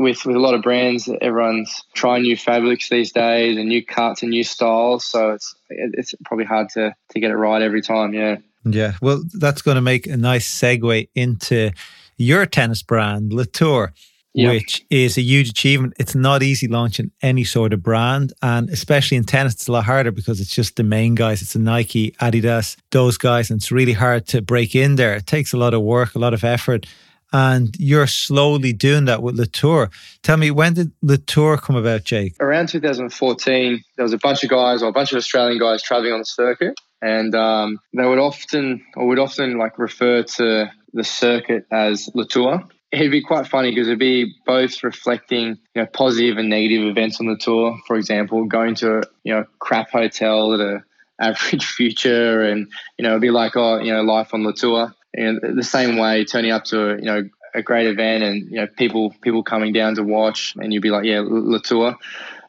with 0.00 0.24
with 0.24 0.34
a 0.34 0.40
lot 0.40 0.54
of 0.54 0.62
brands, 0.62 1.08
everyone's 1.20 1.84
trying 1.94 2.22
new 2.22 2.36
fabrics 2.36 2.88
these 2.88 3.12
days 3.12 3.58
and 3.58 3.68
new 3.68 3.84
cuts 3.84 4.22
and 4.22 4.30
new 4.30 4.42
styles. 4.44 5.04
So 5.04 5.30
it's 5.30 5.54
it's 5.68 6.14
probably 6.24 6.46
hard 6.46 6.70
to 6.70 6.94
to 7.10 7.20
get 7.20 7.30
it 7.30 7.36
right 7.36 7.62
every 7.62 7.82
time. 7.82 8.14
Yeah. 8.14 8.36
Yeah. 8.64 8.94
Well, 9.00 9.22
that's 9.32 9.62
going 9.62 9.76
to 9.76 9.80
make 9.82 10.06
a 10.06 10.16
nice 10.16 10.52
segue 10.52 11.08
into 11.14 11.72
your 12.16 12.46
tennis 12.46 12.82
brand, 12.82 13.32
Letour. 13.32 13.92
Yep. 14.32 14.52
Which 14.52 14.86
is 14.90 15.18
a 15.18 15.22
huge 15.22 15.48
achievement. 15.48 15.94
It's 15.98 16.14
not 16.14 16.42
easy 16.42 16.68
launching 16.68 17.10
any 17.20 17.42
sort 17.42 17.72
of 17.72 17.82
brand, 17.82 18.32
and 18.40 18.70
especially 18.70 19.16
in 19.16 19.24
tennis, 19.24 19.54
it's 19.54 19.66
a 19.66 19.72
lot 19.72 19.84
harder 19.84 20.12
because 20.12 20.40
it's 20.40 20.54
just 20.54 20.76
the 20.76 20.84
main 20.84 21.16
guys. 21.16 21.42
It's 21.42 21.56
a 21.56 21.58
Nike, 21.58 22.12
Adidas, 22.20 22.76
those 22.92 23.18
guys, 23.18 23.50
and 23.50 23.58
it's 23.58 23.72
really 23.72 23.92
hard 23.92 24.28
to 24.28 24.40
break 24.40 24.76
in 24.76 24.94
there. 24.94 25.16
It 25.16 25.26
takes 25.26 25.52
a 25.52 25.56
lot 25.56 25.74
of 25.74 25.82
work, 25.82 26.14
a 26.14 26.20
lot 26.20 26.32
of 26.32 26.44
effort, 26.44 26.86
and 27.32 27.74
you're 27.78 28.06
slowly 28.06 28.72
doing 28.72 29.06
that 29.06 29.22
with 29.22 29.36
Letour. 29.36 29.90
Tell 30.22 30.36
me, 30.36 30.50
when 30.50 30.74
did 30.74 30.92
Letour 31.02 31.56
come 31.56 31.76
about, 31.76 32.04
Jake? 32.04 32.34
Around 32.40 32.68
2014, 32.68 33.84
there 33.96 34.02
was 34.02 34.12
a 34.12 34.18
bunch 34.18 34.44
of 34.44 34.50
guys 34.50 34.82
or 34.82 34.88
a 34.88 34.92
bunch 34.92 35.12
of 35.12 35.18
Australian 35.18 35.58
guys 35.58 35.82
traveling 35.82 36.12
on 36.12 36.20
the 36.20 36.24
circuit, 36.24 36.74
and 37.02 37.34
um, 37.34 37.78
they 37.96 38.04
would 38.04 38.18
often 38.18 38.84
or 38.96 39.08
would 39.08 39.18
often 39.18 39.58
like 39.58 39.78
refer 39.78 40.22
to 40.22 40.70
the 40.92 41.04
circuit 41.04 41.66
as 41.70 42.08
Letour. 42.14 42.64
It'd 42.92 43.12
be 43.12 43.22
quite 43.22 43.46
funny 43.46 43.70
because 43.70 43.86
it'd 43.86 44.00
be 44.00 44.34
both 44.44 44.82
reflecting 44.82 45.58
you 45.74 45.82
know 45.82 45.86
positive 45.86 46.38
and 46.38 46.48
negative 46.48 46.88
events 46.88 47.20
on 47.20 47.26
the 47.26 47.36
tour. 47.36 47.78
For 47.86 47.96
example, 47.96 48.44
going 48.46 48.74
to 48.76 48.98
a 48.98 49.02
you 49.22 49.34
know 49.34 49.44
crap 49.58 49.90
hotel 49.90 50.54
at 50.54 50.60
a 50.60 50.84
average 51.20 51.66
future, 51.76 52.42
and 52.42 52.70
you 52.98 53.04
know 53.04 53.10
it'd 53.10 53.22
be 53.22 53.30
like 53.30 53.56
oh 53.56 53.78
you 53.78 53.92
know 53.92 54.02
life 54.02 54.34
on 54.34 54.42
the 54.42 54.52
tour. 54.52 54.92
And 55.12 55.40
the 55.58 55.64
same 55.64 55.98
way 55.98 56.24
turning 56.24 56.52
up 56.52 56.64
to 56.66 56.90
a, 56.90 56.96
you 56.96 57.04
know 57.04 57.22
a 57.54 57.62
great 57.62 57.86
event 57.86 58.22
and 58.22 58.50
you 58.50 58.56
know 58.56 58.66
people 58.66 59.14
people 59.22 59.42
coming 59.42 59.72
down 59.72 59.96
to 59.96 60.02
watch 60.02 60.54
and 60.56 60.72
you'd 60.72 60.82
be 60.82 60.90
like 60.90 61.04
yeah 61.04 61.20
Letour. 61.20 61.96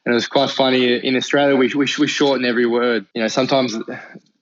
And 0.03 0.13
it 0.13 0.15
was 0.15 0.27
quite 0.27 0.49
funny 0.49 0.95
in 0.95 1.15
Australia 1.15 1.55
we, 1.55 1.67
we, 1.67 1.87
we 1.99 2.07
shorten 2.07 2.45
every 2.45 2.65
word. 2.65 3.05
You 3.13 3.21
know 3.21 3.27
sometimes 3.27 3.75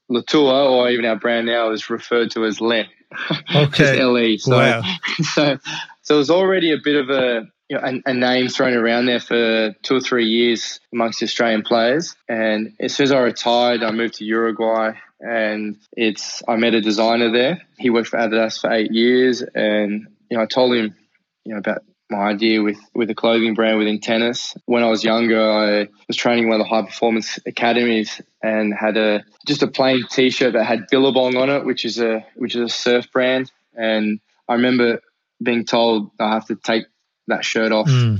Letour 0.09 0.51
or 0.51 0.89
even 0.89 1.05
our 1.05 1.15
brand 1.15 1.47
now 1.47 1.71
is 1.71 1.89
referred 1.89 2.31
to 2.31 2.45
as 2.45 2.59
Le 2.59 2.83
okay 3.55 4.03
LE 4.03 4.37
so, 4.37 4.57
wow. 4.57 4.81
so 5.21 5.57
so 6.01 6.15
it 6.15 6.17
was 6.17 6.29
already 6.29 6.71
a 6.71 6.77
bit 6.83 6.95
of 6.95 7.09
a 7.09 7.47
you 7.69 7.77
know, 7.77 7.83
a, 7.83 8.09
a, 8.09 8.13
name 8.13 8.47
thrown 8.47 8.73
around 8.73 9.05
there 9.05 9.19
for 9.19 9.75
two 9.83 9.95
or 9.95 10.01
three 10.01 10.25
years 10.25 10.79
amongst 10.91 11.21
Australian 11.21 11.61
players. 11.61 12.15
And 12.27 12.73
as 12.79 12.95
soon 12.95 13.03
as 13.03 13.11
I 13.11 13.19
retired, 13.19 13.83
I 13.83 13.91
moved 13.91 14.15
to 14.15 14.25
Uruguay 14.25 14.93
and 15.19 15.77
it's 15.95 16.41
I 16.47 16.55
met 16.55 16.73
a 16.73 16.81
designer 16.81 17.31
there. 17.31 17.61
He 17.77 17.89
worked 17.89 18.07
for 18.07 18.17
Adidas 18.17 18.59
for 18.59 18.71
eight 18.71 18.91
years, 18.91 19.41
and 19.41 20.07
you 20.29 20.37
know 20.37 20.43
I 20.43 20.45
told 20.45 20.75
him 20.75 20.95
you 21.43 21.53
know 21.53 21.59
about 21.59 21.83
my 22.09 22.17
idea 22.17 22.61
with 22.61 22.79
with 22.93 23.09
a 23.09 23.15
clothing 23.15 23.53
brand 23.53 23.77
within 23.77 23.99
tennis. 23.99 24.55
When 24.65 24.83
I 24.83 24.89
was 24.89 25.03
younger, 25.03 25.41
I 25.41 25.87
was 26.07 26.17
training 26.17 26.49
one 26.49 26.59
of 26.59 26.65
the 26.65 26.69
high 26.69 26.83
performance 26.83 27.39
academies 27.45 28.21
and 28.41 28.73
had 28.73 28.97
a 28.97 29.23
just 29.47 29.63
a 29.63 29.67
plain 29.67 30.03
T-shirt 30.09 30.53
that 30.53 30.65
had 30.65 30.87
Billabong 30.89 31.35
on 31.37 31.49
it, 31.49 31.65
which 31.65 31.85
is 31.85 31.99
a 31.99 32.25
which 32.35 32.55
is 32.55 32.61
a 32.61 32.69
surf 32.69 33.11
brand. 33.11 33.51
And 33.75 34.19
I 34.47 34.55
remember 34.55 35.01
being 35.41 35.65
told 35.65 36.11
I 36.19 36.33
have 36.33 36.45
to 36.47 36.55
take 36.55 36.85
that 37.27 37.45
shirt 37.45 37.71
off 37.71 37.87
mm. 37.87 38.19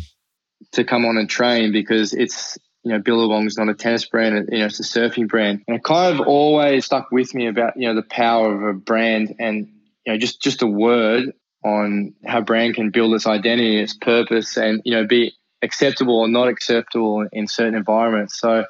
to 0.74 0.84
come 0.84 1.06
on 1.06 1.18
and 1.18 1.30
train 1.30 1.72
because 1.72 2.14
it's 2.14 2.58
you 2.84 2.92
know, 2.92 3.00
Billabong's 3.00 3.58
not 3.58 3.70
a 3.70 3.74
tennis 3.74 4.06
brand, 4.06 4.50
you 4.52 4.60
know, 4.60 4.66
it's 4.66 4.80
a 4.80 4.84
surfing 4.84 5.28
brand. 5.28 5.64
And 5.68 5.78
it 5.78 5.84
kind 5.84 6.18
of 6.18 6.26
always 6.26 6.86
stuck 6.86 7.12
with 7.12 7.36
me 7.36 7.48
about, 7.48 7.74
you 7.76 7.88
know, 7.88 7.96
the 7.96 8.08
power 8.08 8.56
of 8.56 8.76
a 8.76 8.80
brand 8.80 9.36
and, 9.38 9.68
you 10.06 10.14
know, 10.14 10.18
just, 10.18 10.42
just 10.42 10.62
a 10.62 10.68
word 10.68 11.34
on 11.64 12.14
how 12.26 12.42
brand 12.42 12.76
can 12.76 12.90
build 12.90 13.14
its 13.14 13.28
identity, 13.28 13.80
its 13.80 13.94
purpose 13.94 14.58
and, 14.58 14.82
you 14.86 14.94
know, 14.94 15.06
be 15.06 15.34
acceptable 15.62 16.20
or 16.20 16.28
not 16.28 16.48
acceptable 16.48 17.28
in 17.32 17.48
certain 17.48 17.76
environments. 17.76 18.40
So 18.40 18.66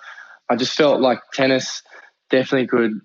I 0.49 0.56
just 0.56 0.75
felt 0.75 1.02
like 1.02 1.19
tennis 1.34 1.84
definitely 2.30 2.67
could 2.67 2.99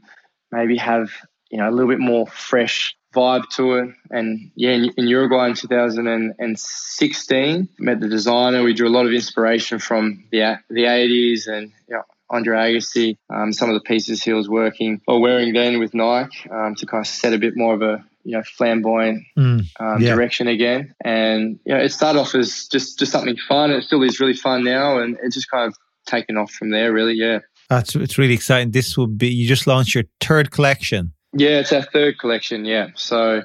maybe 0.50 0.76
have, 0.78 1.10
you 1.50 1.58
know, 1.58 1.68
a 1.68 1.72
little 1.72 1.88
bit 1.88 2.00
more 2.00 2.26
fresh 2.26 2.96
vibe 3.14 3.48
to 3.50 3.74
it. 3.74 3.94
And 4.10 4.50
yeah, 4.56 4.72
in, 4.72 4.90
in, 4.96 5.06
Uruguay 5.06 5.48
in 5.48 5.54
2016, 5.54 7.68
met 7.78 8.00
the 8.00 8.08
designer. 8.08 8.62
We 8.62 8.72
drew 8.74 8.88
a 8.88 8.90
lot 8.90 9.06
of 9.06 9.12
inspiration 9.12 9.78
from 9.78 10.24
the 10.32 10.58
the 10.68 10.84
80s 10.84 11.46
and 11.46 11.72
you 11.88 11.96
know, 11.96 12.02
Andre 12.30 12.56
Agassi, 12.56 13.18
um, 13.30 13.52
some 13.52 13.68
of 13.70 13.74
the 13.74 13.80
pieces 13.80 14.22
he 14.22 14.32
was 14.32 14.48
working 14.48 15.02
or 15.06 15.20
wearing 15.20 15.52
then 15.52 15.78
with 15.78 15.92
Nike 15.94 16.48
um, 16.50 16.74
to 16.76 16.86
kind 16.86 17.02
of 17.02 17.06
set 17.06 17.34
a 17.34 17.38
bit 17.38 17.56
more 17.56 17.74
of 17.74 17.82
a 17.82 18.04
you 18.24 18.36
know 18.36 18.42
flamboyant 18.42 19.22
mm, 19.38 19.66
um, 19.80 20.00
yeah. 20.02 20.14
direction 20.14 20.48
again. 20.48 20.94
And 21.04 21.58
you 21.64 21.74
know, 21.74 21.80
it 21.80 21.90
started 21.90 22.18
off 22.18 22.34
as 22.34 22.66
just 22.66 22.98
just 22.98 23.12
something 23.12 23.36
fun. 23.48 23.70
It 23.70 23.82
still 23.82 24.02
is 24.02 24.20
really 24.20 24.34
fun 24.34 24.64
now, 24.64 24.98
and 24.98 25.16
it's 25.22 25.34
just 25.34 25.50
kind 25.50 25.68
of 25.68 25.76
taken 26.06 26.36
off 26.36 26.50
from 26.50 26.70
there. 26.70 26.92
Really, 26.92 27.14
yeah. 27.14 27.40
That's 27.70 27.94
it's 27.94 28.18
really 28.18 28.34
exciting. 28.34 28.72
This 28.72 28.96
will 28.96 29.06
be 29.06 29.28
you 29.28 29.46
just 29.46 29.66
launched 29.66 29.94
your 29.94 30.04
third 30.20 30.50
collection. 30.50 31.12
Yeah, 31.32 31.60
it's 31.60 31.72
our 31.72 31.82
third 31.82 32.18
collection. 32.18 32.64
Yeah. 32.64 32.88
So 32.94 33.42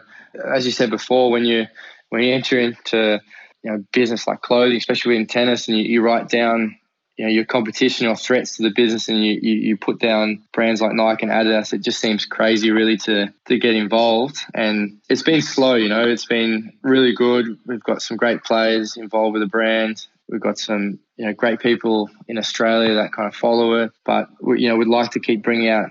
as 0.54 0.66
you 0.66 0.72
said 0.72 0.90
before, 0.90 1.32
when 1.32 1.46
you 1.46 1.66
when 2.10 2.24
you 2.24 2.34
enter 2.34 2.60
into 2.60 3.22
you 3.64 3.72
know 3.72 3.84
business 3.92 4.28
like 4.28 4.42
clothing, 4.42 4.78
especially 4.78 5.16
in 5.16 5.28
tennis, 5.28 5.68
and 5.68 5.78
you, 5.78 5.84
you 5.84 6.02
write 6.02 6.30
down 6.30 6.78
you 7.20 7.26
know 7.26 7.32
your 7.32 7.44
competition 7.44 8.08
or 8.08 8.16
threats 8.16 8.56
to 8.56 8.64
the 8.64 8.72
business, 8.74 9.10
and 9.10 9.22
you, 9.22 9.38
you, 9.42 9.56
you 9.56 9.78
put 9.78 10.00
down 10.00 10.42
brands 10.54 10.80
like 10.80 10.94
Nike 10.94 11.26
and 11.26 11.32
Adidas, 11.34 11.74
it 11.74 11.82
just 11.82 12.00
seems 12.00 12.26
crazy 12.26 12.72
really 12.72 12.96
to 12.96 13.34
to 13.48 13.60
get 13.60 13.76
involved. 13.76 14.38
And 14.54 15.02
it's 15.10 15.22
been 15.22 15.42
slow. 15.42 15.76
You 15.76 15.90
know, 15.90 16.08
it's 16.08 16.26
been 16.26 16.72
really 16.82 17.14
good. 17.14 17.60
We've 17.66 17.84
got 17.84 18.02
some 18.02 18.16
great 18.16 18.46
players 18.46 18.96
involved 18.96 19.34
with 19.34 19.42
the 19.42 19.50
brand. 19.50 20.08
We've 20.30 20.40
got 20.40 20.58
some 20.58 21.00
you 21.18 21.26
know 21.26 21.34
great 21.34 21.60
people 21.60 22.10
in 22.30 22.38
Australia 22.38 22.94
that 22.94 23.12
kind 23.12 23.28
of 23.28 23.36
follow 23.36 23.84
it, 23.84 23.92
but 24.06 24.30
we, 24.40 24.62
you 24.62 24.70
know 24.70 24.78
we'd 24.78 24.88
like 24.88 25.12
to 25.12 25.20
keep 25.20 25.44
bringing 25.44 25.68
out 25.68 25.90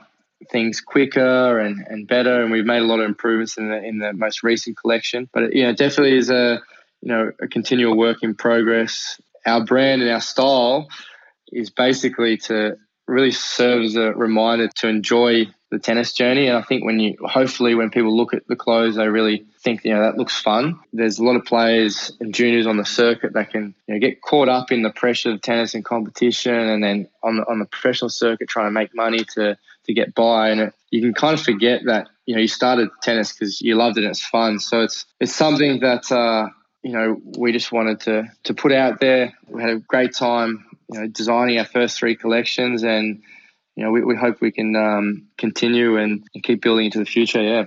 things 0.51 0.81
quicker 0.81 1.59
and, 1.59 1.87
and 1.91 2.09
better. 2.09 2.43
And 2.43 2.51
we've 2.51 2.65
made 2.65 2.81
a 2.81 2.87
lot 2.87 3.01
of 3.01 3.05
improvements 3.07 3.59
in 3.59 3.69
the 3.69 3.85
in 3.85 3.99
the 3.99 4.15
most 4.15 4.43
recent 4.43 4.79
collection. 4.79 5.29
But 5.31 5.43
it, 5.43 5.55
you 5.57 5.65
know, 5.65 5.75
definitely 5.75 6.17
is 6.17 6.31
a 6.31 6.63
you 7.03 7.09
know 7.09 7.33
a 7.39 7.49
continual 7.49 7.99
work 7.99 8.23
in 8.23 8.35
progress. 8.35 9.21
Our 9.45 9.65
brand 9.65 10.01
and 10.01 10.11
our 10.11 10.23
style 10.23 10.89
is 11.53 11.71
basically 11.71 12.37
to 12.39 12.77
really 13.07 13.31
serve 13.31 13.83
as 13.83 13.97
a 13.97 14.13
reminder 14.13 14.69
to 14.69 14.89
enjoy 14.89 15.47
the 15.71 15.79
tennis 15.79 16.13
journey. 16.13 16.47
And 16.47 16.57
I 16.57 16.63
think 16.63 16.85
when 16.85 16.99
you, 16.99 17.17
hopefully, 17.23 17.75
when 17.75 17.91
people 17.91 18.17
look 18.17 18.33
at 18.33 18.47
the 18.47 18.57
clothes, 18.57 18.97
they 18.97 19.09
really 19.09 19.47
think, 19.61 19.85
you 19.85 19.95
know, 19.95 20.03
that 20.03 20.17
looks 20.17 20.39
fun. 20.39 20.79
There's 20.93 21.19
a 21.19 21.25
lot 21.25 21.37
of 21.37 21.45
players 21.45 22.13
and 22.21 22.35
juniors 22.35 22.67
on 22.67 22.77
the 22.77 22.85
circuit 22.85 23.35
that 23.35 23.51
can 23.51 23.75
you 23.87 23.95
know, 23.95 24.01
get 24.01 24.23
caught 24.23 24.49
up 24.49 24.73
in 24.73 24.83
the 24.83 24.91
pressure 24.91 25.33
of 25.33 25.43
tennis 25.43 25.75
and 25.75 25.85
competition, 25.85 26.55
and 26.55 26.83
then 26.83 27.09
on 27.23 27.39
the, 27.39 27.43
on 27.49 27.59
the 27.59 27.67
professional 27.67 28.09
circuit 28.09 28.49
trying 28.49 28.67
to 28.67 28.73
make 28.73 28.95
money 28.95 29.25
to 29.35 29.59
to 29.85 29.95
get 29.95 30.15
by. 30.15 30.51
And 30.51 30.61
it, 30.61 30.75
you 30.91 31.01
can 31.03 31.15
kind 31.15 31.35
of 31.35 31.43
forget 31.43 31.83
that 31.87 32.09
you 32.25 32.35
know 32.35 32.41
you 32.41 32.49
started 32.49 32.89
tennis 33.03 33.33
because 33.33 33.61
you 33.61 33.75
loved 33.75 33.99
it 33.99 34.05
and 34.05 34.11
it's 34.11 34.25
fun. 34.25 34.61
So 34.61 34.83
it's 34.83 35.07
it's 35.21 35.35
something 35.35 35.81
that. 35.81 36.11
Uh, 36.11 36.49
you 36.85 36.93
know, 36.93 37.21
we 37.37 37.51
just 37.51 37.73
wanted 37.73 38.01
to 38.03 38.31
to 38.45 38.55
put 38.55 38.71
out 38.71 39.01
there. 39.01 39.35
We 39.49 39.61
had 39.61 39.71
a 39.71 39.79
great 39.81 40.15
time, 40.15 40.65
you 40.91 41.01
know, 41.01 41.07
designing 41.07 41.59
our 41.59 41.65
first 41.65 41.99
three 41.99 42.17
collections, 42.17 42.83
and 42.83 43.23
you 43.77 43.85
know, 43.85 43.91
we, 43.91 44.03
we 44.03 44.17
hope 44.17 44.41
we 44.41 44.51
can 44.51 44.75
um, 44.75 45.29
continue 45.37 45.97
and, 45.97 46.25
and 46.35 46.43
keep 46.43 46.63
building 46.63 46.87
into 46.87 46.99
the 46.99 47.05
future. 47.05 47.43
Yeah. 47.43 47.67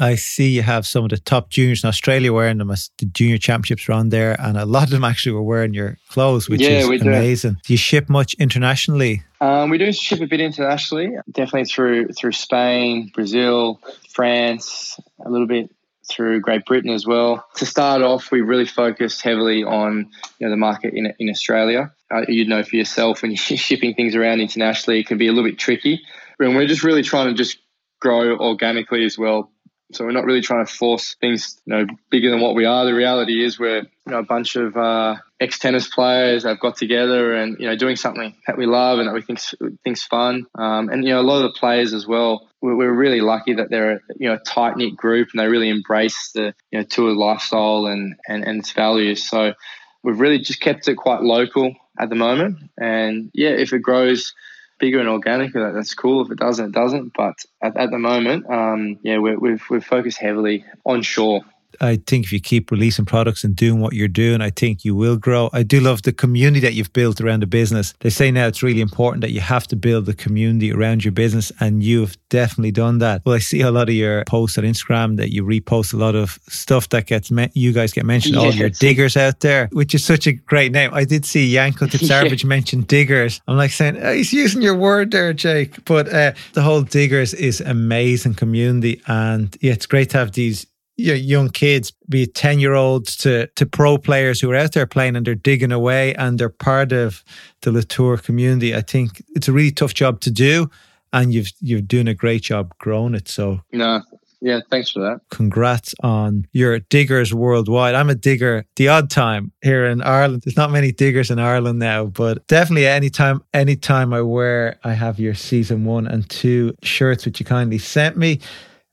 I 0.00 0.14
see 0.14 0.50
you 0.50 0.62
have 0.62 0.86
some 0.86 1.04
of 1.04 1.10
the 1.10 1.18
top 1.18 1.50
juniors 1.50 1.82
in 1.82 1.88
Australia 1.88 2.32
wearing 2.32 2.58
them 2.58 2.70
as 2.70 2.90
the 2.98 3.06
junior 3.06 3.38
championships 3.38 3.88
are 3.88 3.94
on 3.94 4.10
there, 4.10 4.40
and 4.40 4.56
a 4.56 4.64
lot 4.64 4.84
of 4.84 4.90
them 4.90 5.02
actually 5.02 5.32
were 5.32 5.42
wearing 5.42 5.74
your 5.74 5.98
clothes, 6.08 6.48
which 6.48 6.60
yeah, 6.60 6.88
is 6.88 7.02
amazing. 7.02 7.54
Do. 7.54 7.60
do. 7.64 7.72
you 7.72 7.78
ship 7.78 8.08
much 8.08 8.34
internationally? 8.34 9.24
Um, 9.40 9.70
we 9.70 9.78
do 9.78 9.92
ship 9.92 10.20
a 10.20 10.26
bit 10.26 10.40
internationally, 10.40 11.16
definitely 11.32 11.64
through 11.64 12.08
through 12.08 12.32
Spain, 12.32 13.10
Brazil, 13.12 13.80
France, 14.10 15.00
a 15.24 15.30
little 15.30 15.48
bit 15.48 15.70
through 16.10 16.40
Great 16.40 16.64
Britain 16.64 16.90
as 16.90 17.06
well. 17.06 17.46
To 17.56 17.66
start 17.66 18.02
off, 18.02 18.30
we 18.30 18.40
really 18.40 18.66
focused 18.66 19.22
heavily 19.22 19.64
on 19.64 20.10
you 20.38 20.46
know, 20.46 20.50
the 20.50 20.56
market 20.56 20.94
in, 20.94 21.12
in 21.18 21.30
Australia. 21.30 21.92
Uh, 22.10 22.22
you 22.26 22.46
know 22.46 22.62
for 22.62 22.76
yourself 22.76 23.20
when 23.20 23.30
you're 23.48 23.58
shipping 23.58 23.94
things 23.94 24.14
around 24.14 24.40
internationally, 24.40 25.00
it 25.00 25.06
can 25.06 25.18
be 25.18 25.28
a 25.28 25.32
little 25.32 25.48
bit 25.48 25.58
tricky. 25.58 26.00
And 26.38 26.56
we're 26.56 26.66
just 26.66 26.84
really 26.84 27.02
trying 27.02 27.28
to 27.28 27.34
just 27.34 27.58
grow 28.00 28.36
organically 28.36 29.04
as 29.04 29.18
well. 29.18 29.50
So 29.92 30.04
we're 30.04 30.12
not 30.12 30.26
really 30.26 30.42
trying 30.42 30.66
to 30.66 30.70
force 30.70 31.16
things, 31.18 31.60
you 31.64 31.74
know, 31.74 31.86
bigger 32.10 32.30
than 32.30 32.40
what 32.40 32.54
we 32.54 32.66
are. 32.66 32.84
The 32.84 32.92
reality 32.92 33.42
is 33.42 33.58
we're, 33.58 33.78
you 33.78 34.12
know, 34.12 34.18
a 34.18 34.22
bunch 34.22 34.54
of 34.54 34.76
uh, 34.76 35.16
ex-tennis 35.40 35.88
players 35.88 36.42
that 36.42 36.50
have 36.50 36.60
got 36.60 36.76
together 36.76 37.34
and, 37.34 37.56
you 37.58 37.66
know, 37.66 37.76
doing 37.76 37.96
something 37.96 38.36
that 38.46 38.58
we 38.58 38.66
love 38.66 38.98
and 38.98 39.08
that 39.08 39.14
we 39.14 39.22
think 39.22 39.40
think's 39.84 40.04
fun. 40.04 40.46
Um, 40.54 40.90
and, 40.90 41.04
you 41.04 41.10
know, 41.10 41.20
a 41.20 41.22
lot 41.22 41.42
of 41.42 41.54
the 41.54 41.58
players 41.58 41.94
as 41.94 42.06
well, 42.06 42.47
we're, 42.60 42.76
we're 42.76 42.92
really 42.92 43.20
lucky 43.20 43.54
that 43.54 43.70
they're, 43.70 43.92
a, 43.92 44.00
you 44.16 44.28
know, 44.28 44.34
a 44.34 44.38
tight-knit 44.38 44.96
group 44.96 45.28
and 45.32 45.40
they 45.40 45.46
really 45.46 45.68
embrace 45.68 46.30
the, 46.34 46.54
you 46.70 46.78
know, 46.78 46.84
tour 46.84 47.12
lifestyle 47.12 47.86
and, 47.86 48.16
and, 48.28 48.44
and 48.44 48.60
its 48.60 48.72
values. 48.72 49.28
So 49.28 49.54
we've 50.02 50.20
really 50.20 50.38
just 50.38 50.60
kept 50.60 50.88
it 50.88 50.96
quite 50.96 51.22
local 51.22 51.74
at 51.98 52.08
the 52.08 52.16
moment. 52.16 52.58
And 52.78 53.30
yeah, 53.34 53.50
if 53.50 53.72
it 53.72 53.82
grows 53.82 54.34
bigger 54.78 55.00
and 55.00 55.08
organic, 55.08 55.52
that's 55.52 55.94
cool. 55.94 56.24
If 56.24 56.30
it 56.30 56.38
doesn't, 56.38 56.66
it 56.66 56.72
doesn't. 56.72 57.12
But 57.16 57.36
at, 57.60 57.76
at 57.76 57.90
the 57.90 57.98
moment, 57.98 58.48
um, 58.48 58.98
yeah, 59.02 59.18
we 59.18 59.36
we've, 59.36 59.62
we've 59.70 59.84
focused 59.84 60.18
heavily 60.18 60.64
onshore 60.84 61.42
I 61.80 61.96
think 62.06 62.24
if 62.24 62.32
you 62.32 62.40
keep 62.40 62.70
releasing 62.70 63.04
products 63.04 63.44
and 63.44 63.54
doing 63.54 63.80
what 63.80 63.92
you're 63.92 64.08
doing, 64.08 64.40
I 64.40 64.50
think 64.50 64.84
you 64.84 64.94
will 64.94 65.16
grow. 65.16 65.50
I 65.52 65.62
do 65.62 65.80
love 65.80 66.02
the 66.02 66.12
community 66.12 66.60
that 66.60 66.74
you've 66.74 66.92
built 66.92 67.20
around 67.20 67.40
the 67.40 67.46
business. 67.46 67.94
They 68.00 68.10
say 68.10 68.30
now 68.30 68.46
it's 68.46 68.62
really 68.62 68.80
important 68.80 69.20
that 69.22 69.32
you 69.32 69.40
have 69.40 69.66
to 69.68 69.76
build 69.76 70.06
the 70.06 70.14
community 70.14 70.72
around 70.72 71.04
your 71.04 71.12
business, 71.12 71.52
and 71.60 71.82
you've 71.82 72.16
definitely 72.28 72.72
done 72.72 72.98
that. 72.98 73.22
Well, 73.24 73.34
I 73.34 73.38
see 73.38 73.60
a 73.60 73.70
lot 73.70 73.88
of 73.88 73.94
your 73.94 74.24
posts 74.24 74.58
on 74.58 74.64
Instagram 74.64 75.16
that 75.16 75.32
you 75.32 75.44
repost 75.44 75.94
a 75.94 75.96
lot 75.96 76.14
of 76.14 76.38
stuff 76.48 76.88
that 76.90 77.06
gets 77.06 77.30
me- 77.30 77.50
you 77.54 77.72
guys 77.72 77.92
get 77.92 78.04
mentioned. 78.04 78.34
Yes. 78.36 78.44
All 78.44 78.52
your 78.52 78.70
diggers 78.70 79.16
out 79.16 79.40
there, 79.40 79.68
which 79.72 79.94
is 79.94 80.04
such 80.04 80.26
a 80.26 80.32
great 80.32 80.72
name. 80.72 80.90
I 80.92 81.04
did 81.04 81.24
see 81.24 81.52
Janko 81.52 81.86
Tipsarevic 81.86 82.42
yeah. 82.42 82.48
mention 82.48 82.82
diggers. 82.82 83.40
I'm 83.46 83.56
like 83.56 83.70
saying 83.70 83.98
oh, 84.02 84.12
he's 84.12 84.32
using 84.32 84.62
your 84.62 84.76
word 84.76 85.10
there, 85.10 85.32
Jake. 85.32 85.84
But 85.84 86.12
uh, 86.12 86.32
the 86.54 86.62
whole 86.62 86.82
diggers 86.82 87.34
is 87.34 87.60
amazing 87.60 88.34
community, 88.34 89.00
and 89.06 89.56
yeah, 89.60 89.72
it's 89.72 89.86
great 89.86 90.10
to 90.10 90.18
have 90.18 90.32
these 90.32 90.66
you 90.98 91.12
know, 91.12 91.14
young 91.14 91.48
kids, 91.48 91.92
be 92.08 92.24
it 92.24 92.34
10 92.34 92.58
year 92.58 92.74
olds 92.74 93.16
to, 93.16 93.46
to 93.54 93.64
pro 93.64 93.96
players 93.96 94.40
who 94.40 94.50
are 94.50 94.56
out 94.56 94.72
there 94.72 94.86
playing 94.86 95.16
and 95.16 95.24
they're 95.24 95.34
digging 95.36 95.72
away 95.72 96.14
and 96.16 96.38
they're 96.38 96.48
part 96.48 96.92
of 96.92 97.24
the 97.62 97.70
Letour 97.70 98.18
community. 98.18 98.74
I 98.74 98.82
think 98.82 99.22
it's 99.30 99.48
a 99.48 99.52
really 99.52 99.70
tough 99.70 99.94
job 99.94 100.20
to 100.22 100.30
do 100.30 100.68
and 101.12 101.32
you've, 101.32 101.52
you're 101.60 101.80
doing 101.80 102.08
a 102.08 102.14
great 102.14 102.42
job 102.42 102.74
growing 102.78 103.14
it. 103.14 103.28
So, 103.28 103.60
no, 103.72 104.02
yeah, 104.40 104.60
thanks 104.70 104.90
for 104.90 104.98
that. 105.00 105.20
Congrats 105.30 105.94
on 106.02 106.46
your 106.52 106.80
diggers 106.80 107.32
worldwide. 107.32 107.94
I'm 107.94 108.10
a 108.10 108.16
digger 108.16 108.66
the 108.74 108.88
odd 108.88 109.08
time 109.08 109.52
here 109.62 109.86
in 109.86 110.02
Ireland. 110.02 110.42
There's 110.44 110.56
not 110.56 110.72
many 110.72 110.90
diggers 110.90 111.30
in 111.30 111.38
Ireland 111.38 111.78
now, 111.78 112.06
but 112.06 112.44
definitely 112.48 112.88
anytime 112.88 113.42
anytime 113.54 114.12
I 114.12 114.22
wear 114.22 114.78
I 114.82 114.94
have 114.94 115.20
your 115.20 115.34
season 115.34 115.84
one 115.84 116.08
and 116.08 116.28
two 116.28 116.74
shirts 116.82 117.24
which 117.24 117.38
you 117.38 117.46
kindly 117.46 117.78
sent 117.78 118.16
me 118.16 118.40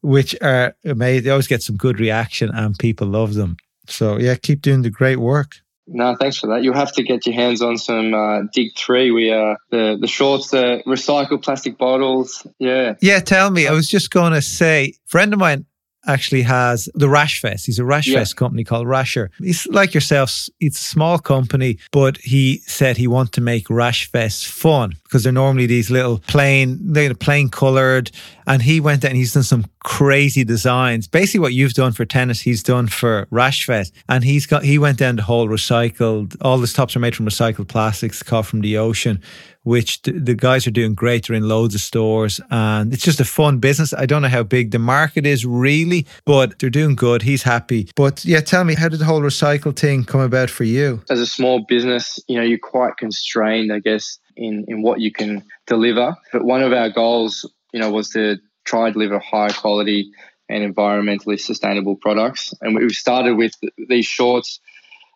which 0.05 0.35
are 0.41 0.75
amazing. 0.85 1.23
They 1.23 1.31
always 1.31 1.47
get 1.47 1.63
some 1.63 1.77
good 1.77 1.99
reaction 1.99 2.51
and 2.53 2.77
people 2.77 3.07
love 3.07 3.33
them. 3.33 3.57
So 3.87 4.17
yeah, 4.17 4.35
keep 4.35 4.61
doing 4.61 4.83
the 4.83 4.89
great 4.89 5.17
work. 5.17 5.55
No, 5.87 6.15
thanks 6.15 6.37
for 6.37 6.47
that. 6.47 6.63
You'll 6.63 6.73
have 6.73 6.93
to 6.93 7.03
get 7.03 7.25
your 7.27 7.35
hands 7.35 7.61
on 7.61 7.77
some 7.77 8.13
uh, 8.13 8.41
Dig 8.53 8.75
Three. 8.75 9.11
We 9.11 9.31
uh 9.31 9.55
the 9.69 9.97
the 9.99 10.07
shorts, 10.07 10.49
the 10.49 10.81
recycled 10.87 11.43
plastic 11.43 11.77
bottles. 11.77 12.45
Yeah, 12.57 12.95
yeah. 13.01 13.19
Tell 13.19 13.51
me, 13.51 13.67
I 13.67 13.71
was 13.71 13.87
just 13.87 14.09
going 14.09 14.33
to 14.33 14.41
say, 14.41 14.93
friend 15.05 15.31
of 15.31 15.39
mine 15.39 15.65
actually 16.07 16.41
has 16.43 16.89
the 16.93 17.09
rash 17.09 17.41
vest. 17.41 17.65
He's 17.65 17.79
a 17.79 17.85
Rash 17.85 18.07
yeah. 18.07 18.19
Fest 18.19 18.35
company 18.35 18.63
called 18.63 18.87
Rasher. 18.87 19.31
He's 19.39 19.65
like 19.67 19.93
yourself, 19.93 20.47
it's 20.59 20.79
a 20.79 20.83
small 20.83 21.19
company, 21.19 21.77
but 21.91 22.17
he 22.17 22.59
said 22.65 22.97
he 22.97 23.07
wanted 23.07 23.33
to 23.33 23.41
make 23.41 23.69
rash 23.69 24.11
vest 24.11 24.47
fun 24.47 24.95
because 25.03 25.23
they're 25.23 25.33
normally 25.33 25.65
these 25.65 25.89
little 25.89 26.19
plain, 26.27 26.77
they're 26.81 27.13
plain 27.13 27.49
colored. 27.49 28.11
And 28.47 28.61
he 28.61 28.79
went 28.79 29.03
out 29.03 29.09
and 29.09 29.17
he's 29.17 29.33
done 29.33 29.43
some 29.43 29.65
crazy 29.83 30.43
designs. 30.43 31.07
Basically, 31.07 31.39
what 31.39 31.53
you've 31.53 31.73
done 31.73 31.91
for 31.91 32.05
tennis, 32.05 32.41
he's 32.41 32.63
done 32.63 32.87
for 32.87 33.27
rash 33.31 33.65
vest. 33.65 33.93
And 34.09 34.23
he's 34.23 34.45
got, 34.45 34.63
he 34.63 34.77
went 34.77 34.97
down 34.97 35.15
the 35.15 35.23
whole 35.23 35.47
recycled, 35.47 36.35
all 36.41 36.57
the 36.57 36.67
tops 36.67 36.95
are 36.95 36.99
made 36.99 37.15
from 37.15 37.25
recycled 37.25 37.67
plastics 37.67 38.23
caught 38.23 38.45
from 38.45 38.61
the 38.61 38.77
ocean 38.77 39.21
which 39.65 39.99
the 40.03 40.35
guys 40.35 40.67
are 40.67 40.71
doing 40.71 40.93
great. 40.93 41.25
They're 41.25 41.35
in 41.35 41.47
loads 41.47 41.73
of 41.73 41.81
stores 41.81 42.39
and 42.51 42.93
it's 42.93 43.03
just 43.03 43.19
a 43.19 43.25
fun 43.25 43.57
business. 43.57 43.93
I 43.93 44.05
don't 44.05 44.21
know 44.21 44.27
how 44.27 44.43
big 44.43 44.69
the 44.71 44.79
market 44.79 45.25
is 45.25 45.43
really, 45.43 46.05
but 46.23 46.59
they're 46.59 46.69
doing 46.69 46.95
good. 46.95 47.23
He's 47.23 47.41
happy. 47.41 47.89
But 47.95 48.23
yeah, 48.23 48.41
tell 48.41 48.63
me, 48.63 48.75
how 48.75 48.89
did 48.89 48.99
the 48.99 49.05
whole 49.05 49.21
recycle 49.21 49.75
thing 49.75 50.05
come 50.05 50.21
about 50.21 50.51
for 50.51 50.65
you? 50.65 51.03
As 51.09 51.19
a 51.19 51.25
small 51.25 51.65
business, 51.67 52.19
you 52.27 52.37
know, 52.37 52.43
you're 52.43 52.59
quite 52.59 52.97
constrained, 52.97 53.73
I 53.73 53.79
guess, 53.79 54.19
in, 54.37 54.65
in 54.67 54.83
what 54.83 55.01
you 55.01 55.11
can 55.11 55.43
deliver. 55.65 56.15
But 56.31 56.45
one 56.45 56.61
of 56.61 56.71
our 56.71 56.91
goals, 56.91 57.43
you 57.75 57.81
know, 57.81 57.91
was 57.91 58.11
to 58.11 58.37
try 58.63 58.85
and 58.85 58.93
deliver 58.93 59.19
high 59.19 59.49
quality 59.49 60.13
and 60.47 60.63
environmentally 60.63 61.37
sustainable 61.37 61.97
products. 61.97 62.53
And 62.61 62.73
we 62.73 62.87
started 62.93 63.35
with 63.35 63.51
these 63.89 64.05
shorts 64.05 64.61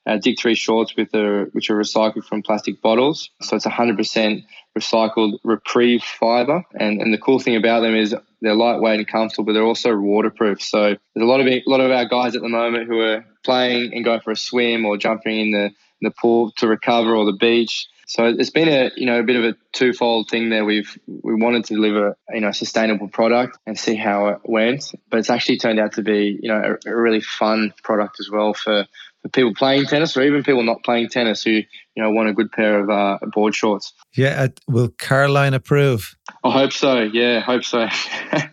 uh, 0.05 0.17
Dig 0.17 0.39
3 0.39 0.55
shorts 0.55 0.95
with 0.95 1.11
the, 1.11 1.49
which 1.51 1.69
are 1.69 1.75
recycled 1.75 2.25
from 2.25 2.41
plastic 2.41 2.81
bottles. 2.81 3.29
So 3.41 3.55
it's 3.55 3.65
100% 3.65 4.43
recycled 4.77 5.37
Repreve 5.43 6.01
fiber. 6.01 6.63
And, 6.73 7.01
and 7.01 7.13
the 7.13 7.17
cool 7.19 7.39
thing 7.39 7.55
about 7.55 7.81
them 7.81 7.95
is 7.95 8.15
they're 8.41 8.55
lightweight 8.55 8.99
and 8.99 9.07
comfortable, 9.07 9.45
but 9.45 9.53
they're 9.53 9.63
also 9.63 9.95
waterproof. 9.95 10.61
So 10.61 10.95
there's 11.13 11.23
a 11.23 11.25
lot 11.25 11.41
of 11.41 11.47
a 11.47 11.61
lot 11.67 11.81
of 11.81 11.91
our 11.91 12.05
guys 12.05 12.35
at 12.35 12.41
the 12.41 12.49
moment 12.49 12.87
who 12.87 12.99
are 12.99 13.25
playing 13.43 13.93
and 13.93 14.03
going 14.03 14.21
for 14.21 14.31
a 14.31 14.35
swim 14.35 14.85
or 14.85 14.97
jumping 14.97 15.39
in 15.39 15.51
the, 15.51 15.71
the 16.01 16.11
pool 16.11 16.51
to 16.57 16.67
recover 16.67 17.15
or 17.15 17.25
the 17.25 17.37
beach. 17.37 17.87
So 18.07 18.25
it's 18.25 18.49
been 18.49 18.67
a 18.67 18.89
you 18.95 19.05
know 19.05 19.19
a 19.19 19.23
bit 19.23 19.35
of 19.35 19.43
a 19.43 19.55
twofold 19.71 20.29
thing 20.29 20.49
there. 20.49 20.65
We've 20.65 20.97
we 21.05 21.35
wanted 21.35 21.65
to 21.65 21.75
deliver 21.75 22.17
you 22.33 22.41
know 22.41 22.47
a 22.47 22.53
sustainable 22.53 23.07
product 23.07 23.59
and 23.67 23.77
see 23.77 23.95
how 23.95 24.29
it 24.29 24.39
went, 24.43 24.91
but 25.11 25.19
it's 25.19 25.29
actually 25.29 25.59
turned 25.59 25.79
out 25.79 25.93
to 25.93 26.01
be 26.01 26.39
you 26.41 26.49
know 26.49 26.77
a, 26.85 26.89
a 26.89 26.95
really 26.95 27.21
fun 27.21 27.71
product 27.83 28.19
as 28.19 28.27
well 28.31 28.55
for 28.55 28.87
for 29.21 29.29
people 29.29 29.53
playing 29.53 29.85
tennis 29.85 30.17
or 30.17 30.23
even 30.23 30.43
people 30.43 30.63
not 30.63 30.83
playing 30.83 31.09
tennis 31.09 31.43
who 31.43 31.51
you 31.51 31.65
know 31.97 32.09
want 32.09 32.29
a 32.29 32.33
good 32.33 32.51
pair 32.51 32.79
of 32.79 32.89
uh, 32.89 33.19
board 33.31 33.53
shorts. 33.53 33.93
Yeah, 34.15 34.47
will 34.67 34.89
Caroline 34.89 35.53
approve? 35.53 36.15
I 36.43 36.49
hope 36.49 36.73
so. 36.73 37.01
Yeah, 37.01 37.41
hope 37.41 37.63
so. 37.63 37.87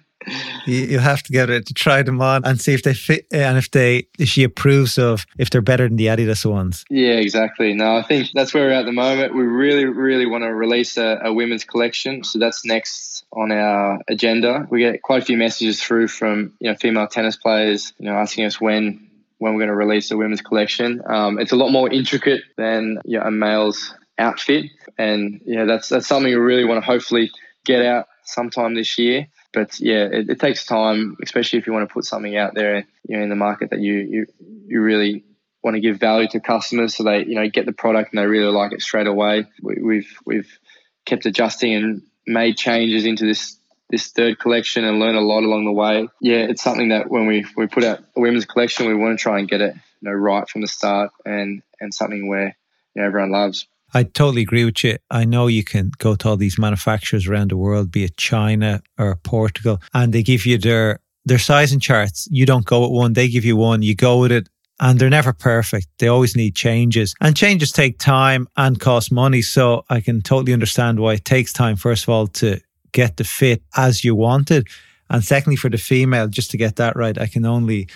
you, 0.67 0.99
have 0.99 1.23
to 1.25 1.33
get 1.33 1.49
her 1.49 1.61
to 1.61 1.75
try 1.75 2.03
them 2.03 2.21
on 2.21 2.45
and 2.45 2.61
see 2.61 2.75
if 2.75 2.83
they 2.83 2.95
fit 2.95 3.27
and 3.33 3.59
if 3.59 3.71
they 3.71 4.09
if 4.19 4.29
she 4.29 4.43
approves 4.43 4.99
of 4.99 5.27
if 5.39 5.51
they're 5.51 5.63
better 5.63 5.89
than 5.89 5.97
the 5.97 6.07
Adidas 6.07 6.45
ones. 6.45 6.85
Yeah, 6.91 7.15
exactly. 7.15 7.75
No, 7.75 7.97
I 7.97 8.03
think 8.03 8.29
that's 8.35 8.53
where 8.53 8.67
we're 8.67 8.73
at 8.73 8.87
the 8.87 8.93
moment. 8.93 9.35
We 9.35 9.43
really, 9.43 9.85
really 9.85 10.27
want 10.27 10.45
to 10.45 10.55
release 10.55 10.97
a, 10.97 11.21
a 11.25 11.33
women's 11.33 11.65
collection, 11.65 12.25
so 12.25 12.39
that's 12.39 12.65
next 12.65 13.25
on 13.33 13.53
our 13.53 14.01
agenda. 14.09 14.67
We 14.71 14.81
get 14.81 15.03
quite 15.03 15.23
a 15.23 15.25
few 15.25 15.37
messages 15.37 15.83
through 15.83 16.09
from 16.09 16.55
you 16.61 16.71
know 16.71 16.77
female 16.77 17.07
tennis 17.07 17.37
players, 17.37 17.93
you 17.99 18.07
know, 18.07 18.17
asking 18.17 18.45
us 18.45 18.61
when 18.61 19.09
when 19.39 19.53
we're 19.53 19.61
going 19.61 19.69
to 19.69 19.75
release 19.75 20.11
a 20.11 20.17
women's 20.17 20.41
collection. 20.41 21.03
Um, 21.07 21.39
it's 21.39 21.53
a 21.53 21.57
lot 21.57 21.71
more 21.71 21.91
intricate 21.91 22.43
than 22.57 22.99
yeah, 23.05 23.27
a 23.27 23.31
male's 23.31 23.95
outfit, 24.19 24.67
and 24.99 25.41
yeah, 25.45 25.65
that's 25.65 25.89
that's 25.89 26.07
something 26.07 26.31
we 26.31 26.37
really 26.37 26.65
want 26.65 26.83
to 26.83 26.87
hopefully 26.87 27.31
get 27.65 27.85
out 27.85 28.07
sometime 28.25 28.75
this 28.75 28.99
year. 28.99 29.29
But 29.57 29.81
yeah, 29.81 30.05
it, 30.05 30.29
it, 30.29 30.39
takes 30.39 30.67
time, 30.67 31.17
especially 31.23 31.59
if 31.59 31.67
you 31.67 31.73
want 31.73 31.89
to 31.89 31.93
put 31.95 32.05
something 32.05 32.37
out 32.37 32.53
there, 32.55 32.87
you 33.09 33.17
know, 33.17 33.23
in 33.23 33.31
the 33.31 33.37
market 33.37 33.71
that 33.71 33.81
you 33.81 33.95
you 33.95 34.27
you 34.67 34.83
really 34.83 35.25
want 35.63 35.77
to 35.77 35.81
give 35.81 35.99
value 35.99 36.29
to 36.29 36.41
customers, 36.41 36.95
so 36.95 37.05
they 37.05 37.25
you 37.25 37.37
know 37.37 37.49
get 37.49 37.65
the 37.65 37.73
product 37.73 38.13
and 38.13 38.21
they 38.21 38.27
really 38.27 38.53
like 38.53 38.73
it 38.73 38.83
straight 38.83 39.07
away. 39.07 39.47
We, 39.63 39.77
we've 39.81 40.19
we've 40.27 40.59
kept 41.07 41.25
adjusting 41.25 41.73
and 41.73 42.03
made 42.27 42.59
changes 42.59 43.07
into 43.07 43.25
this 43.25 43.59
this 43.89 44.09
third 44.09 44.39
collection 44.39 44.85
and 44.85 44.99
learn 45.01 45.15
a 45.15 45.23
lot 45.23 45.43
along 45.43 45.65
the 45.65 45.73
way. 45.73 46.07
Yeah, 46.21 46.51
it's 46.51 46.63
something 46.63 46.91
that 46.91 47.09
when 47.11 47.27
we, 47.27 47.47
we 47.57 47.67
put 47.67 47.83
out 47.83 48.01
a 48.15 48.21
women's 48.21 48.45
collection, 48.45 48.89
we 48.89 48.95
want 48.95 49.19
to 49.19 49.23
try 49.23 49.39
and 49.39 49.49
get 49.49 49.63
it 49.63 49.75
you 49.75 50.11
know 50.11 50.13
right 50.13 50.47
from 50.47 50.61
the 50.61 50.69
start 50.69 51.13
and 51.25 51.63
and 51.81 51.95
something 51.95 52.29
where 52.29 52.55
you 52.95 53.01
know, 53.01 53.07
everyone 53.07 53.31
loves. 53.31 53.67
I 53.97 54.03
totally 54.03 54.43
agree 54.43 54.67
with 54.67 54.85
you. 54.85 54.99
I 55.11 55.25
know 55.25 55.47
you 55.47 55.65
can 55.65 55.91
go 55.97 56.17
to 56.17 56.29
all 56.29 56.37
these 56.37 56.59
manufacturers 56.59 57.27
around 57.27 57.51
the 57.51 57.57
world, 57.57 57.91
be 57.91 58.05
it 58.05 58.19
China 58.19 58.83
or 58.99 59.17
Portugal, 59.25 59.81
and 59.95 60.13
they 60.13 60.23
give 60.23 60.45
you 60.45 60.59
their 60.59 61.01
their 61.25 61.39
sizing 61.39 61.81
charts. 61.81 62.29
You 62.31 62.45
don't 62.45 62.67
go 62.67 62.83
with 62.83 62.91
one; 62.91 63.15
they 63.15 63.27
give 63.27 63.47
you 63.47 63.57
one. 63.57 63.81
You 63.81 63.95
go 63.95 64.19
with 64.21 64.33
it, 64.33 64.51
and 64.81 64.99
they're 64.99 65.09
never 65.09 65.33
perfect. 65.33 65.87
They 65.99 66.09
always 66.09 66.37
need 66.37 66.55
changes, 66.55 67.15
and 67.23 67.35
changes 67.35 67.73
take 67.73 67.99
time 67.99 68.47
and 68.59 68.79
cost 68.79 69.11
money. 69.11 69.41
So 69.41 69.87
I 69.89 70.03
can 70.03 70.21
totally 70.21 70.53
understand 70.53 71.01
why 71.01 71.15
it 71.15 71.25
takes 71.25 71.55
time. 71.55 71.77
First 71.77 72.03
of 72.03 72.11
all, 72.11 72.27
to 72.43 72.61
get 72.93 73.17
the 73.17 73.25
fit 73.25 73.63
as 73.77 74.05
you 74.05 74.15
wanted. 74.15 74.69
And 75.09 75.25
secondly, 75.25 75.57
for 75.57 75.71
the 75.71 75.79
female, 75.79 76.29
just 76.29 76.51
to 76.51 76.59
get 76.59 76.77
that 76.77 76.97
right, 76.97 77.17
I 77.17 77.29
can 77.29 77.47
only 77.47 77.89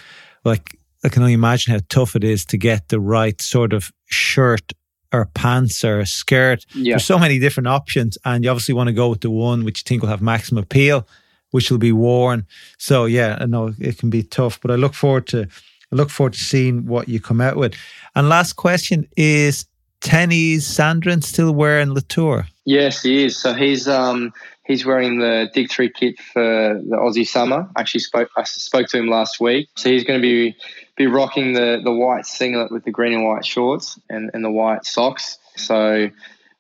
like 0.46 0.78
I 1.04 1.10
can 1.10 1.20
only 1.20 1.34
imagine 1.34 1.74
how 1.74 1.80
tough 1.90 2.16
it 2.16 2.24
is 2.24 2.46
to 2.46 2.56
get 2.56 2.88
the 2.88 3.00
right 3.00 3.38
sort 3.42 3.74
of 3.74 3.92
shirt 4.06 4.72
or 5.12 5.26
pants 5.26 5.84
or 5.84 6.04
skirt. 6.04 6.66
Yeah. 6.74 6.92
There's 6.92 7.04
so 7.04 7.18
many 7.18 7.38
different 7.38 7.66
options, 7.66 8.18
and 8.24 8.44
you 8.44 8.50
obviously 8.50 8.74
want 8.74 8.88
to 8.88 8.92
go 8.92 9.08
with 9.08 9.20
the 9.20 9.30
one 9.30 9.64
which 9.64 9.80
you 9.80 9.84
think 9.86 10.02
will 10.02 10.08
have 10.08 10.22
maximum 10.22 10.62
appeal, 10.62 11.06
which 11.50 11.70
will 11.70 11.78
be 11.78 11.92
worn. 11.92 12.46
So 12.78 13.06
yeah, 13.06 13.38
I 13.40 13.46
know 13.46 13.74
it 13.78 13.98
can 13.98 14.10
be 14.10 14.22
tough, 14.22 14.60
but 14.60 14.70
I 14.70 14.76
look 14.76 14.94
forward 14.94 15.26
to 15.28 15.48
I 15.92 15.96
look 15.96 16.10
forward 16.10 16.34
to 16.34 16.40
seeing 16.40 16.86
what 16.86 17.08
you 17.08 17.20
come 17.20 17.40
out 17.40 17.56
with. 17.56 17.74
And 18.14 18.28
last 18.28 18.54
question 18.54 19.08
is 19.16 19.66
Tennys 20.00 20.58
Sandgren 20.58 21.22
still 21.22 21.52
wearing 21.52 21.90
Letour? 21.90 22.46
Yes, 22.64 23.02
he 23.02 23.24
is. 23.24 23.36
So 23.36 23.52
he's 23.52 23.88
um 23.88 24.32
he's 24.64 24.86
wearing 24.86 25.18
the 25.18 25.50
Dig 25.52 25.70
Three 25.70 25.90
kit 25.90 26.18
for 26.32 26.80
the 26.88 26.96
Aussie 26.96 27.26
summer. 27.26 27.68
Actually, 27.76 28.00
spoke 28.00 28.30
I 28.36 28.44
spoke 28.44 28.86
to 28.88 28.98
him 28.98 29.08
last 29.08 29.40
week. 29.40 29.68
So 29.76 29.90
he's 29.90 30.04
going 30.04 30.20
to 30.20 30.22
be 30.22 30.56
be 31.00 31.06
rocking 31.06 31.54
the 31.54 31.80
the 31.82 31.90
white 31.90 32.26
singlet 32.26 32.70
with 32.70 32.84
the 32.84 32.90
green 32.90 33.14
and 33.14 33.24
white 33.24 33.46
shorts 33.46 33.98
and, 34.10 34.30
and 34.34 34.44
the 34.44 34.50
white 34.50 34.84
socks. 34.84 35.38
So 35.56 36.10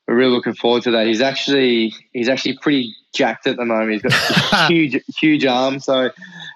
we're 0.08 0.14
really 0.14 0.32
looking 0.32 0.54
forward 0.54 0.82
to 0.84 0.92
that. 0.92 1.06
He's 1.06 1.20
actually 1.20 1.92
he's 2.14 2.30
actually 2.30 2.56
pretty 2.56 2.94
jacked 3.14 3.46
at 3.46 3.56
the 3.56 3.66
moment. 3.66 4.02
He's 4.02 4.02
got 4.02 4.70
huge 4.70 4.96
huge 5.20 5.44
arms. 5.44 5.84
So 5.84 6.10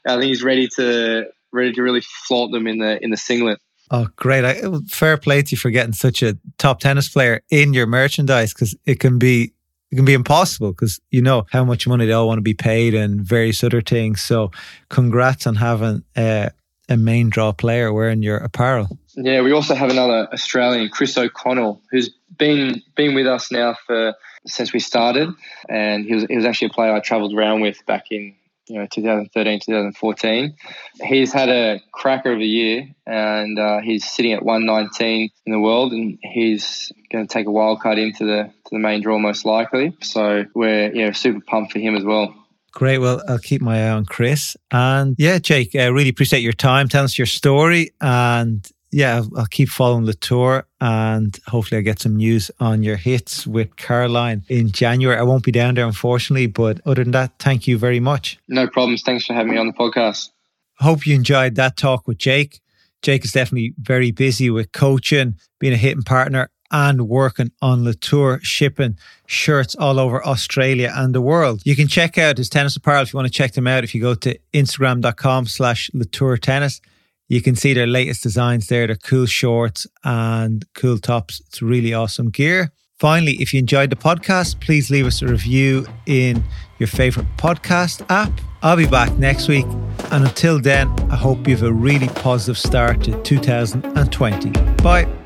I 0.06 0.14
think 0.14 0.24
he's 0.24 0.42
ready 0.42 0.66
to 0.76 1.26
ready 1.52 1.72
to 1.72 1.82
really 1.82 2.00
flaunt 2.26 2.52
them 2.52 2.66
in 2.66 2.78
the 2.78 3.04
in 3.04 3.10
the 3.10 3.18
singlet. 3.18 3.60
Oh, 3.90 4.08
great. 4.16 4.46
I, 4.46 4.62
fair 4.88 5.18
play 5.18 5.42
to 5.42 5.50
you 5.50 5.58
for 5.58 5.70
getting 5.70 5.92
such 5.92 6.22
a 6.22 6.38
top 6.56 6.80
tennis 6.80 7.10
player 7.10 7.42
in 7.50 7.74
your 7.74 7.86
merchandise 7.86 8.54
because 8.54 8.74
it 8.86 8.98
can 8.98 9.18
be 9.18 9.52
it 9.90 9.96
can 9.96 10.06
be 10.06 10.14
impossible 10.14 10.72
because 10.72 11.02
you 11.10 11.20
know 11.20 11.44
how 11.50 11.66
much 11.66 11.86
money 11.86 12.06
they 12.06 12.12
all 12.12 12.28
want 12.28 12.38
to 12.38 12.42
be 12.42 12.54
paid 12.54 12.94
and 12.94 13.20
various 13.20 13.62
other 13.62 13.82
things. 13.82 14.22
So, 14.22 14.52
congrats 14.88 15.46
on 15.46 15.56
having 15.56 16.02
a, 16.16 16.50
a 16.88 16.96
main 16.96 17.30
draw 17.30 17.52
player 17.52 17.92
wearing 17.92 18.22
your 18.22 18.36
apparel. 18.36 18.98
Yeah, 19.14 19.42
we 19.42 19.52
also 19.52 19.74
have 19.74 19.90
another 19.90 20.28
Australian, 20.32 20.88
Chris 20.88 21.16
O'Connell, 21.16 21.80
who's 21.90 22.10
been 22.36 22.82
been 22.96 23.14
with 23.14 23.26
us 23.26 23.50
now 23.50 23.76
for 23.86 24.14
since 24.46 24.72
we 24.72 24.80
started, 24.80 25.30
and 25.68 26.04
he 26.04 26.14
was 26.14 26.24
he 26.24 26.36
was 26.36 26.44
actually 26.44 26.68
a 26.68 26.74
player 26.74 26.92
I 26.92 27.00
travelled 27.00 27.34
around 27.34 27.60
with 27.60 27.84
back 27.86 28.06
in 28.10 28.34
you 28.68 28.78
know 28.78 28.86
2013 28.90 29.60
2014 29.60 30.56
he's 31.02 31.32
had 31.34 31.50
a 31.50 31.80
cracker 31.92 32.32
of 32.32 32.38
a 32.38 32.44
year 32.44 32.88
and 33.06 33.58
uh, 33.58 33.80
he's 33.80 34.08
sitting 34.10 34.32
at 34.32 34.42
119 34.42 35.30
in 35.44 35.52
the 35.52 35.60
world 35.60 35.92
and 35.92 36.18
he's 36.22 36.90
going 37.12 37.26
to 37.26 37.32
take 37.32 37.46
a 37.46 37.50
wild 37.50 37.80
card 37.80 37.98
into 37.98 38.24
the 38.24 38.44
to 38.44 38.70
the 38.70 38.78
main 38.78 39.02
draw 39.02 39.18
most 39.18 39.44
likely. 39.44 39.94
So 40.00 40.44
we're 40.54 40.92
you 40.94 41.06
know 41.06 41.12
super 41.12 41.40
pumped 41.40 41.72
for 41.72 41.78
him 41.78 41.94
as 41.94 42.04
well 42.04 42.34
Great. 42.74 42.98
Well, 42.98 43.22
I'll 43.28 43.38
keep 43.38 43.62
my 43.62 43.86
eye 43.86 43.90
on 43.90 44.04
Chris. 44.04 44.56
And 44.72 45.14
yeah, 45.16 45.38
Jake, 45.38 45.76
I 45.76 45.86
really 45.86 46.08
appreciate 46.08 46.40
your 46.42 46.52
time. 46.52 46.88
Tell 46.88 47.04
us 47.04 47.16
your 47.16 47.26
story. 47.26 47.92
And 48.00 48.68
yeah, 48.90 49.16
I'll, 49.16 49.38
I'll 49.38 49.46
keep 49.46 49.68
following 49.68 50.06
the 50.06 50.14
tour 50.14 50.66
and 50.80 51.38
hopefully 51.46 51.78
I 51.78 51.82
get 51.82 52.00
some 52.00 52.16
news 52.16 52.50
on 52.60 52.82
your 52.82 52.96
hits 52.96 53.46
with 53.46 53.76
Caroline 53.76 54.44
in 54.48 54.70
January. 54.70 55.18
I 55.18 55.22
won't 55.22 55.44
be 55.44 55.52
down 55.52 55.74
there, 55.74 55.86
unfortunately, 55.86 56.46
but 56.46 56.80
other 56.84 57.02
than 57.04 57.12
that, 57.12 57.38
thank 57.38 57.66
you 57.66 57.78
very 57.78 58.00
much. 58.00 58.38
No 58.48 58.66
problems. 58.68 59.02
Thanks 59.02 59.24
for 59.24 59.34
having 59.34 59.52
me 59.52 59.58
on 59.58 59.68
the 59.68 59.72
podcast. 59.72 60.30
Hope 60.78 61.06
you 61.06 61.14
enjoyed 61.14 61.54
that 61.54 61.76
talk 61.76 62.06
with 62.08 62.18
Jake. 62.18 62.60
Jake 63.02 63.24
is 63.24 63.32
definitely 63.32 63.74
very 63.78 64.10
busy 64.10 64.50
with 64.50 64.72
coaching, 64.72 65.36
being 65.60 65.72
a 65.72 65.76
hitting 65.76 66.02
partner, 66.02 66.50
and 66.70 67.08
working 67.08 67.50
on 67.62 67.84
Letour 67.84 68.40
shipping 68.42 68.98
shirts 69.26 69.74
all 69.74 69.98
over 69.98 70.24
Australia 70.26 70.92
and 70.94 71.14
the 71.14 71.20
world. 71.20 71.62
You 71.64 71.76
can 71.76 71.88
check 71.88 72.18
out 72.18 72.38
his 72.38 72.48
tennis 72.48 72.76
apparel 72.76 73.02
if 73.02 73.12
you 73.12 73.16
want 73.18 73.26
to 73.26 73.32
check 73.32 73.52
them 73.52 73.66
out. 73.66 73.84
If 73.84 73.94
you 73.94 74.00
go 74.00 74.14
to 74.14 74.38
instagram.com 74.52 75.46
slash 75.46 75.90
Letour 75.94 76.36
tennis, 76.36 76.80
you 77.28 77.40
can 77.40 77.54
see 77.56 77.72
their 77.72 77.86
latest 77.86 78.22
designs 78.22 78.66
there. 78.66 78.86
They're 78.86 78.96
cool 78.96 79.26
shorts 79.26 79.86
and 80.02 80.64
cool 80.74 80.98
tops. 80.98 81.40
It's 81.46 81.62
really 81.62 81.94
awesome 81.94 82.30
gear. 82.30 82.72
Finally, 82.98 83.32
if 83.34 83.52
you 83.52 83.58
enjoyed 83.58 83.90
the 83.90 83.96
podcast, 83.96 84.60
please 84.60 84.90
leave 84.90 85.06
us 85.06 85.20
a 85.20 85.26
review 85.26 85.86
in 86.06 86.44
your 86.78 86.86
favorite 86.86 87.26
podcast 87.36 88.04
app. 88.08 88.32
I'll 88.62 88.76
be 88.76 88.86
back 88.86 89.12
next 89.18 89.48
week. 89.48 89.66
And 90.10 90.24
until 90.24 90.60
then, 90.60 90.88
I 91.10 91.16
hope 91.16 91.46
you 91.46 91.56
have 91.56 91.64
a 91.64 91.72
really 91.72 92.08
positive 92.08 92.58
start 92.58 93.02
to 93.04 93.20
2020. 93.22 94.50
Bye. 94.82 95.23